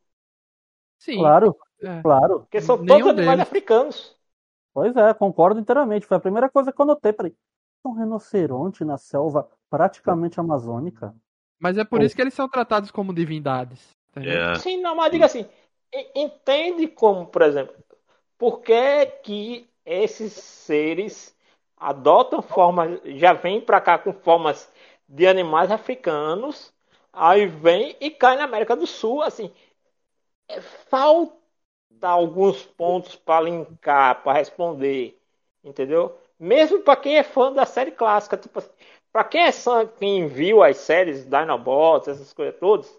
[1.00, 1.16] Sim.
[1.16, 2.00] Claro, é.
[2.02, 2.40] claro.
[2.40, 3.48] Porque são Nenhum todos animais deles.
[3.48, 4.16] africanos.
[4.72, 6.06] Pois é, concordo inteiramente.
[6.06, 7.12] Foi a primeira coisa que eu notei.
[7.12, 7.34] Falei,
[7.84, 11.14] um rinoceronte na selva praticamente amazônica.
[11.58, 13.96] Mas é por Ou- isso que eles são tratados como divindades.
[14.10, 14.42] entendeu?
[14.42, 15.46] É, Sim, não, mas diga assim,
[16.14, 17.74] entende como, por exemplo,
[18.38, 21.36] por que, que esses seres
[21.76, 24.70] adotam formas, já vêm para cá com formas
[25.08, 26.72] de animais africanos,
[27.12, 29.52] aí vem e cai na América do Sul, assim,
[30.48, 31.36] é, falta
[32.02, 35.18] alguns pontos para linkar, para responder,
[35.64, 36.18] entendeu?
[36.38, 38.70] Mesmo para quem é fã da série clássica, tipo assim,
[39.12, 39.50] para quem é
[39.98, 42.98] quem viu as séries Dinobots, essas coisas todas,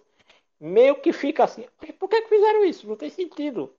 [0.60, 1.66] meio que fica assim,
[2.00, 2.88] por que, que fizeram isso?
[2.88, 3.74] Não tem sentido.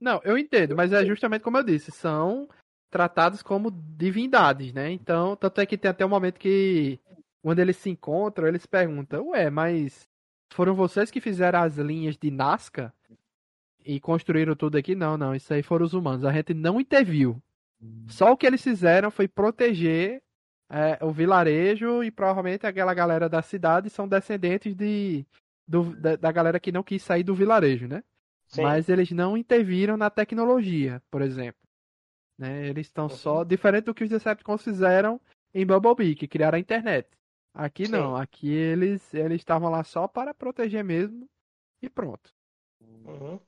[0.00, 2.48] Não, eu entendo, mas é justamente como eu disse, são
[2.90, 4.90] tratados como divindades, né?
[4.90, 7.00] Então, tanto é que tem até um momento que,
[7.40, 10.06] quando eles se encontram, eles perguntam, ué, mas
[10.52, 12.92] foram vocês que fizeram as linhas de Nazca
[13.84, 14.94] e construíram tudo aqui?
[14.94, 16.24] Não, não, isso aí foram os humanos.
[16.24, 17.40] A gente não interviu.
[18.08, 20.22] Só o que eles fizeram foi proteger
[20.72, 25.26] é, o vilarejo e provavelmente aquela galera da cidade são descendentes de,
[25.68, 28.02] do- da, da galera que não quis sair do vilarejo, né?
[28.46, 28.62] Sim.
[28.62, 31.60] Mas eles não interviram na tecnologia, por exemplo.
[32.38, 32.66] Né?
[32.66, 33.44] Eles estão só.
[33.44, 35.20] Diferente do que os Decepticons fizeram
[35.54, 37.08] em Bumblebee, que criaram a internet.
[37.54, 37.92] Aqui Sim.
[37.92, 41.28] não, aqui eles eles estavam lá só para proteger mesmo
[41.82, 42.30] e pronto.
[42.80, 43.38] Uhum.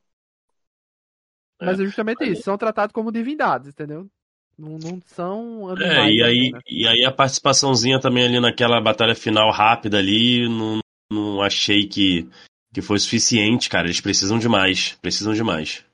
[1.61, 4.11] É, Mas é justamente mas- isso, são tratados como divindades, entendeu?
[4.59, 6.15] Não, não são É, animais.
[6.15, 6.25] e, né?
[6.25, 6.63] aí, apenas.
[6.69, 10.79] e aí a participaçãozinha também ali naquela batalha final rápida ali, não,
[11.13, 12.29] não achei que,
[12.73, 13.87] que foi suficiente, cara.
[13.87, 14.97] Eles precisam de mais.
[15.03, 15.85] Precisam de mais.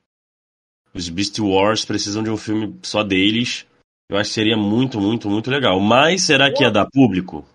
[0.93, 3.65] Os Beast Wars precisam de um filme só deles.
[4.09, 5.79] Eu acho que seria muito, muito, muito legal.
[5.79, 7.45] Mas será que ia dar público?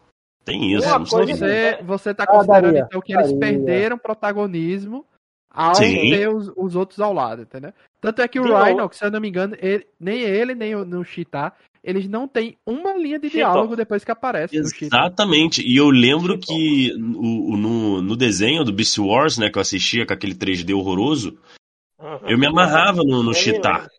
[0.44, 0.88] Tem isso.
[0.88, 5.04] Não Você, você tá Ah, considerando daria, então que eles perderam protagonismo
[5.56, 6.10] ao Sim.
[6.10, 7.72] ter os, os outros ao lado, entendeu?
[8.00, 8.62] Tanto é que o De novo.
[8.64, 11.52] Rhino, se eu não me engano, ele- nem ele, nem o no Cheetah,
[11.82, 13.50] eles não têm uma linha de Cheetah.
[13.52, 14.66] diálogo depois que aparece no.
[14.66, 15.62] Exatamente.
[15.66, 16.46] E eu lembro Cheetah.
[16.46, 20.34] que o- o- no, no desenho do Beast Wars, né, que eu assistia com aquele
[20.34, 21.38] 3D horroroso,
[21.98, 22.18] Uhum.
[22.28, 23.78] eu me amarrava no, no me Cheetah.
[23.78, 23.90] lembro.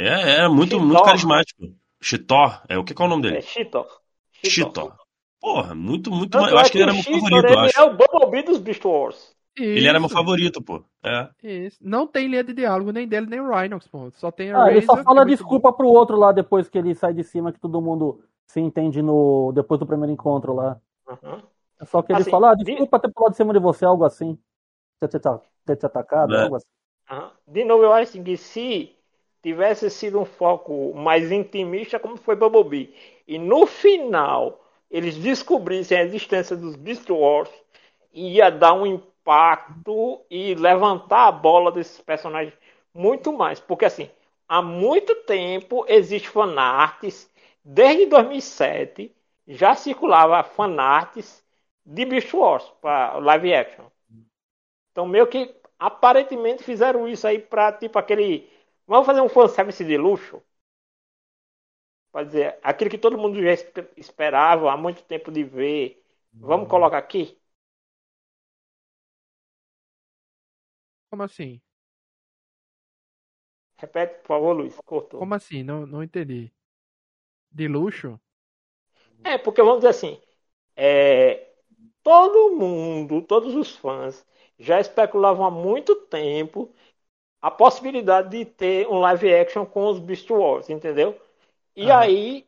[0.00, 1.72] É, é muito, muito carismático.
[2.02, 2.60] Cheetor.
[2.68, 3.42] É, o que, qual é o nome É dele?
[3.42, 3.86] Cheetor.
[4.44, 4.94] Cheetor.
[5.40, 6.30] Porra, muito, muito.
[6.30, 7.78] Tanto Eu é acho que ele era meu favorito, ele acho.
[7.78, 9.34] é o Bumblebee dos Beast Wars.
[9.56, 10.82] Ele era meu favorito, pô.
[11.02, 11.28] É.
[11.42, 11.78] Isso.
[11.80, 14.10] Não tem linha de diálogo nem dele, nem o Rhinox, pô.
[14.12, 16.78] Só tem a Ah, ele só Razor, fala é desculpa pro outro lá depois que
[16.78, 20.80] ele sai de cima, que todo mundo se entende no depois do primeiro encontro lá.
[21.08, 21.42] Uhum.
[21.80, 23.84] É só que ele Assim, fala, ah, de- desculpa ter pulado de cima de você,
[23.84, 24.38] algo assim.
[25.00, 25.18] Ter te,
[25.66, 26.42] ter te atacado, É.
[26.44, 26.66] algo assim.
[27.10, 27.30] Aham.
[27.46, 28.96] De novo, eu acho assim, que se
[29.42, 32.94] tivesse sido um foco mais intimista, como foi Bumblebee,
[33.28, 37.50] e no final eles descobrissem a existência dos Beast Wars,
[38.12, 39.13] ia dar um impacto
[40.30, 42.54] e levantar a bola desses personagens
[42.92, 43.60] muito mais.
[43.60, 44.10] Porque assim,
[44.48, 47.30] há muito tempo existe fanarts,
[47.64, 49.14] desde 2007
[49.46, 51.42] já circulava fanarts
[51.84, 53.84] de Beast Wars para live action.
[54.92, 58.48] Então, meio que aparentemente fizeram isso aí pra, tipo, aquele.
[58.86, 60.42] Vamos fazer um fanservice de luxo?
[62.12, 66.02] Pode dizer, aquilo que todo mundo já espe- esperava há muito tempo de ver.
[66.40, 67.38] Vamos colocar aqui?
[71.14, 71.60] Como assim?
[73.82, 74.80] Repete, por favor, Luiz.
[74.84, 75.24] Cortou.
[75.24, 75.62] Como assim?
[75.64, 76.52] Não, não entendi.
[77.50, 78.20] De luxo?
[79.22, 80.20] É, porque vamos dizer assim,
[80.76, 81.48] é,
[82.02, 84.26] todo mundo, todos os fãs
[84.58, 86.74] já especulavam há muito tempo
[87.42, 91.20] a possibilidade de ter um live action com os Beast Wars, entendeu?
[91.76, 91.92] E Aham.
[91.92, 92.46] aí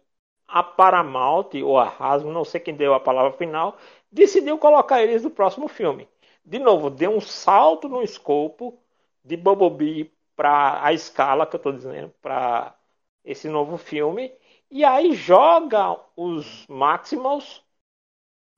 [0.49, 3.79] a Paramount ou a Hasbro, não sei quem deu a palavra final,
[4.12, 6.09] decidiu colocar eles no próximo filme.
[6.47, 8.80] De novo, deu um salto no escopo
[9.24, 12.76] de Bumblebee para a escala que eu estou dizendo, para
[13.24, 14.32] esse novo filme.
[14.70, 17.64] E aí joga os Maximals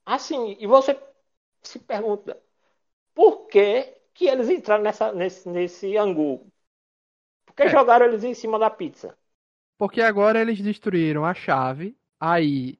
[0.07, 0.57] assim.
[0.59, 0.99] E você
[1.62, 2.41] se pergunta
[3.14, 3.84] por que,
[4.14, 6.51] que eles entraram nessa, nesse, nesse angu?
[7.47, 7.70] Por que É.
[7.70, 9.18] jogaram eles em cima da pizza?
[9.76, 11.97] Porque agora eles destruíram a chave.
[12.20, 12.78] Aí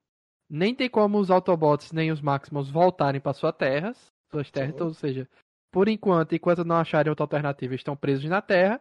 [0.49, 4.13] nem tem como os Autobots nem os Maximals voltarem para suas terras.
[4.31, 5.29] Suas terras, então, ou seja,
[5.71, 8.81] por enquanto, enquanto não acharem outra alternativa, estão presos na Terra.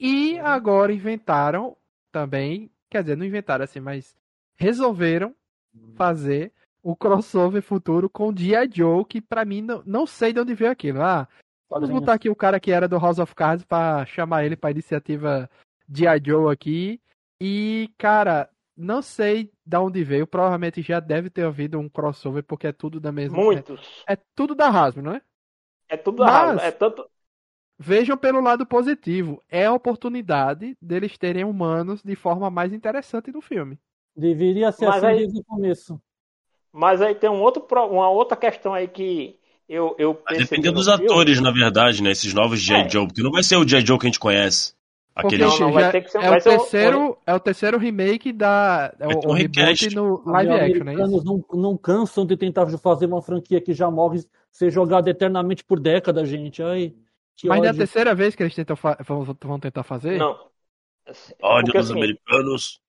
[0.00, 1.76] E agora inventaram
[2.12, 4.16] também, quer dizer, não inventaram assim, mas
[4.56, 5.34] resolveram
[5.94, 8.70] fazer o crossover futuro com G.I.
[8.72, 11.02] Joe, que pra mim não, não sei de onde veio aquilo.
[11.02, 11.28] Ah,
[11.68, 14.70] vamos botar aqui o cara que era do House of Cards pra chamar ele pra
[14.70, 15.50] iniciativa
[15.88, 16.22] G.I.
[16.24, 17.00] Joe aqui.
[17.40, 20.26] E, cara, não sei de onde veio.
[20.26, 23.36] Provavelmente já deve ter havido um crossover, porque é tudo da mesma.
[23.36, 24.04] Muitos.
[24.08, 25.20] É, é tudo da Hasbro, não é?
[25.88, 26.60] É tudo Mas- errado.
[26.60, 27.04] É tanto.
[27.80, 29.42] Vejam pelo lado positivo.
[29.48, 33.78] É a oportunidade deles terem humanos de forma mais interessante no filme.
[34.16, 36.00] Deveria ser Mas assim aí- desde o começo.
[36.72, 40.44] Mas aí tem um outro, pro- uma outra questão aí que eu, eu Vai percebi
[40.50, 41.04] depender no dos filme.
[41.04, 42.10] atores, na verdade, né?
[42.10, 42.82] Esses novos G.I.
[42.82, 42.88] É.
[42.88, 43.06] Joe.
[43.06, 43.86] Porque não vai ser o G.I.
[43.86, 44.74] Joe que a gente conhece.
[45.18, 45.44] Aquele.
[45.44, 47.40] Não, não, vai já ter que ser- é, vai o ser um- terceiro, é o
[47.40, 48.94] terceiro remake da.
[49.00, 50.92] É o, um o reboot no live Os action, né?
[50.92, 55.64] americanos não, não cansam de tentar fazer uma franquia que já morre ser jogada eternamente
[55.64, 56.62] por décadas, gente.
[56.62, 56.94] Ai,
[57.36, 57.78] que Mas não é a ódio.
[57.78, 60.18] terceira vez que eles tentam fa- vão, vão tentar fazer?
[60.18, 60.38] Não.
[61.42, 62.80] Ódio Porque, dos assim, americanos.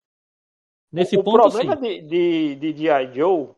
[0.92, 1.82] Nesse o ponto, problema sim.
[2.08, 3.16] de, de, de.
[3.16, 3.56] Joe, o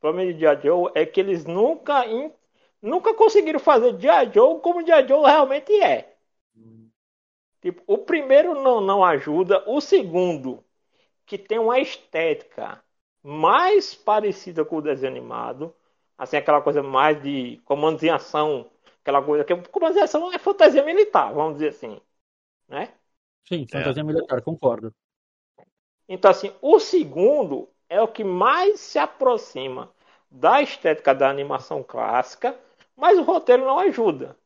[0.00, 0.60] problema de G.I.
[0.62, 2.32] Joe é que eles nunca, in-
[2.82, 4.30] nunca conseguiram fazer G.I.
[4.34, 5.06] Joe como G.I.
[5.08, 6.09] Joe realmente é.
[7.60, 10.64] Tipo, o primeiro não, não ajuda, o segundo,
[11.26, 12.82] que tem uma estética
[13.22, 15.74] mais parecida com o desenho animado,
[16.18, 18.70] assim, aquela coisa mais de comandos em ação,
[19.02, 22.00] aquela coisa que comandos em ação é fantasia militar, vamos dizer assim,
[22.68, 22.94] né?
[23.46, 24.94] Sim, fantasia militar, concordo.
[26.08, 29.90] Então, assim, o segundo é o que mais se aproxima
[30.30, 32.58] da estética da animação clássica,
[32.96, 34.36] mas o roteiro não ajuda.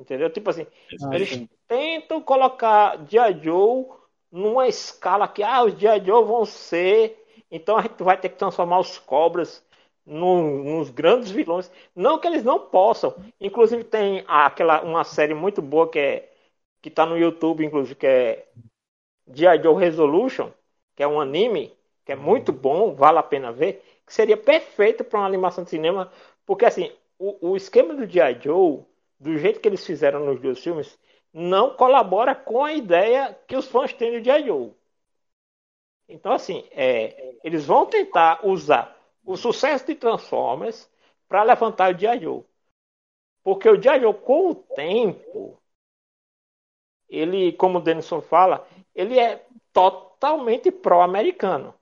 [0.00, 0.30] Entendeu?
[0.30, 0.66] Tipo assim,
[1.02, 1.48] Ah, eles sim.
[1.68, 3.42] tentam colocar G.I.
[3.44, 3.86] Joe
[4.32, 6.04] numa escala que, ah, os G.I.
[6.04, 7.18] Joe vão ser.
[7.50, 9.64] Então a gente vai ter que transformar os cobras
[10.06, 11.70] no- nos grandes vilões.
[11.94, 13.14] Não que eles não possam.
[13.40, 16.30] Inclusive tem aquela, uma série muito boa que é
[16.82, 18.48] que tá no YouTube, inclusive, que é
[19.28, 19.62] G.I.
[19.62, 20.50] Joe Resolution,
[20.96, 25.04] que é um anime, que é muito bom, vale a pena ver, que seria perfeito
[25.04, 26.10] para uma animação de cinema,
[26.46, 28.40] porque assim, o, o esquema do G.I.
[28.42, 28.84] Joe,
[29.20, 30.98] do jeito que eles fizeram nos dois filmes,
[31.32, 34.46] não colabora com a ideia que os fãs têm G.I.
[34.46, 34.72] Joe.
[36.08, 40.90] Então, assim, é, eles vão tentar usar o sucesso de Transformers
[41.28, 42.42] para levantar o G.I.
[43.44, 44.12] Porque o G.I.
[44.24, 45.60] Com o tempo,
[47.08, 51.74] ele, como o Denison fala, ele é totalmente pró-americano.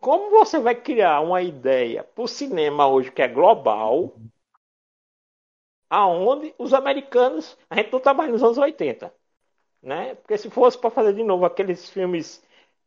[0.00, 4.14] Como você vai criar uma ideia para o cinema hoje que é global,
[5.90, 9.12] aonde os americanos, a gente não trabalha nos anos 80,
[9.82, 10.14] né?
[10.16, 12.42] Porque se fosse para fazer de novo aqueles filmes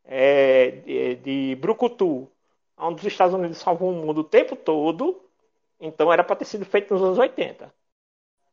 [0.06, 2.30] é, de, de Brucutu,
[2.78, 5.22] onde os Estados Unidos salvam o mundo o tempo todo,
[5.80, 7.74] então era para ter sido feito nos anos 80.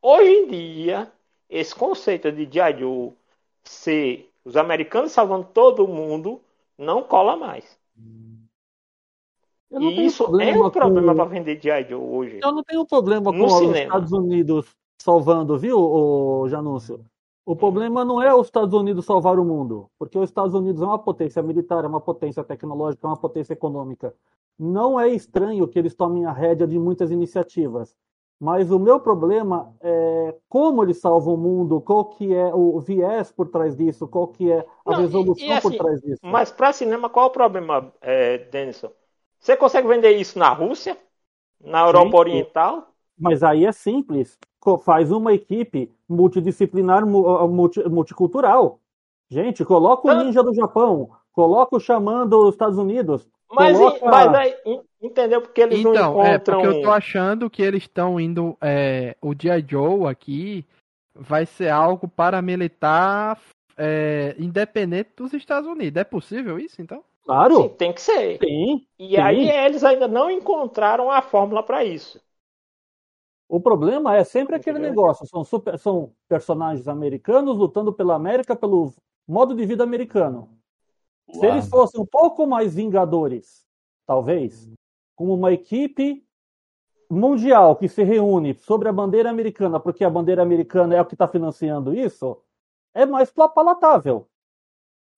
[0.01, 1.11] Hoje em dia,
[1.49, 2.47] esse conceito de.
[2.79, 3.13] Joe
[3.63, 6.41] ser os americanos salvando todo mundo
[6.77, 7.77] não cola mais.
[9.71, 11.15] E isso é um problema com...
[11.15, 11.89] para vender G.I.
[11.89, 12.39] Joe hoje.
[12.41, 17.05] Eu não tenho problema com os Estados Unidos salvando, viu, o Janúncio?
[17.45, 20.85] O problema não é os Estados Unidos salvar o mundo, porque os Estados Unidos é
[20.85, 24.13] uma potência militar, é uma potência tecnológica, é uma potência econômica.
[24.57, 27.95] Não é estranho que eles tomem a rédea de muitas iniciativas.
[28.39, 33.31] Mas o meu problema é como eles salvam o mundo, qual que é o viés
[33.31, 36.19] por trás disso, qual que é a Não, resolução e, e assim, por trás disso.
[36.23, 38.91] Mas para cinema, qual é o problema, é, Denison?
[39.39, 40.97] Você consegue vender isso na Rússia?
[41.61, 42.93] Na Europa Sim, Oriental?
[43.17, 44.37] Mas aí é simples.
[44.83, 48.79] Faz uma equipe multidisciplinar, multi, multicultural.
[49.29, 54.05] Gente, coloca o ninja do Japão, coloca o xamã dos Estados Unidos, mas, Coloca...
[54.05, 54.55] mas aí,
[55.01, 55.41] entendeu?
[55.41, 56.25] Porque eles então, não encontram...
[56.25, 58.55] É, porque eu tô achando que eles estão indo...
[58.61, 59.65] É, o G.I.
[59.67, 60.65] Joe aqui
[61.15, 63.39] vai ser algo paramilitar
[63.79, 65.99] é, independente dos Estados Unidos.
[65.99, 67.01] É possível isso, então?
[67.23, 67.55] Claro.
[67.55, 68.37] Sim, tem que ser.
[68.39, 69.17] Sim, e sim.
[69.17, 72.21] aí eles ainda não encontraram a fórmula para isso.
[73.47, 75.25] O problema é sempre aquele negócio.
[75.25, 78.93] São, super, são personagens americanos lutando pela América, pelo
[79.27, 80.49] modo de vida americano.
[81.31, 83.65] Se eles fossem um pouco mais vingadores,
[84.05, 84.67] talvez,
[85.15, 86.23] como uma equipe
[87.09, 91.15] mundial que se reúne sobre a bandeira americana, porque a bandeira americana é o que
[91.15, 92.37] está financiando isso,
[92.93, 94.27] é mais palatável.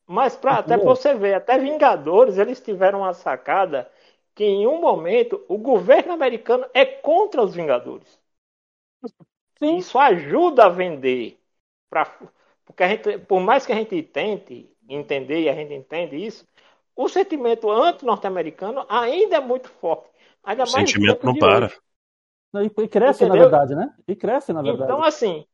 [0.05, 3.89] Mas pra, até para você ver, até Vingadores eles tiveram uma sacada
[4.35, 8.19] que em um momento o governo americano é contra os Vingadores.
[9.57, 9.77] Sim.
[9.77, 11.39] Isso ajuda a vender.
[11.89, 12.05] Pra,
[12.65, 16.45] porque a gente, por mais que a gente tente entender, e a gente entende isso,
[16.95, 20.09] o sentimento anti-norte-americano ainda é muito forte.
[20.43, 21.71] Ainda o sentimento não para.
[22.53, 23.43] E cresce, Entendeu?
[23.43, 23.93] na verdade, né?
[24.07, 24.91] E cresce, na verdade.
[24.91, 25.45] Então, assim,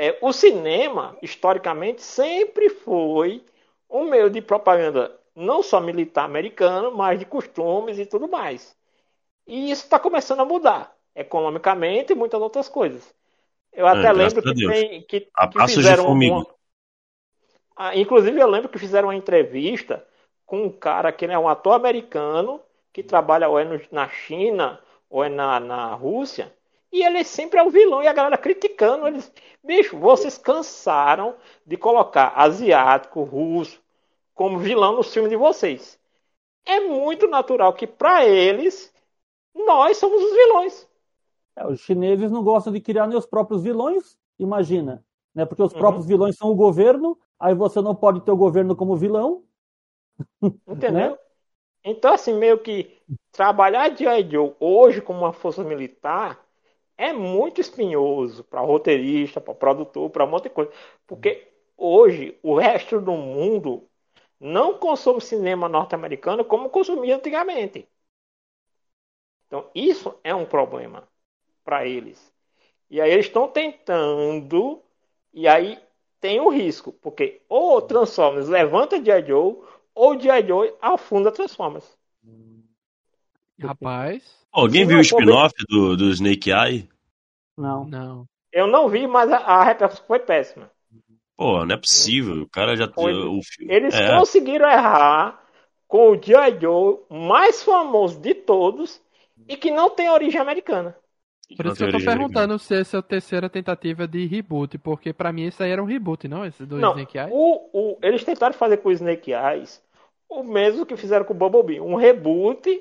[0.00, 3.44] é, o cinema, historicamente, sempre foi
[3.88, 8.74] um meio de propaganda não só militar americano, mas de costumes e tudo mais.
[9.46, 13.14] E isso está começando a mudar, economicamente e muitas outras coisas.
[13.72, 16.46] Eu até é, lembro que, tem, que, que fizeram uma,
[17.76, 20.06] ah, inclusive, eu lembro que fizeram uma entrevista
[20.44, 22.60] com um cara que é um ator americano
[22.92, 26.54] que trabalha ou é no, na China ou é na, na Rússia.
[26.92, 29.32] E ele sempre é o vilão e a galera criticando eles.
[29.62, 33.80] Bicho, vocês cansaram de colocar asiático, russo
[34.34, 35.98] como vilão no filme de vocês.
[36.64, 38.92] É muito natural que para eles
[39.54, 40.88] nós somos os vilões.
[41.56, 45.04] É, os chineses não gostam de criar nem os próprios vilões, imagina.
[45.34, 45.44] Né?
[45.44, 45.78] Porque os uhum.
[45.78, 49.42] próprios vilões são o governo aí você não pode ter o governo como vilão.
[50.68, 51.12] Entendeu?
[51.12, 51.18] Né?
[51.82, 53.00] Então, assim, meio que
[53.32, 56.38] trabalhar de Joe hoje como uma força militar
[57.00, 60.70] é muito espinhoso para roteirista, para produtor, para um monte de coisa.
[61.06, 63.88] Porque hoje o resto do mundo
[64.38, 67.88] não consome cinema norte-americano como consumia antigamente.
[69.46, 71.08] Então, isso é um problema
[71.64, 72.32] para eles.
[72.90, 74.82] E aí eles estão tentando,
[75.32, 75.78] e aí
[76.20, 79.26] tem um risco, porque ou Transformers levanta G.I.
[79.26, 79.56] Joe,
[79.94, 80.46] ou G.I.
[80.46, 81.98] Joe afunda Transformers.
[83.60, 84.22] Rapaz.
[84.52, 86.88] Alguém viu o spin-off do, do Snake Eye?
[87.56, 87.84] Não.
[87.84, 88.26] Não.
[88.52, 90.70] Eu não vi, mas a, a repercussão foi péssima.
[91.36, 92.42] Pô, não é possível.
[92.42, 92.88] O cara já.
[92.88, 93.12] Foi.
[93.12, 94.16] O, Eles é.
[94.16, 95.40] conseguiram errar
[95.86, 96.60] com o G.I.
[96.60, 99.00] Joe mais famoso de todos
[99.48, 100.96] e que não tem origem americana.
[101.56, 105.12] Por isso que eu tô perguntando se essa é a terceira tentativa de reboot, porque
[105.12, 106.44] para mim isso aí era um reboot, não?
[106.44, 107.30] Esse do não, Snake Eyes?
[107.32, 109.82] O, o, eles tentaram fazer com o Snake Eyes
[110.28, 112.80] o mesmo que fizeram com o Bumblebee, um reboot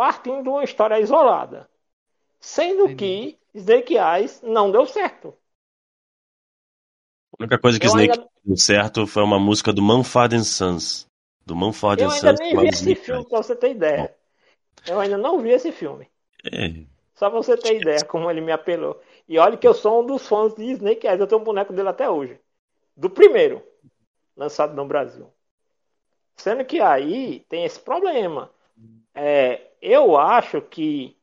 [0.00, 1.68] partindo de uma história isolada.
[2.40, 3.36] Sendo Entendi.
[3.52, 5.36] que Snake Eyes não deu certo.
[7.34, 8.30] A única coisa que eu Snake ainda...
[8.42, 11.06] deu certo foi uma música do Mumford Sons.
[11.44, 12.22] Do Mumford Sons.
[12.22, 14.16] Eu ainda nem vi esse filme, pra você ter ideia.
[14.86, 14.92] Bom.
[14.94, 16.08] Eu ainda não vi esse filme.
[16.50, 16.82] É,
[17.14, 18.98] Só pra você ter ideia como ele me apelou.
[19.28, 21.74] E olha que eu sou um dos fãs de Snake Eyes, eu tenho um boneco
[21.74, 22.40] dele até hoje.
[22.96, 23.62] Do primeiro,
[24.34, 25.30] lançado no Brasil.
[26.36, 28.50] Sendo que aí tem esse problema.
[29.22, 31.14] É, eu acho que.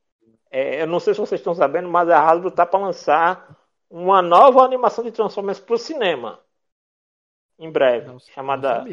[0.52, 3.58] É, eu não sei se vocês estão sabendo, mas a Hasbro tá para lançar
[3.89, 6.39] uma nova animação de Transformers pro cinema.
[7.58, 8.06] Em breve.
[8.06, 8.86] Não- chamada.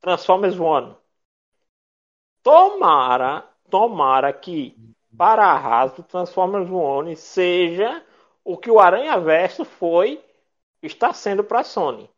[0.00, 0.96] Transformers One.
[2.42, 4.76] Tomara, tomara que
[5.16, 8.04] para a Hasbro Transformers One seja
[8.44, 10.20] o que o Aranha Verso foi
[10.82, 12.10] está sendo para a Sony.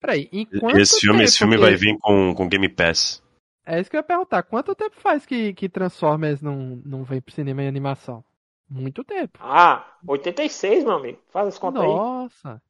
[0.00, 3.22] Peraí, em quanto Esse filme, esse filme que- vai vir com, com Game Pass.
[3.70, 4.42] É isso que eu ia perguntar.
[4.42, 8.24] Quanto tempo faz que, que Transformers não, não vem pro cinema em animação?
[8.68, 9.38] Muito tempo.
[9.40, 11.20] Ah, 86, meu amigo.
[11.28, 11.88] Faz as contas aí.
[11.88, 12.60] Nossa.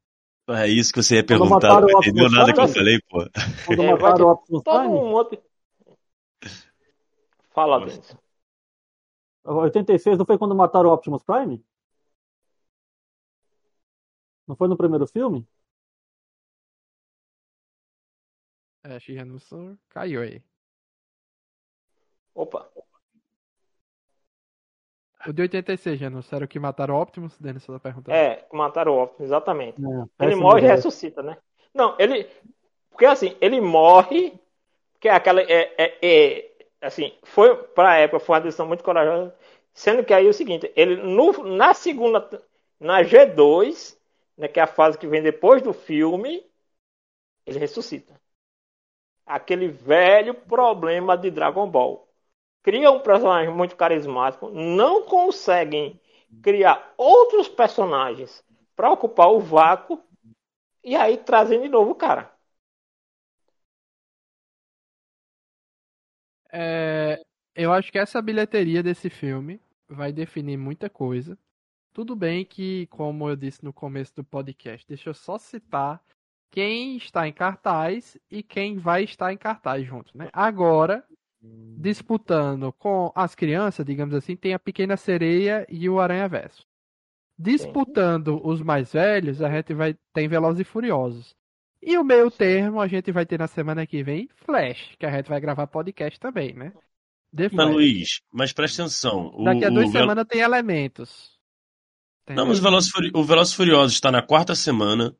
[0.51, 1.81] É isso que você ia perguntar.
[1.81, 3.25] Não entendeu nada que eu falei, pô.
[3.67, 5.43] Quando É, mataram o Optimus Todo Prime, um monte.
[7.49, 7.81] Fala.
[7.87, 8.17] Denis.
[9.45, 11.65] 86 não foi quando mataram o Optimus Prime?
[14.47, 15.49] Não foi no primeiro filme?
[18.83, 20.43] É, Shihanusor caiu aí.
[22.35, 22.69] Opa.
[25.27, 27.37] O de 86, já não era o que mataram o Optimus?
[27.39, 28.17] Denis, você tá perguntando.
[28.17, 29.79] É, mataram o Optimus, exatamente.
[30.19, 31.37] É, Ele morre e ressuscita, né?
[31.75, 32.27] Não, ele.
[32.91, 34.33] Porque assim, ele morre.
[34.93, 35.43] Porque aquela.
[35.43, 36.51] É, é, é,
[36.81, 37.55] assim, foi.
[37.55, 39.35] Pra época, foi uma decisão muito corajosa.
[39.75, 42.29] Sendo que aí é o seguinte: ele no, na segunda.
[42.79, 43.95] Na G2,
[44.39, 46.43] né, que é a fase que vem depois do filme,
[47.45, 48.19] ele ressuscita.
[49.27, 52.10] Aquele velho problema de Dragon Ball.
[52.63, 56.01] Cria um personagem muito carismático, não conseguem
[56.43, 58.45] criar outros personagens
[58.77, 60.03] para ocupar o vácuo
[60.85, 62.31] e aí trazem de novo o cara.
[66.53, 67.23] É,
[67.55, 71.39] eu acho que essa bilheteria desse filme vai definir muita coisa.
[71.93, 76.03] Tudo bem que, como eu disse no começo do podcast, deixa eu só citar
[76.51, 80.29] quem está em cartaz e quem vai estar em cartaz junto, né?
[80.33, 81.05] Agora,
[81.43, 86.65] disputando com as crianças, digamos assim, tem a Pequena Sereia e o Aranha Verso.
[87.39, 91.35] Disputando os mais velhos, a gente vai tem Velozes e Furiosos.
[91.83, 95.11] E o meio termo a gente vai ter na semana que vem Flash, que a
[95.11, 96.73] gente vai gravar podcast também, né?
[97.35, 97.71] The Mas, Flash.
[97.75, 99.31] Luiz, mas presta atenção.
[99.35, 101.39] O, Daqui a duas Vel- semanas tem elementos.
[102.29, 105.17] Não, mas o Velozes, Furi- o Velozes e Furiosos está na quarta semana.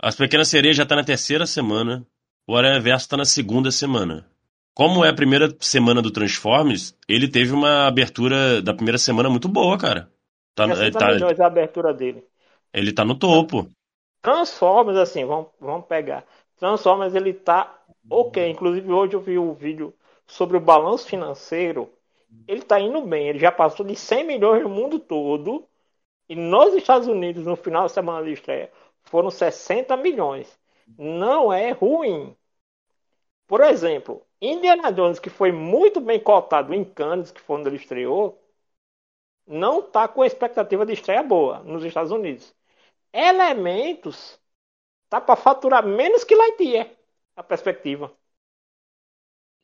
[0.00, 2.06] As Pequenas Sereias já está na terceira semana.
[2.46, 4.30] O Aranha Verso está na segunda semana.
[4.74, 9.48] Como é a primeira semana do Transformers, ele teve uma abertura da primeira semana muito
[9.48, 10.10] boa, cara.
[10.54, 12.24] Tá, ele, 60 tá, a abertura dele.
[12.72, 13.70] ele tá no topo.
[14.22, 16.24] Transformers, assim, vamos, vamos pegar.
[16.56, 18.48] Transformers, ele tá ok.
[18.48, 19.94] Inclusive, hoje eu vi o vídeo
[20.26, 21.90] sobre o balanço financeiro.
[22.46, 23.28] Ele tá indo bem.
[23.28, 25.66] Ele já passou de 100 milhões no mundo todo.
[26.28, 28.70] E nos Estados Unidos, no final da semana de estreia,
[29.02, 30.58] foram 60 milhões.
[30.96, 32.34] Não é ruim.
[33.46, 37.76] Por exemplo, Indiana Jones, que foi muito bem cotado em Cannes, que foi onde ele
[37.76, 38.42] estreou,
[39.46, 42.54] não tá com expectativa de estreia boa nos Estados Unidos.
[43.12, 44.38] Elementos
[45.08, 46.90] tá para faturar menos que Lightyear,
[47.36, 48.12] a perspectiva.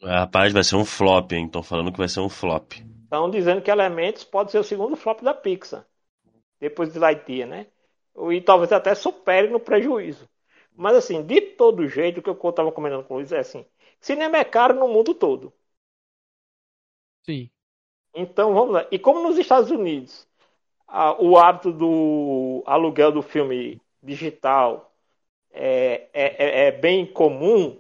[0.03, 1.47] Rapaz, vai ser um flop, hein?
[1.47, 2.75] Estão falando que vai ser um flop.
[3.05, 5.85] Estão dizendo que Elementos pode ser o segundo flop da Pixar,
[6.61, 7.67] depois de Lightyear, né?
[8.31, 10.29] E talvez até supere no prejuízo.
[10.77, 13.67] Mas assim, de todo jeito, o que eu estava comentando com o Luiz é assim:
[14.01, 15.53] cinema é caro no mundo todo.
[17.25, 17.51] Sim.
[18.15, 18.87] Então vamos lá.
[18.91, 20.27] E como nos Estados Unidos
[20.89, 24.93] a- o hábito do aluguel do filme digital
[25.53, 27.79] é, é, é- é bem comum,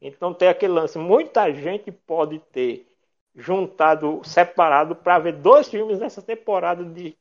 [0.00, 0.98] então tem aquele lance.
[0.98, 2.88] Muita gente pode ter
[3.36, 7.16] juntado, separado para ver dois filmes nessa temporada de,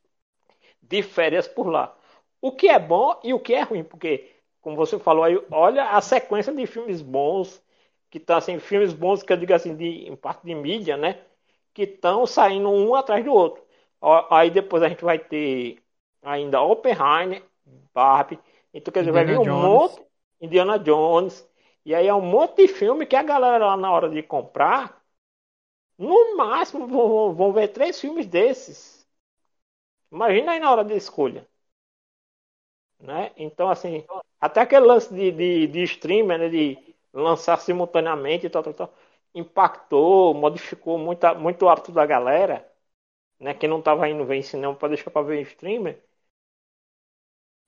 [0.81, 1.95] de férias por lá.
[2.41, 4.29] O que é bom e o que é ruim, porque,
[4.61, 7.61] como você falou aí, olha a sequência de filmes bons,
[8.11, 11.25] que tá assim, filmes bons que eu digo assim, de, em parte de mídia, né?
[11.73, 13.63] que estão saindo um atrás do outro.
[14.31, 15.81] Aí depois a gente vai ter
[16.21, 17.43] ainda Oppenheimer,
[17.93, 18.39] Barbie,
[18.73, 19.85] então quer dizer, vai vir Indiana um Jones.
[19.85, 20.01] monte,
[20.41, 21.47] Indiana Jones,
[21.85, 25.01] e aí é um monte de filme que a galera lá na hora de comprar,
[25.97, 29.07] no máximo vão, vão- vão ver três filmes desses.
[30.11, 31.45] Imagina aí na hora de escolha.
[32.99, 33.31] Né?
[33.35, 34.05] Então, assim,
[34.39, 38.93] até aquele lance de, de, de streamer, né, de lançar simultaneamente e tal, tal, tal,
[39.35, 42.67] impactou, modificou muita, muito o hábito da galera,
[43.39, 46.03] né, que não estava indo ver em cinema para deixar para ver em streamer,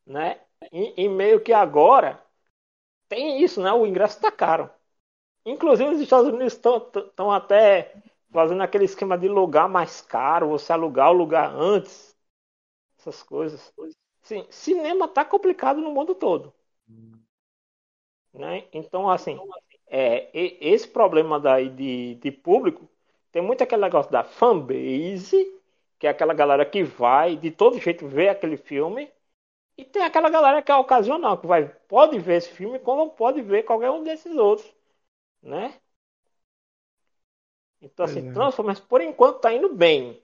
[0.06, 0.40] né?
[0.72, 2.22] E, e meio que agora
[3.10, 3.72] tem isso, né?
[3.74, 4.70] O ingresso está caro.
[5.46, 7.96] Inclusive os Estados Unidos estão até
[8.32, 12.16] fazendo aquele esquema de lugar mais caro, você alugar o lugar antes,
[13.00, 13.74] essas coisas.
[14.24, 16.54] Sim, cinema tá complicado no mundo todo.
[18.34, 18.66] Né?
[18.74, 19.40] Então, assim,
[19.88, 22.90] é, esse problema daí de, de público,
[23.32, 25.60] tem muito aquele negócio da fanbase,
[26.00, 29.12] que é aquela galera que vai de todo jeito ver aquele filme,
[29.78, 33.42] e tem aquela galera que é ocasional, que vai, pode ver esse filme como pode
[33.42, 34.72] ver qualquer um desses outros,
[35.42, 35.80] né?
[37.82, 38.32] Então, assim, é.
[38.32, 40.22] Transformers, por enquanto, tá indo bem.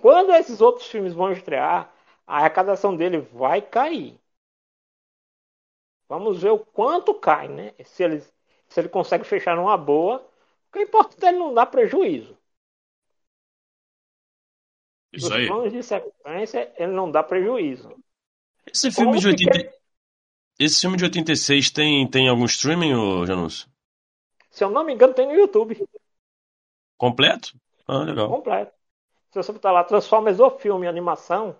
[0.00, 1.92] Quando esses outros filmes vão estrear,
[2.26, 4.18] a arrecadação dele vai cair.
[6.08, 7.74] Vamos ver o quanto cai, né?
[7.84, 8.20] Se ele,
[8.68, 10.26] se ele consegue fechar numa boa.
[10.68, 12.36] O que importa é ele não dar prejuízo.
[15.12, 15.46] Isso aí.
[15.46, 17.94] planos de sequência, ele não dá prejuízo.
[18.66, 19.72] Esse filme, de 80...
[20.58, 23.68] Esse filme de 86 tem, tem algum streaming, ô Janus?
[24.50, 25.88] Se eu não me engano, tem no YouTube.
[26.96, 27.56] Completo?
[27.86, 28.28] Ah, legal.
[28.28, 28.72] Completo.
[29.30, 31.56] Se você botar lá Transformers o filme animação,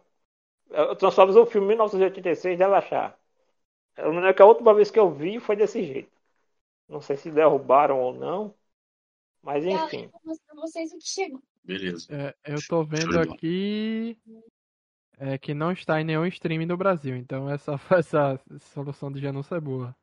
[0.70, 3.17] é, Transformers o filme 1986, deve achar.
[3.98, 6.10] Eu lembro que a última vez que eu vi foi desse jeito.
[6.88, 8.54] Não sei se derrubaram ou não.
[9.42, 10.08] Mas enfim.
[10.54, 11.42] vocês o que chegou.
[11.64, 12.06] Beleza.
[12.10, 14.16] É, eu tô vendo aqui
[15.18, 17.16] é, que não está em nenhum streaming do Brasil.
[17.16, 18.40] Então essa, essa
[18.72, 19.94] solução de Janus é boa.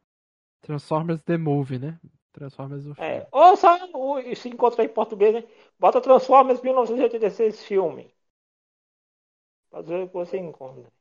[0.62, 2.00] Transformers The Movie, né?
[2.34, 3.10] Transformers o filme.
[3.10, 3.78] É, ou só
[4.36, 5.44] se encontra em português, né?
[5.80, 8.14] Bota Transformers 1986 filme.
[9.70, 10.92] Pode ver o que você encontra.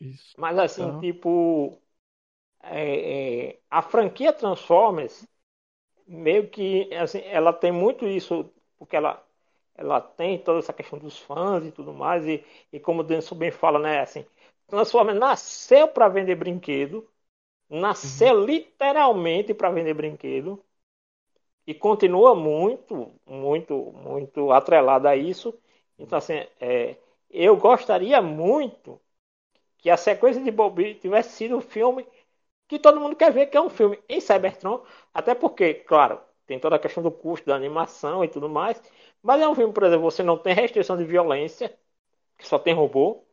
[0.00, 0.34] Isso.
[0.38, 1.00] Mas assim, então...
[1.00, 1.78] tipo.
[2.62, 5.26] É, é, a franquia Transformers
[6.06, 9.24] meio que assim, ela tem muito isso, porque ela,
[9.74, 13.34] ela tem toda essa questão dos fãs e tudo mais, e, e como o Denison
[13.36, 14.26] bem fala, né, assim,
[14.66, 17.08] Transformers nasceu para vender brinquedo,
[17.68, 18.44] nasceu uhum.
[18.44, 20.62] literalmente para vender brinquedo,
[21.66, 25.56] e continua muito, muito, muito atrelada a isso.
[25.98, 26.96] Então, assim, é,
[27.30, 29.00] eu gostaria muito
[29.80, 32.06] que a sequência de Bobby tivesse sido um filme
[32.68, 36.58] que todo mundo quer ver, que é um filme em Cybertron, até porque, claro, tem
[36.60, 38.82] toda a questão do custo da animação e tudo mais,
[39.22, 41.76] mas é um filme, por exemplo, você não tem restrição de violência,
[42.38, 43.24] que só tem robô,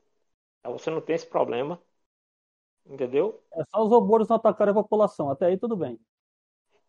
[0.66, 1.82] você não tem esse problema,
[2.86, 3.44] entendeu?
[3.54, 6.00] É só os robôs não atacarem a população, até aí tudo bem.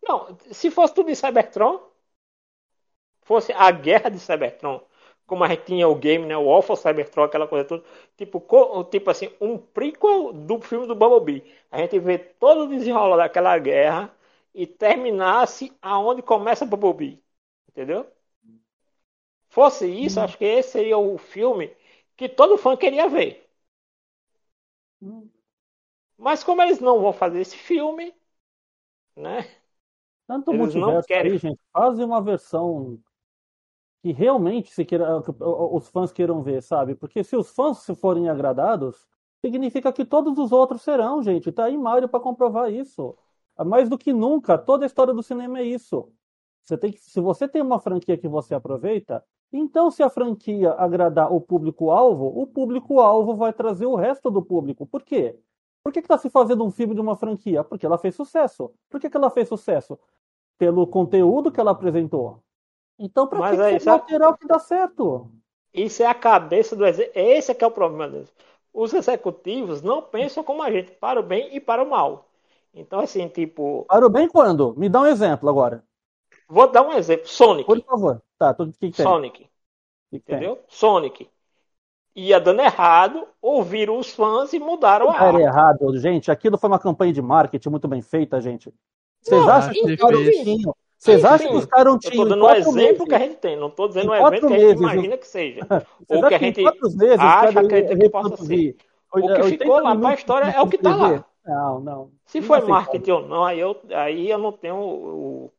[0.03, 1.81] Não, se fosse tudo em Cybertron,
[3.23, 4.81] fosse a guerra de Cybertron,
[5.29, 7.83] como a gente tinha o game, né, o Alpha Cybertron, aquela coisa toda,
[8.17, 8.43] tipo,
[8.89, 11.43] tipo assim, um prequel do filme do Bumblebee.
[11.71, 14.13] A gente vê todo o desenrolar daquela guerra
[14.53, 17.23] e terminasse aonde começa Bumblebee,
[17.69, 18.07] entendeu?
[19.49, 20.23] Fosse isso, hum.
[20.23, 21.75] acho que esse seria o filme
[22.17, 23.49] que todo fã queria ver.
[25.01, 25.29] Hum.
[26.17, 28.13] Mas como eles não vão fazer esse filme,
[29.15, 29.49] né?
[30.27, 31.31] Tanto eles multiverso querem...
[31.31, 32.99] aí, gente, fazem uma versão
[34.01, 35.21] que realmente se queira,
[35.73, 36.95] os fãs queiram ver, sabe?
[36.95, 39.07] Porque se os fãs se forem agradados,
[39.41, 41.51] significa que todos os outros serão, gente.
[41.51, 43.15] Tá aí Mario para comprovar isso.
[43.65, 46.11] Mais do que nunca, toda a história do cinema é isso.
[46.63, 50.71] Você tem que, se você tem uma franquia que você aproveita, então se a franquia
[50.73, 54.85] agradar o público-alvo, o público-alvo vai trazer o resto do público.
[54.85, 55.37] Por quê?
[55.83, 57.63] Por que está se fazendo um filme de uma franquia?
[57.63, 58.71] Porque ela fez sucesso.
[58.89, 59.97] Por que, que ela fez sucesso?
[60.57, 62.43] Pelo conteúdo que ela apresentou.
[62.99, 65.31] Então, para que, que ser lateral que dá certo?
[65.73, 67.27] Isso é a cabeça do executivo.
[67.27, 68.33] Esse é que é o problema deles.
[68.73, 72.27] Os executivos não pensam como a gente, para o bem e para o mal.
[72.73, 73.85] Então, assim, tipo.
[73.87, 74.75] Para o bem quando?
[74.77, 75.83] Me dá um exemplo agora.
[76.47, 77.27] Vou dar um exemplo.
[77.27, 77.65] Sonic.
[77.65, 78.21] Por favor.
[78.37, 79.47] Tá, tudo que, que Sonic.
[80.09, 80.57] Que entendeu?
[80.57, 80.65] Tem?
[80.67, 81.29] Sonic.
[82.15, 86.29] Ia dando errado, ouviram os fãs e mudaram a Era errado, gente.
[86.29, 88.73] Aquilo foi uma campanha de marketing muito bem feita, gente.
[89.21, 92.11] Vocês acham que o vocês acham que os caras tinham.
[92.11, 94.53] Estou dando um exemplo meses, que a gente tem, não estou dizendo um evento que
[94.53, 95.61] a gente imagina que seja.
[96.09, 98.75] ou que a gente meses, acha, acredita que possa ser.
[99.11, 101.25] O que ficou lá para a história é o que está lá.
[101.45, 102.11] Não, não.
[102.25, 105.53] Se foi marketing ou não, aí eu, aí eu não tenho o,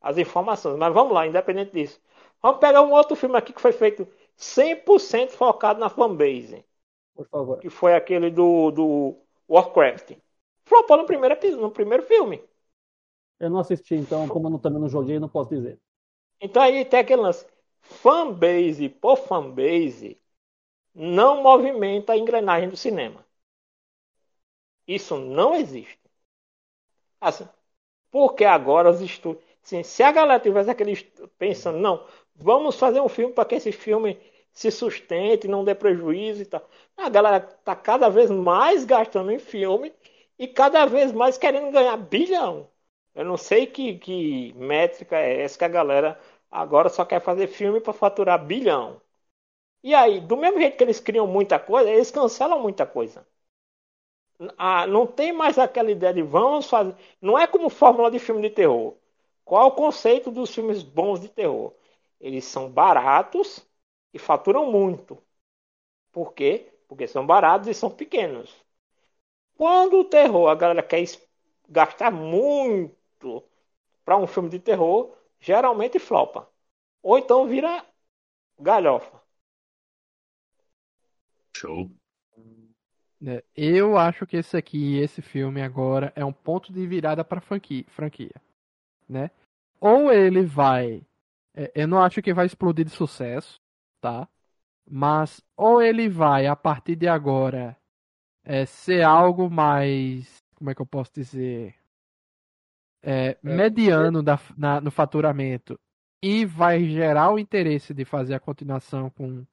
[0.00, 0.78] as informações.
[0.78, 2.00] Mas vamos lá, independente disso.
[2.40, 4.06] Vamos pegar um outro filme aqui que foi feito
[4.38, 6.64] 100% focado na fanbase.
[7.14, 7.58] Por favor.
[7.58, 9.16] Que foi aquele do, do
[9.50, 10.12] Warcraft.
[10.64, 12.40] Flopou no primeiro, no primeiro filme.
[13.38, 15.78] Eu não assisti, então, como eu também não joguei, não posso dizer.
[16.40, 17.46] Então aí tem aquele lance.
[17.82, 20.18] Fanbase por fanbase
[20.94, 23.24] não movimenta a engrenagem do cinema.
[24.88, 26.00] Isso não existe.
[27.20, 27.48] Assim,
[28.10, 29.44] porque agora os estúdios.
[29.64, 30.96] Assim, se a galera tivesse aquele
[31.38, 32.06] pensando, não,
[32.36, 34.18] vamos fazer um filme para que esse filme
[34.52, 36.68] se sustente, não dê prejuízo e tal.
[36.96, 39.92] A galera está cada vez mais gastando em filme
[40.38, 42.68] e cada vez mais querendo ganhar bilhão.
[43.16, 46.20] Eu não sei que, que métrica é essa que a galera
[46.50, 49.00] agora só quer fazer filme para faturar bilhão.
[49.84, 53.26] E aí, do mesmo jeito que eles criam muita coisa, eles cancelam muita coisa.
[54.58, 56.94] Ah, não tem mais aquela ideia de vamos fazer.
[57.20, 58.94] Não é como fórmula de filme de terror.
[59.44, 61.72] Qual é o conceito dos filmes bons de terror?
[62.20, 63.64] Eles são baratos
[64.12, 65.18] e faturam muito.
[66.12, 66.72] Por quê?
[66.88, 68.54] Porque são baratos e são pequenos.
[69.56, 71.04] Quando o terror a galera quer
[71.68, 72.95] gastar muito
[74.04, 76.48] para um filme de terror, geralmente flopa.
[77.02, 77.84] Ou então vira
[78.58, 79.20] galhofa.
[81.56, 81.90] Show.
[83.24, 87.40] É, eu acho que esse aqui, esse filme agora, é um ponto de virada para
[87.40, 88.34] franquia, franquia,
[89.08, 89.30] né?
[89.80, 91.02] Ou ele vai,
[91.54, 93.58] é, eu não acho que vai explodir de sucesso,
[94.00, 94.28] tá?
[94.88, 97.76] Mas ou ele vai a partir de agora
[98.44, 101.74] é, ser algo mais, como é que eu posso dizer,
[103.06, 105.78] é, mediano da, na, no faturamento
[106.20, 109.46] e vai gerar o interesse de fazer a continuação com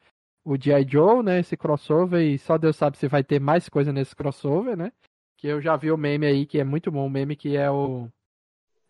[0.43, 0.87] o G.I.
[0.89, 1.39] Joe, né?
[1.39, 4.91] Esse crossover, e só Deus sabe se vai ter mais coisa nesse crossover, né?
[5.37, 7.69] Que eu já vi o meme aí, que é muito bom, o meme que é
[7.69, 8.09] o.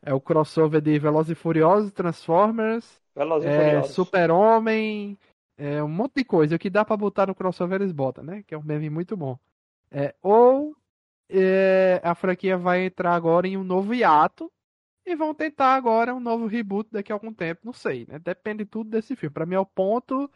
[0.02, 3.84] É o crossover de Velozes e Furiosos, Transformers, Velozes é.
[3.84, 5.18] Super-Homem,
[5.58, 6.56] é, um monte de coisa.
[6.56, 8.44] O que dá pra botar no crossover eles botam, né?
[8.46, 9.38] Que é um meme muito bom.
[9.90, 10.76] É, ou
[11.30, 14.52] é, a franquia vai entrar agora em um novo hiato
[15.06, 17.62] e vão tentar agora um novo reboot daqui a algum tempo.
[17.64, 18.20] Não sei, né?
[18.20, 19.34] Depende tudo desse filme.
[19.34, 20.30] Pra mim é o ponto.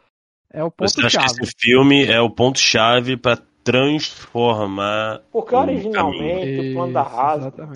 [0.50, 5.22] É o Você acha que esse filme é o ponto-chave para transformar.
[5.30, 7.68] Porque o originalmente o plano da Hasbro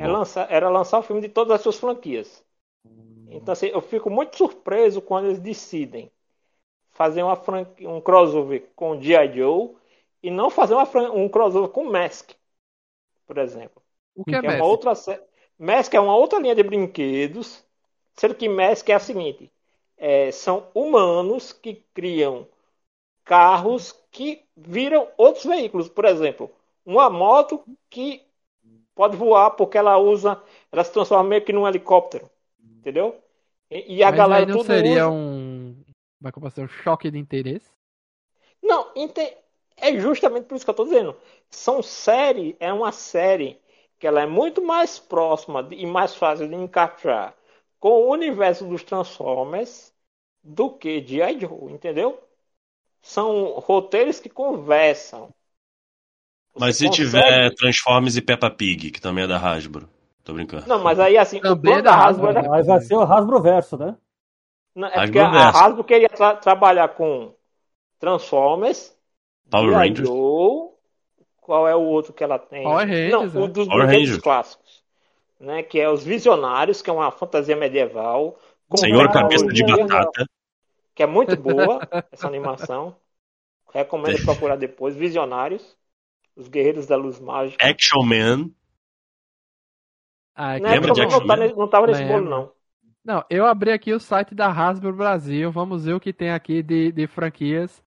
[0.00, 2.42] é lançar- era lançar o filme de todas as suas franquias.
[3.30, 6.10] Então assim, eu fico muito surpreso quando eles decidem
[6.92, 9.36] fazer uma franquia, um crossover com G.I.
[9.36, 9.70] Joe
[10.22, 12.30] e não fazer uma fran- um crossover com Mask,
[13.26, 13.82] por exemplo.
[14.14, 14.70] O que é que é uma Messi?
[14.70, 15.22] outra sé-
[15.58, 17.64] Mask é uma outra linha de brinquedos,
[18.14, 19.50] sendo que Mask é a seguinte:
[19.96, 22.46] é, são humanos que criam
[23.24, 25.88] carros que viram outros veículos.
[25.88, 26.50] Por exemplo,
[26.84, 28.22] uma moto que
[28.94, 32.30] pode voar porque ela usa, ela se transforma meio que num helicóptero,
[32.80, 33.16] entendeu?
[33.70, 35.84] E, e a Mas galera aí não tudo seria usa- um.
[36.32, 36.62] Como dizer?
[36.62, 37.70] Um choque de interesse?
[38.62, 38.92] Não,
[39.76, 41.16] é justamente por isso que eu estou dizendo.
[41.50, 43.60] São série, é uma série
[44.04, 47.34] que ela é muito mais próxima de- e mais fácil de encaixar
[47.80, 49.94] com o universo dos Transformers
[50.42, 51.40] do que G.I.
[51.40, 52.22] Joe, entendeu?
[53.00, 55.30] São roteiros que conversam.
[56.52, 59.88] Você Mas se consegue- tiver Transformers e Peppa Pig, que também é da Hasbro.
[60.22, 60.66] Tô brincando.
[60.66, 62.96] Não, mas aí assim, o Também plano é da Hasbro Hasbro, era Aí vai ser
[62.96, 63.96] o Hasbro Verso, né?
[64.74, 65.48] Não, é Hasbro porque a.
[65.48, 67.34] Hasbro queria tra- trabalhar com
[67.98, 68.94] Transformers,
[69.50, 69.74] Power.
[69.74, 70.06] Rangers.
[70.06, 70.73] Joe,
[71.44, 72.62] qual é o outro que ela tem?
[72.62, 73.48] Power Rangers, Não, o é.
[73.48, 74.22] dos Power brinquedos Rangers.
[74.22, 74.82] clássicos.
[75.38, 78.38] Né, que é os Visionários, que é uma fantasia medieval.
[78.68, 80.26] com Senhor Cabeça de Batata.
[80.94, 81.80] Que é muito boa,
[82.10, 82.96] essa animação.
[83.72, 84.96] Recomendo procurar depois.
[84.96, 85.76] Visionários.
[86.36, 87.64] Os Guerreiros da Luz Mágica.
[87.68, 88.50] Action Man.
[90.34, 91.48] Ah, é que Não, Lembra eu de não, não, Action tá Man?
[91.56, 92.52] não tava nesse bolo, não.
[93.04, 95.52] Não, eu abri aqui o site da Hasbro Brasil.
[95.52, 97.83] Vamos ver o que tem aqui de, de franquias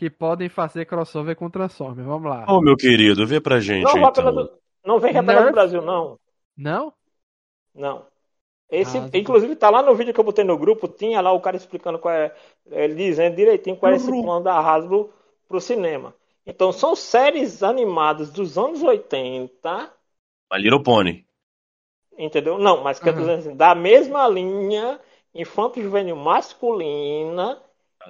[0.00, 2.08] que podem fazer crossover com Transformers.
[2.08, 2.46] Vamos lá.
[2.48, 3.84] Ô, meu querido, vê pra gente.
[3.84, 4.12] Não, então.
[4.12, 4.50] pela do-
[4.82, 5.52] não pela do?
[5.52, 6.18] Brasil, não.
[6.56, 6.90] Não?
[7.74, 8.06] Não.
[8.70, 11.40] Esse, Ah, inclusive, tá lá no vídeo que eu botei no grupo, tinha lá o
[11.40, 12.34] cara explicando qual é,
[12.70, 15.12] ele dizendo direitinho qual é esse plano da Hasbro
[15.46, 16.14] pro cinema.
[16.46, 19.92] Então, são séries animadas dos anos 80,
[20.50, 21.26] My Little Pony.
[22.16, 22.56] entendeu?
[22.58, 23.16] Não, mas que Uhum.
[23.16, 24.98] dizendo assim, da mesma linha
[25.34, 27.60] infanto-juvenil masculina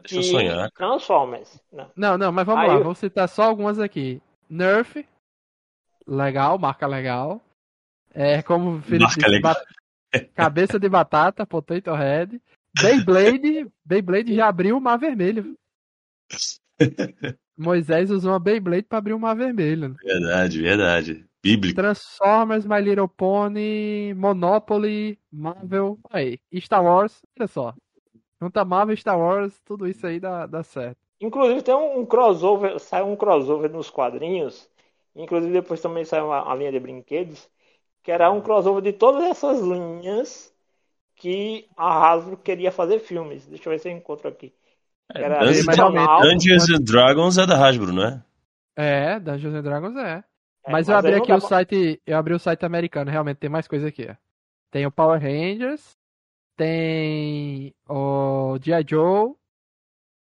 [0.01, 0.71] deixa eu sonhar.
[0.73, 1.61] Transformers.
[1.73, 1.91] Não.
[1.97, 2.75] Não, não, mas vamos Aí lá.
[2.77, 4.21] eu- Vou citar só algumas aqui.
[4.49, 5.07] Nerf.
[6.07, 7.41] Legal, marca legal.
[8.13, 9.55] É, como o Felipe Marca legal.
[9.55, 9.65] ba-
[10.35, 12.41] Cabeça de batata, Potato Head.
[12.81, 13.69] Beyblade.
[13.85, 15.57] Beyblade já abriu o mar vermelho.
[17.57, 19.95] Moisés usou uma Beyblade pra abrir o mar vermelho.
[20.03, 21.25] Verdade, verdade.
[21.43, 21.75] Bíblico.
[21.77, 25.99] Transformers, My Little Pony, Monopoly, Marvel.
[26.11, 27.75] Aí, Star Wars, olha só.
[28.41, 31.01] Junta Marvel Star Wars, tudo isso aí dá, dá certo.
[31.21, 34.69] Inclusive tem um, um crossover, saiu um crossover nos quadrinhos,
[35.15, 37.49] inclusive depois também saiu uma, uma linha de brinquedos,
[38.03, 40.55] que era um crossover de todas essas linhas
[41.17, 43.47] que a Hasbro queria fazer filmes.
[43.49, 44.55] Deixa eu ver se eu encontro aqui.
[45.19, 45.81] Era Dungeons, mas
[46.17, 48.23] Dungeons and Dragons é da Hasbro, não é?
[48.77, 50.25] É, Dungeons and Dragons é.
[50.67, 53.39] é, Mas eu aí abri aqui o pra- site, eu abri o site americano, realmente
[53.39, 54.07] tem mais coisa aqui.
[54.11, 54.15] ó.
[54.71, 55.99] Tem o Power Rangers,
[56.61, 58.85] tem o G.I.
[58.87, 59.35] Joe,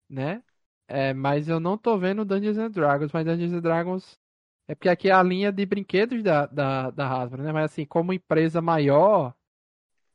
[0.09, 0.43] né?
[0.88, 4.19] É, mas eu não tô vendo Dungeons and Dragons, mas Dungeons and Dragons
[4.68, 7.51] É porque aqui é a linha de brinquedos da, da, da Hasbro, né?
[7.53, 9.35] Mas assim, como empresa maior,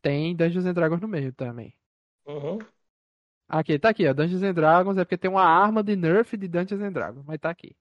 [0.02, 1.74] tem Dungeons and Dragons no meio também.
[2.26, 2.58] Uhum.
[3.48, 4.14] Aqui, tá aqui, ó.
[4.14, 7.38] Dungeons and Dragons é porque tem uma arma de nerf de Dungeons and Dragons, mas
[7.38, 7.76] tá aqui.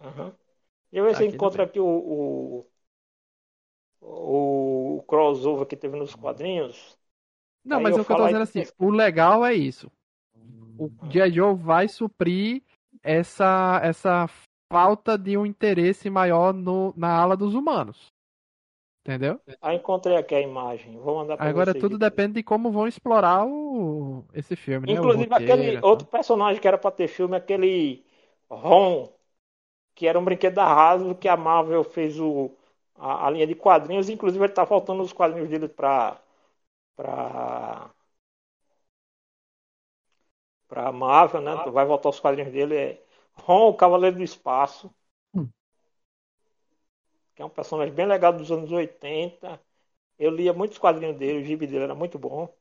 [0.00, 0.32] Uhum.
[0.92, 2.66] E eu ver Tá encontra aqui o,
[4.00, 6.96] o, o crossover que teve nos quadrinhos.
[7.66, 9.90] Não, Aí mas eu o que eu tô dizendo aí- assim, o legal é isso.
[10.78, 11.30] O G.I.
[11.32, 12.62] Joe vai suprir
[13.02, 14.28] essa, essa
[14.72, 18.06] falta de um interesse maior no, na ala dos humanos.
[19.04, 19.40] Entendeu?
[19.60, 20.98] Ah, encontrei aqui a imagem.
[20.98, 22.00] Vou mandar pra Agora tudo depois.
[22.10, 24.92] depende de como vão explorar o, esse filme, né?
[24.94, 25.90] Inclusive roteiro aquele tal.
[25.90, 28.04] outro personagem que era pra ter filme, aquele
[28.50, 29.08] Ron,
[29.94, 32.50] que era um brinquedo da Hasbro, que a Marvel fez o,
[32.96, 34.08] a, a linha de quadrinhos.
[34.10, 36.20] Inclusive ele tá faltando os quadrinhos dele pra
[36.96, 37.90] pra
[40.68, 41.54] pra Marvel, né?
[41.70, 42.74] Vai voltar os quadrinhos dele.
[42.74, 43.02] É
[43.34, 44.92] Ron, o Cavaleiro do Espaço.
[45.34, 45.48] Hum.
[47.34, 49.60] Que é um personagem bem legal dos anos 80.
[50.18, 52.52] Eu lia muitos quadrinhos dele, o gibi dele era muito bom.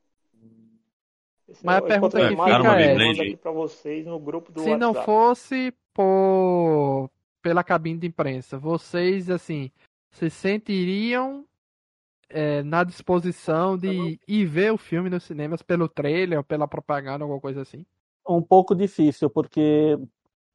[1.47, 4.61] Esse Mas a eu pergunta que fica eu é- aqui pra vocês no grupo do
[4.61, 5.05] Se não WhatsApp.
[5.05, 7.09] fosse por
[7.41, 9.71] pela cabine de imprensa, vocês assim
[10.09, 11.45] se sentiriam
[12.29, 17.23] é, na disposição de ir ver o filme nos cinemas pelo trailer ou pela propaganda,
[17.23, 17.85] alguma coisa assim?
[18.27, 19.97] um pouco difícil, porque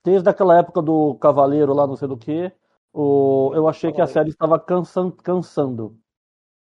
[0.04, 2.52] desde aquela época do Cavaleiro lá, não sei do que,
[2.92, 5.98] o, eu achei que a série estava cansan, cansando,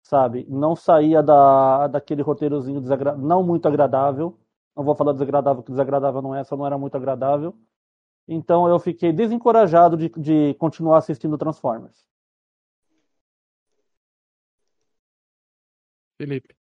[0.02, 0.46] sabe?
[0.48, 4.38] Não saía da, daquele roteirozinho desagra- não muito agradável.
[4.76, 7.54] Não vou falar desagradável, que desagradável não é, só não era muito agradável.
[8.28, 12.06] Então eu fiquei desencorajado de, de continuar assistindo Transformers.
[16.20, 16.54] Felipe,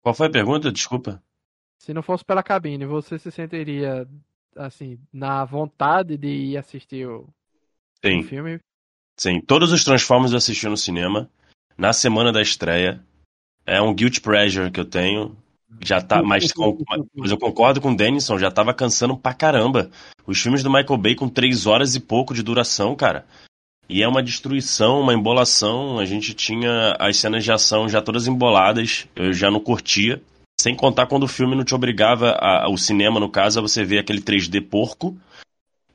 [0.00, 0.70] Qual foi a pergunta?
[0.70, 1.20] Desculpa.
[1.76, 4.06] se não fosse pela cabine, você se sentiria
[4.56, 7.32] assim na vontade de ir assistir o, o
[8.04, 8.60] Sim, filme?
[9.18, 9.40] sim.
[9.40, 11.28] Todos os Transformers eu assisti no cinema.
[11.76, 13.04] Na semana da estreia.
[13.66, 15.36] É um guilt pleasure que eu tenho.
[15.82, 16.78] Já tá, mas, com-
[17.16, 19.90] mas eu concordo com o Denison, já tava cansando pra caramba.
[20.26, 23.26] Os filmes do Michael Bay com três horas e pouco de duração, cara.
[23.92, 25.98] E é uma destruição, uma embolação.
[25.98, 29.08] A gente tinha as cenas de ação já todas emboladas.
[29.16, 30.22] Eu já não curtia.
[30.60, 33.82] Sem contar quando o filme não te obrigava, a, o cinema no caso, a você
[33.84, 35.16] ver aquele 3D porco.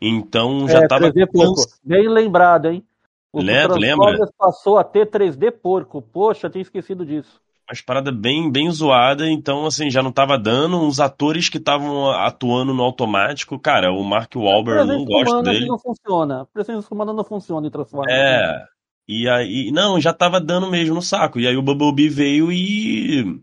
[0.01, 1.61] Então já é, tava 3D porco.
[1.81, 2.83] Bem lembrado, hein?
[3.31, 6.01] O Le- Transformers passou a ter 3D porco.
[6.01, 7.39] Poxa, tinha esquecido disso.
[7.69, 10.81] Umas paradas bem, bem zoada, então assim, já não tava dando.
[10.87, 15.65] Os atores que estavam atuando no automático, cara, o Mark Wahlberg, eu não gosto dele.
[15.65, 16.45] não funciona.
[16.53, 18.13] Presença humana não funciona em Transformers.
[18.17, 18.63] É.
[19.07, 21.39] E aí, não, já tava dando mesmo no saco.
[21.39, 23.39] E aí o Bumblebee veio e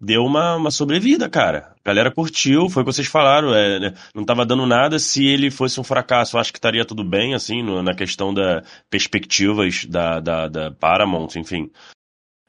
[0.00, 1.74] deu uma, uma sobrevida, cara.
[1.84, 4.98] A galera curtiu, foi o que vocês falaram, é, né, não tava dando nada.
[4.98, 8.32] Se ele fosse um fracasso, eu acho que estaria tudo bem, assim, no- na questão
[8.34, 11.70] da perspectivas da, da, da Paramount, enfim.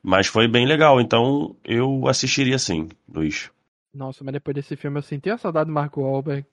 [0.03, 3.49] Mas foi bem legal, então eu assistiria sim, Luiz.
[3.94, 6.45] Nossa, mas depois desse filme eu senti a saudade do Marco Wahlberg.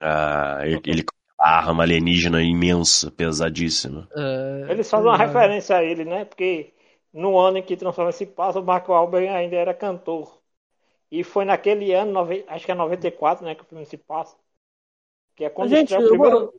[0.00, 4.08] Ah, ele, ele com a arma alienígena imensa, pesadíssima.
[4.16, 5.16] É, Eles fazem uma lá.
[5.16, 6.24] referência a ele, né?
[6.24, 6.74] Porque
[7.12, 10.40] no ano em que Transformers se passa, o Marco Wahlberg ainda era cantor.
[11.10, 14.36] E foi naquele ano, nove- acho que é 94, né, que o filme se passa.
[15.36, 16.54] Que é quando Gente, o eu primeiro, vou-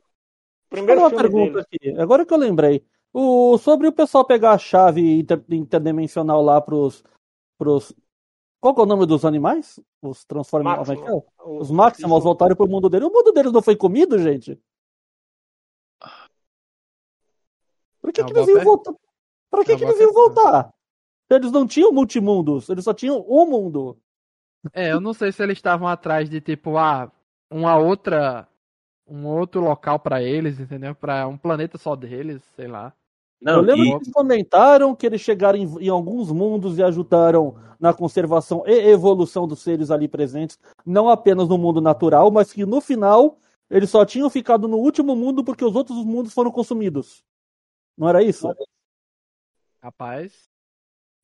[0.70, 1.62] primeiro uma filme pergunta dele.
[1.62, 1.90] aqui.
[1.98, 2.84] Agora que eu lembrei.
[3.12, 7.02] O, sobre o pessoal pegar a chave inter- interdimensional lá pros,
[7.58, 7.92] pros.
[8.60, 9.80] Qual que é o nome dos animais?
[10.02, 10.88] Os Transformers.
[10.88, 11.08] Máximo.
[11.08, 11.22] é é?
[11.44, 13.08] Os Maximals voltaram pro mundo deles.
[13.08, 14.60] O mundo deles não foi comido, gente?
[18.00, 18.94] Por que, É que eles boa iam voltar?
[19.50, 20.72] Pra que, É que eles iam voltar?
[21.28, 23.98] Eles não tinham multimundos, eles só tinham um mundo.
[24.72, 27.10] É, eu não sei se eles estavam atrás de tipo, ah,
[27.50, 28.46] uma outra.
[29.06, 30.94] Um outro local pra eles, entendeu?
[30.94, 32.94] Pra um planeta só deles, sei lá.
[33.40, 36.82] Eu Não, lembro e, que eles comentaram que eles chegaram em, em alguns mundos e
[36.82, 42.52] ajudaram na conservação e evolução dos seres ali presentes, não apenas no mundo natural, mas
[42.52, 43.38] que no final
[43.70, 47.24] eles só tinham ficado no último mundo porque os outros mundos foram consumidos.
[47.96, 48.52] Não era isso?
[49.82, 50.50] Rapaz,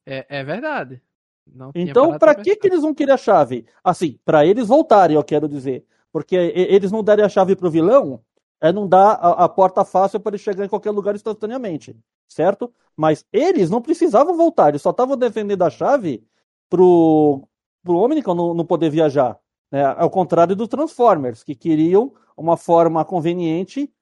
[0.07, 1.03] é, é verdade.
[1.47, 3.67] Não Então, pra que, que eles vão querer a chave?
[3.85, 5.85] Assim, pra eles voltarem, eu quero dizer.
[6.11, 8.25] Porque eles não darem a chave pro vilão,
[8.61, 11.97] é não dar a, a porta fácil para ele chegar em qualquer lugar instantaneamente,
[12.29, 12.73] certo?
[12.97, 16.27] Mas eles não precisavam voltar, eles só estavam defendendo a chave
[16.69, 17.47] pro,
[17.83, 19.39] pro Omnicron não, não poder viajar.
[19.71, 19.85] Né?
[19.85, 23.93] Ao contrário dos Transformers, que queriam uma forma conveniente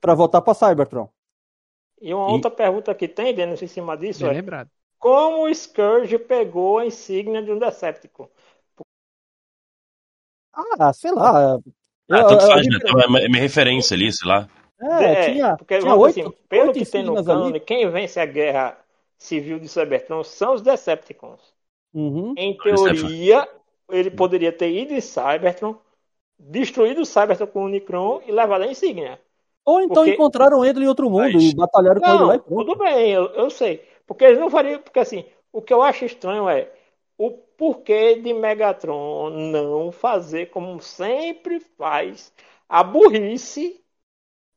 [0.00, 1.08] para voltar para Cybertron.
[2.00, 4.70] E uma E- outra pergunta que tem, Denis, em cima disso Bem é lembrado.
[4.98, 8.28] como o Scourge pegou a insígnia de um Decepticon?
[10.52, 11.58] Ah, sei lá.
[12.10, 12.76] Ah, Eu- tanto faz, né?
[12.82, 14.48] Então, É uma- é minha referência ali, sei lá.
[14.80, 18.20] É, É, tinha, porque tinha vamos oito, assim, pelo que tem no cânone, quem vence
[18.20, 18.78] a guerra
[19.18, 21.40] civil de Cybertron são os Decepticons.
[21.92, 22.32] Uhum.
[22.36, 23.48] Em teoria,
[23.90, 25.76] ele poderia ter ido em Cybertron,
[26.38, 29.18] destruído o Cybertron com o Unicron e levado a insígnia.
[29.64, 32.34] Ou então Porque- encontraram ele em outro mundo Mas- e batalharam com ele lá Não,
[32.34, 32.64] e pronto.
[32.64, 33.82] tudo bem, eu, eu sei.
[34.06, 34.80] Porque eles não fariam.
[34.80, 36.68] Porque assim, o que eu acho estranho é
[37.18, 42.32] o porquê de Megatron não fazer como sempre faz
[42.68, 43.80] a burrice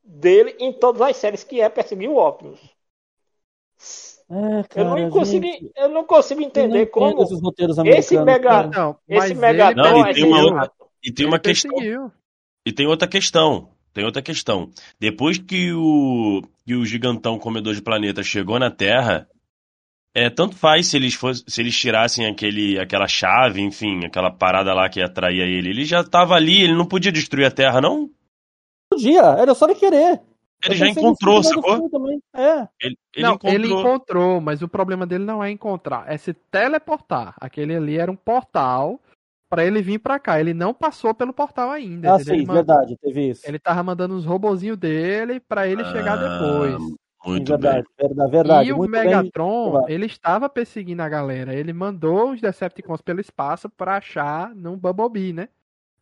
[0.04, 2.60] dele em todas as séries que é perseguir o Optimus.
[4.30, 7.78] É, Eu cara, não, consigo, gente, eu não consigo não entender entendo como esses roteiros
[7.80, 8.68] esse americanos, mega- cara.
[8.70, 10.72] Não, esse Megatron Não, e é tem uma outra-
[11.04, 11.72] E tem uma questão.
[11.72, 12.12] perseguiu.
[12.66, 13.70] E tem outra questão.
[13.94, 14.70] Tem outra questão.
[15.00, 19.28] Depois que o, que o gigantão comedor de planeta chegou na Terra,
[20.14, 24.74] é, tanto faz se eles, fosse, se eles tirassem aquele, aquela chave, enfim, aquela parada
[24.74, 25.70] lá que atraía ele.
[25.70, 28.10] Ele já estava ali, ele não podia destruir a Terra, não?
[28.92, 30.22] Podia, era só ele querer.
[30.64, 31.90] Ele Eu já encontrou, sacou?
[32.36, 32.68] É.
[32.80, 33.54] Ele, ele não, encontrou.
[33.54, 37.34] ele encontrou, mas o problema dele não é encontrar, é se teleportar.
[37.40, 39.00] Aquele ali era um portal
[39.50, 40.40] pra ele vir pra cá.
[40.40, 42.14] Ele não passou pelo portal ainda.
[42.14, 43.42] Ah, sim, ele, mandou- verdade, teve isso.
[43.48, 46.94] ele tava mandando os robozinhos dele pra ele chegar Ah, depois.
[47.26, 48.08] Muito verdade, bem.
[48.10, 48.70] verdade, verdade.
[48.70, 49.92] e o muito bem Megatron, observado.
[49.92, 51.54] ele estava perseguindo a galera.
[51.54, 55.50] Ele mandou os Decepticons pelo espaço pra achar num Bumblebee, né?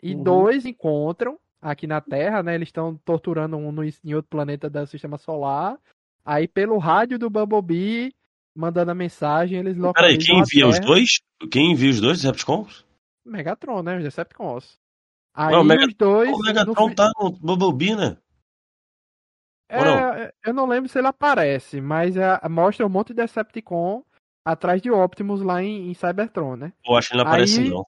[0.02, 0.24] E Uhum.
[0.24, 2.56] dois encontram aqui na Terra, né?
[2.56, 5.78] Eles estão torturando um no, em outro planeta do Sistema Solar.
[6.24, 8.14] Aí pelo rádio do Bumblebee,
[8.56, 11.20] mandando a mensagem, eles Peraí, localizam quem a envia os dois?
[11.52, 12.86] Quem envia os dois Decepticons?
[13.26, 13.98] Megatron, né?
[13.98, 14.78] Os Decepticons.
[15.34, 16.30] Aí Ué, o Mega- os dois...
[16.30, 18.18] O no Megatron fi- tá no Bumblebee, né?
[19.70, 24.04] É, eu não lembro se ele aparece, mas é, mostra um monte de Decepticon
[24.44, 26.74] atrás de Optimus lá em, em Cybertron, né?
[26.86, 27.86] Eu acho que ele não aparece, Aí- não.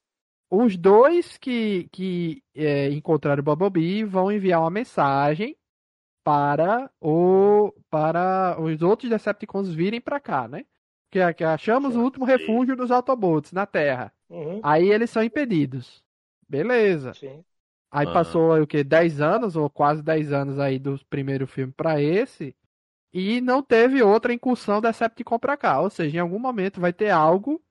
[0.53, 5.55] Os dois que, que é, encontraram o Bumblebee vão enviar uma mensagem
[6.25, 10.65] para o para os outros Decepticons virem para cá, né?
[11.09, 14.13] Que, que achamos o último refúgio dos Autobots na Terra.
[14.29, 16.03] Uhum, Aí eles são impedidos.
[16.47, 17.13] Beleza.
[17.13, 17.43] sim.
[17.91, 18.13] Aí Ah.
[18.13, 18.83] passou aí, o quê?
[18.83, 22.55] 10 anos, ou quase 10 anos aí do primeiro filme pra esse.
[23.13, 25.81] E não teve outra incursão Decepticon pra cá.
[25.81, 27.61] Ou seja, em algum momento vai ter algo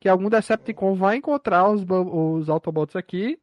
[0.00, 3.40] que algum Decepticon vai encontrar os, os Autobots aqui.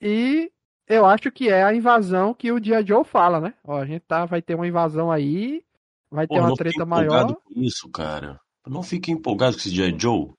[0.00, 0.52] E
[0.86, 3.54] eu acho que é a invasão que o Dia Joe fala, né?
[3.64, 5.64] Ó, a gente tá, vai ter uma invasão aí.
[6.10, 7.40] Vai ter Pô, uma não fiquei treta empolgado maior.
[7.42, 8.40] com isso, cara.
[8.64, 9.98] Eu não fiquei empolgado com esse G.I.
[9.98, 10.32] Joe.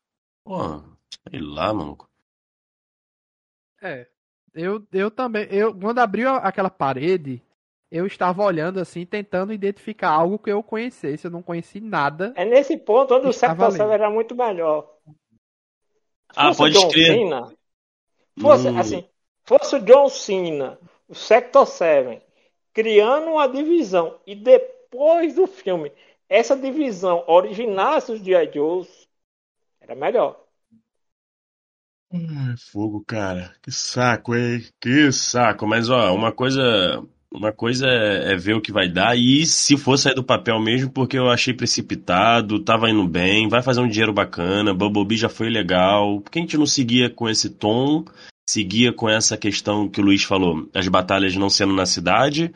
[0.45, 0.79] Pô,
[1.29, 1.97] sei lá, mano.
[3.81, 4.07] É.
[4.53, 5.47] Eu, eu também.
[5.49, 7.41] Eu, quando abriu aquela parede,
[7.91, 11.25] eu estava olhando assim, tentando identificar algo que eu conhecesse.
[11.25, 12.33] Eu não conheci nada.
[12.35, 13.33] É nesse ponto onde o.
[13.33, 13.55] 7
[13.91, 14.89] era muito melhor.
[16.35, 17.07] Ah, Fosse pode o John crer.
[17.07, 17.53] Cena,
[18.39, 19.05] fosse, Hum, assim,
[19.43, 22.21] fosse o John Cena, o Sector 7,
[22.73, 25.91] criando uma divisão e depois do filme
[26.27, 28.51] essa divisão originasse os G.I.
[28.51, 29.07] Joes,
[29.79, 30.42] era melhor.
[32.13, 33.51] Ai, fogo, cara.
[33.63, 34.63] Que saco, hein?
[34.79, 35.65] Que saco.
[35.65, 36.61] Mas, ó, uma coisa.
[37.33, 39.17] Uma coisa é, é ver o que vai dar.
[39.17, 43.63] E se for sair do papel mesmo, porque eu achei precipitado, tava indo bem, vai
[43.63, 46.21] fazer um dinheiro bacana, Bumblebee já foi legal.
[46.21, 48.05] Por que a gente não seguia com esse tom?
[48.47, 52.53] Seguia com essa questão que o Luiz falou, as batalhas não sendo na cidade.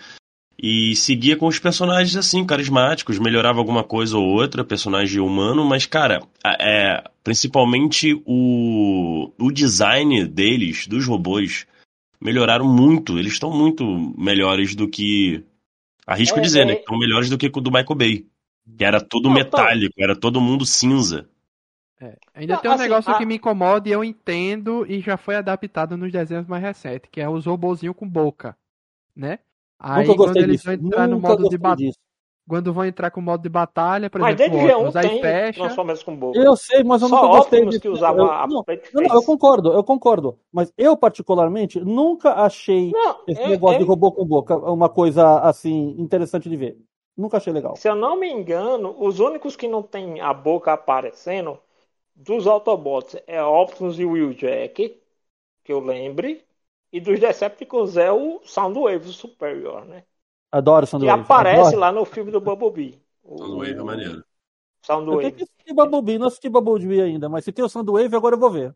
[0.60, 5.86] E seguia com os personagens assim, carismáticos, melhorava alguma coisa ou outra, personagem humano, mas,
[5.86, 6.20] cara,
[6.60, 11.68] é, principalmente o, o design deles, dos robôs,
[12.20, 13.20] melhoraram muito.
[13.20, 13.86] Eles estão muito
[14.18, 15.44] melhores do que.
[16.08, 16.72] Arrisco É, dizer, né?
[16.72, 16.76] é.
[16.76, 18.26] que Estão melhores do que o do Michael Bay.
[18.78, 21.30] Que era todo Não, metálico, era todo mundo cinza.
[22.02, 22.16] É.
[22.34, 25.18] Ainda Não, tem um assim, negócio a- que me incomoda e eu entendo e já
[25.18, 28.58] foi adaptado nos desenhos mais recentes, que é os robozinhos com boca,
[29.16, 29.40] né?
[29.80, 30.64] Aí Nunca quando gostei eles disso.
[30.64, 31.92] vão entrar no Nunca modo de batalha,
[32.48, 34.96] quando vão entrar com o modo de batalha, por Mas exemplo, desde o G1 Optimus,
[34.96, 36.46] aí tem fecha, Transformers com boca.
[36.46, 37.82] Eu sei, mas eu Só nunca gostei disso.
[37.82, 40.40] que usava eu, a não, não, não, eu concordo, eu concordo.
[40.52, 44.90] Mas eu, particularmente, nunca achei Não, esse é- negócio é- de robô com boca uma
[44.90, 46.78] coisa, assim, interessante de ver.
[47.18, 47.76] Nunca achei legal.
[47.76, 51.60] Se eu não me engano, os únicos que não tem a boca aparecendo
[52.16, 55.02] dos Autobots é Optimus e o Wheeljack,
[55.66, 56.47] que eu lembre,
[56.92, 60.06] e dos Decepticons é o Soundwave Superior, né?
[60.52, 61.10] Adoro Que Soundwave.
[61.10, 61.78] aparece adoro.
[61.78, 63.02] lá no filme do Bumblebee.
[63.24, 64.24] O Soundwave é maneiro.
[65.10, 65.36] Eu tenho Soundwave.
[65.36, 68.52] que assistir Bumblebee, não assisti Bumblebee ainda, mas se tem o Soundwave, agora eu vou
[68.52, 68.76] ver.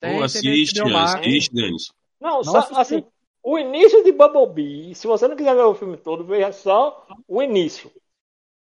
[0.00, 1.26] tem, Pô, tem assiste, Max.
[1.26, 1.92] assiste, Denis.
[2.20, 3.04] Não, Não só, assim,
[3.42, 7.42] o início de Bumblebee, se você não quiser ver o filme todo, veja só o
[7.42, 7.92] início.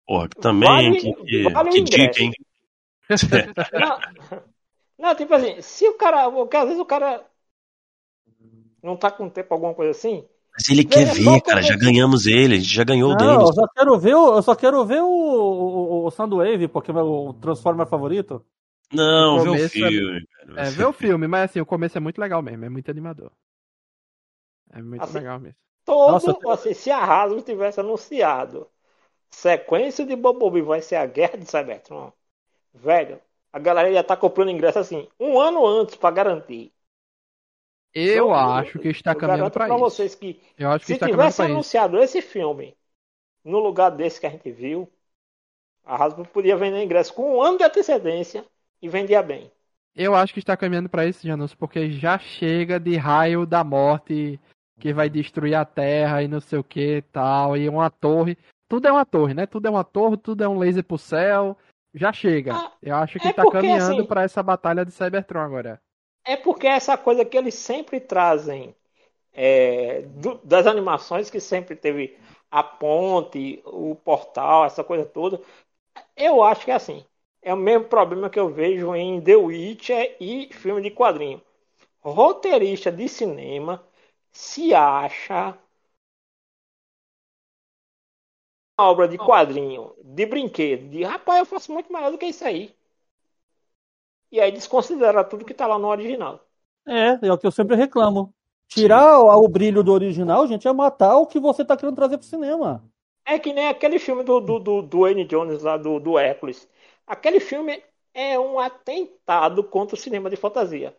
[0.07, 2.33] Porra, que também, Vale- que, que, vale o que dica, hein?
[3.73, 4.05] Não,
[4.99, 6.31] não, tipo assim, se o cara.
[6.31, 7.25] Porque às vezes o cara
[8.85, 10.29] não tá com tempo, alguma coisa assim.
[10.53, 11.61] Mas ele quer ver, cara.
[11.61, 12.55] como- Já ganhamos ele.
[12.55, 15.03] A gente já ganhou o Não, eu só quero ver o, eu só quero ver
[15.03, 18.45] o, o, o Soundwave, porque é o Transformer favorito.
[18.93, 20.27] Não, O vê o começo é- filme.
[20.27, 20.61] cara.
[20.63, 23.33] É, vê o filme, mas assim, o começo é muito legal mesmo, é muito animador.
[24.71, 25.57] É muito Assim, legal mesmo.
[25.85, 28.69] Todo, Nossa, assim, se a Hasbro tivesse anunciado
[29.31, 32.13] sequência de Bumblebee vai ser a guerra de Cybertron,
[32.75, 33.21] velho,
[33.53, 36.73] a galera ia estar comprando ingresso assim, um ano antes pra garantir.
[37.95, 39.79] Eu Eu- acho que está caminhando pra isso.
[39.79, 42.77] vocês que Eu acho que se tivesse anunciado esse filme
[43.45, 44.91] no lugar desse que a gente viu,
[45.85, 48.45] a Hasbro podia vender ingresso com um ano de antecedência
[48.83, 49.51] e vendia bem.
[49.95, 54.41] Eu acho que está caminhando pra isso, Janus, porque já chega de raio da morte
[54.81, 58.37] que vai destruir a Terra e não sei o que tal, e uma torre.
[58.69, 59.47] Tudo é uma torre, né?
[59.47, 61.57] Tudo é uma torre, tudo é um laser pro céu.
[61.95, 62.57] Já chega.
[62.57, 65.81] Ah, Eu acho que é tá porque, caminhando assim, pra essa batalha de Cybertron agora.
[66.25, 68.75] É porque essa coisa que eles sempre trazem
[69.35, 72.19] é, do- das animações que sempre teve
[72.51, 75.41] a ponte, o portal, essa coisa toda.
[76.17, 77.05] Eu acho que é assim.
[77.43, 81.43] É o mesmo problema que eu vejo em The Witcher e filme de quadrinho.
[82.03, 83.85] Roteirista de cinema
[84.33, 85.59] se acha
[88.79, 92.45] uma obra de quadrinho, de brinquedo, de rapaz, eu faço muito melhor do que isso
[92.45, 92.73] aí.
[94.35, 96.45] E aí desconsidera tudo que tá lá no original.
[96.85, 98.35] É, é o que eu sempre reclamo.
[98.67, 102.19] Tirar o, o brilho do original, gente, é matar o que você tá querendo trazer
[102.19, 102.85] pro cinema.
[103.25, 106.69] É que nem aquele filme do, do, do, do Wayne Jones lá, do, do Hércules.
[107.07, 107.81] Aquele filme
[108.13, 110.97] é um atentado contra o cinema de fantasia.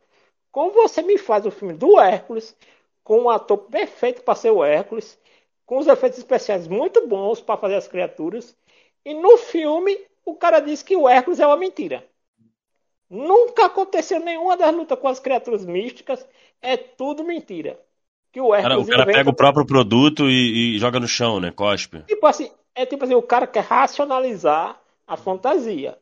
[0.49, 2.56] Como você me faz o filme do Hércules,
[3.03, 5.20] com um ator perfeito para ser o Hércules,
[5.66, 8.56] com os efeitos especiais muito bons para fazer as criaturas,
[9.03, 12.02] e no filme o cara diz que o Hércules é uma mentira.
[13.16, 16.28] Nunca aconteceu nenhuma das lutas com as criaturas místicas,
[16.62, 17.80] é tudo mentira.
[18.32, 21.08] Que o Cara, Hércules o cara inventa pega o próprio produto e, e joga no
[21.08, 21.52] chão, né?
[21.52, 22.04] Cospe.
[22.06, 25.98] Tipo assim, é tipo assim, o cara quer racionalizar a fantasia.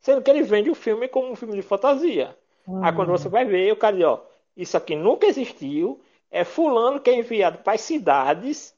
[0.00, 2.36] Sendo que ele vende o filme como um filme de fantasia.
[2.82, 4.24] Aí quando você vai ver, o cara diz, ó,
[4.56, 6.00] isso aqui nunca existiu,
[6.30, 8.74] é fulano que é enviado para as cidades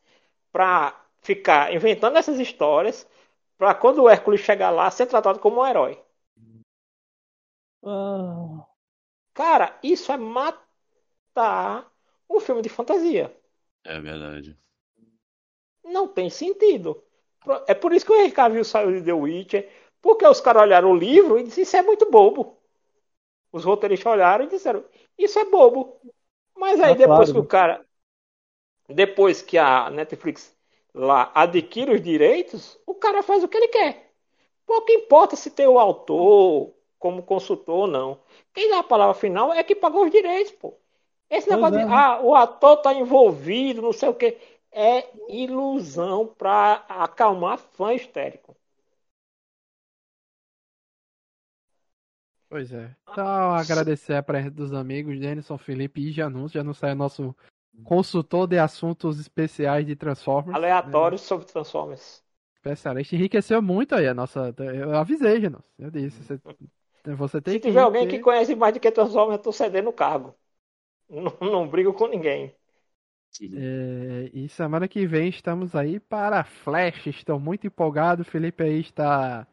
[0.51, 3.07] para ficar inventando essas histórias,
[3.59, 5.99] para quando o Hércules chegar lá ser tratado como um herói.
[7.85, 8.67] Ah,
[9.35, 11.91] Cara, isso é matar
[12.31, 13.35] um filme de fantasia.
[13.85, 14.59] É verdade.
[15.85, 17.03] Não tem sentido.
[17.67, 19.69] É por isso que o Henry Cavill saiu de The Witcher,
[20.01, 22.59] porque os caras olharam o livro e disseram, isso é muito bobo.
[23.53, 24.85] Os roteiristas olharam e disseram,
[25.19, 26.01] isso é bobo.
[26.57, 27.33] Mas aí É depois claro.
[27.33, 27.85] que o cara,
[28.89, 30.57] depois que a Netflix
[30.95, 34.13] lá adquire os direitos, o cara faz o que ele quer.
[34.67, 38.21] Pouco importa se tem o autor como consultor ou não.
[38.55, 40.73] Quem dá a palavra final é que pagou os direitos, pô.
[41.29, 41.97] Esse Pois negócio é, de, né?
[41.97, 44.39] ah, o ator tá envolvido, não sei o que,
[44.71, 48.57] é ilusão pra acalmar fã histérico.
[52.49, 52.95] Pois é.
[53.11, 56.53] Então, agradecer a presença dos amigos Denison, Felipe e Janus.
[56.53, 57.35] Janus é nosso
[57.83, 60.55] consultor de assuntos especiais de Transformers.
[60.55, 62.23] Aleatórios sobre Transformers.
[62.57, 63.17] Especialista.
[63.17, 64.55] Enriqueceu muito aí a nossa.
[64.59, 65.65] Eu avisei, Janus.
[65.79, 66.23] Eu disse.
[66.23, 66.39] Você,
[67.17, 67.69] você tem Se que.
[67.69, 70.35] tiver alguém que conhece mais do que Transformers, eu tô cedendo o cargo.
[71.11, 72.55] Não, não brigo com ninguém.
[73.55, 77.07] É, e semana que vem estamos aí para Flash.
[77.07, 78.23] Estou muito empolgado.
[78.23, 79.47] O Felipe aí está.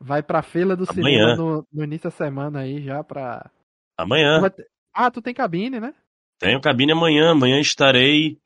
[0.00, 1.34] Vai pra fila do cinema Amanhã.
[1.34, 3.50] no, no início da semana aí já pra.
[3.96, 4.40] Amanhã.
[4.92, 5.94] Ah, tu tem cabine, né?
[6.38, 7.30] Tenho cabine amanhã.
[7.32, 8.38] Amanhã estarei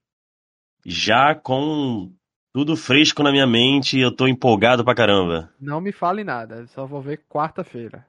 [0.86, 2.12] já com
[2.54, 3.98] tudo fresco na minha mente.
[3.98, 5.52] Eu tô empolgado pra caramba.
[5.60, 6.66] Não me fale nada.
[6.66, 8.04] Só vou ver quarta-feira.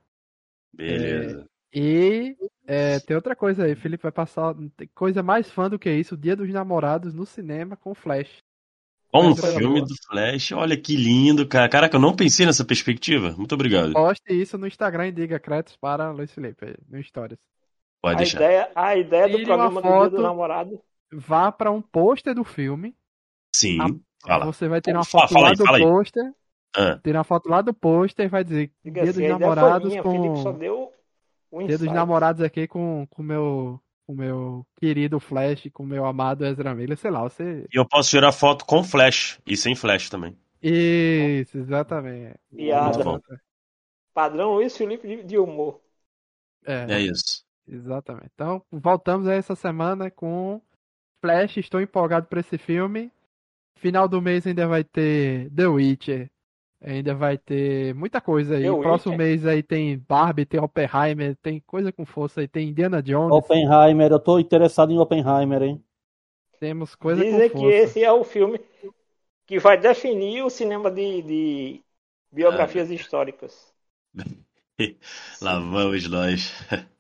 [0.73, 1.47] Beleza.
[1.73, 2.35] E
[2.65, 4.55] é, tem outra coisa aí, Felipe vai passar
[4.95, 8.43] coisa mais fã do que isso, o Dia dos Namorados no cinema com Flash.
[9.11, 10.51] Com um filme do Flash.
[10.51, 11.67] Olha que lindo, cara.
[11.67, 13.31] Caraca, eu não pensei nessa perspectiva.
[13.35, 13.93] Muito obrigado.
[13.93, 17.39] Poste isso no Instagram e diga créditos para Luiz Felipe, no Stories.
[18.01, 18.37] Pode A deixar.
[18.37, 20.15] ideia, a ideia do Tire programa uma do Dia foto.
[20.15, 20.79] do Namorado.
[21.11, 22.95] Vá para um pôster do filme.
[23.55, 23.77] Sim.
[24.21, 24.45] Fala.
[24.45, 25.83] Você vai tirar uma foto fala aí, do fala aí.
[25.83, 26.23] pôster.
[26.75, 29.89] Ah, Tirar uma foto lá do pôster e vai dizer Diga Dia assim, dos Namorados
[29.89, 30.93] minha, Felipe só com deu
[31.51, 31.87] o Dia dos.
[31.87, 36.97] Namorados aqui com o meu com meu querido Flash, com o meu amado Ezra Miller,
[36.97, 40.35] sei lá, você E eu posso tirar foto com Flash e sem Flash também.
[40.61, 42.35] Isso, exatamente.
[42.55, 43.21] Piada.
[44.13, 45.79] Padrão Luiz Felipe de, de humor.
[46.65, 46.95] É.
[46.95, 47.45] É isso.
[47.67, 48.31] Exatamente.
[48.33, 50.59] Então, voltamos aí essa semana com
[51.21, 51.57] Flash.
[51.57, 53.11] Estou empolgado para esse filme.
[53.75, 56.29] Final do mês ainda vai ter The Witcher.
[56.81, 58.63] Ainda vai ter muita coisa aí.
[58.63, 59.17] The Próximo Witcher?
[59.17, 63.37] mês aí tem Barbie, tem Oppenheimer, tem coisa com força aí, tem Indiana Jones.
[63.37, 65.83] Oppenheimer, eu tô interessado em Oppenheimer, hein?
[66.59, 67.77] Temos coisa Dizem com que força.
[67.83, 68.59] esse é o filme
[69.47, 71.83] que vai definir o cinema de, de
[72.31, 73.73] biografias históricas.
[75.41, 76.51] Lá vamos nós.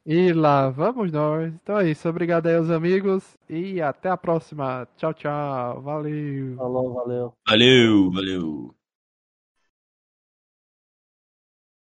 [0.05, 1.53] E lá vamos nós.
[1.53, 2.07] Então é isso.
[2.09, 3.37] Obrigado aí aos amigos.
[3.49, 4.87] E até a próxima.
[4.97, 5.81] Tchau, tchau.
[5.81, 6.61] Valeu.
[6.61, 7.33] Falou, valeu.
[7.47, 8.75] Valeu, valeu.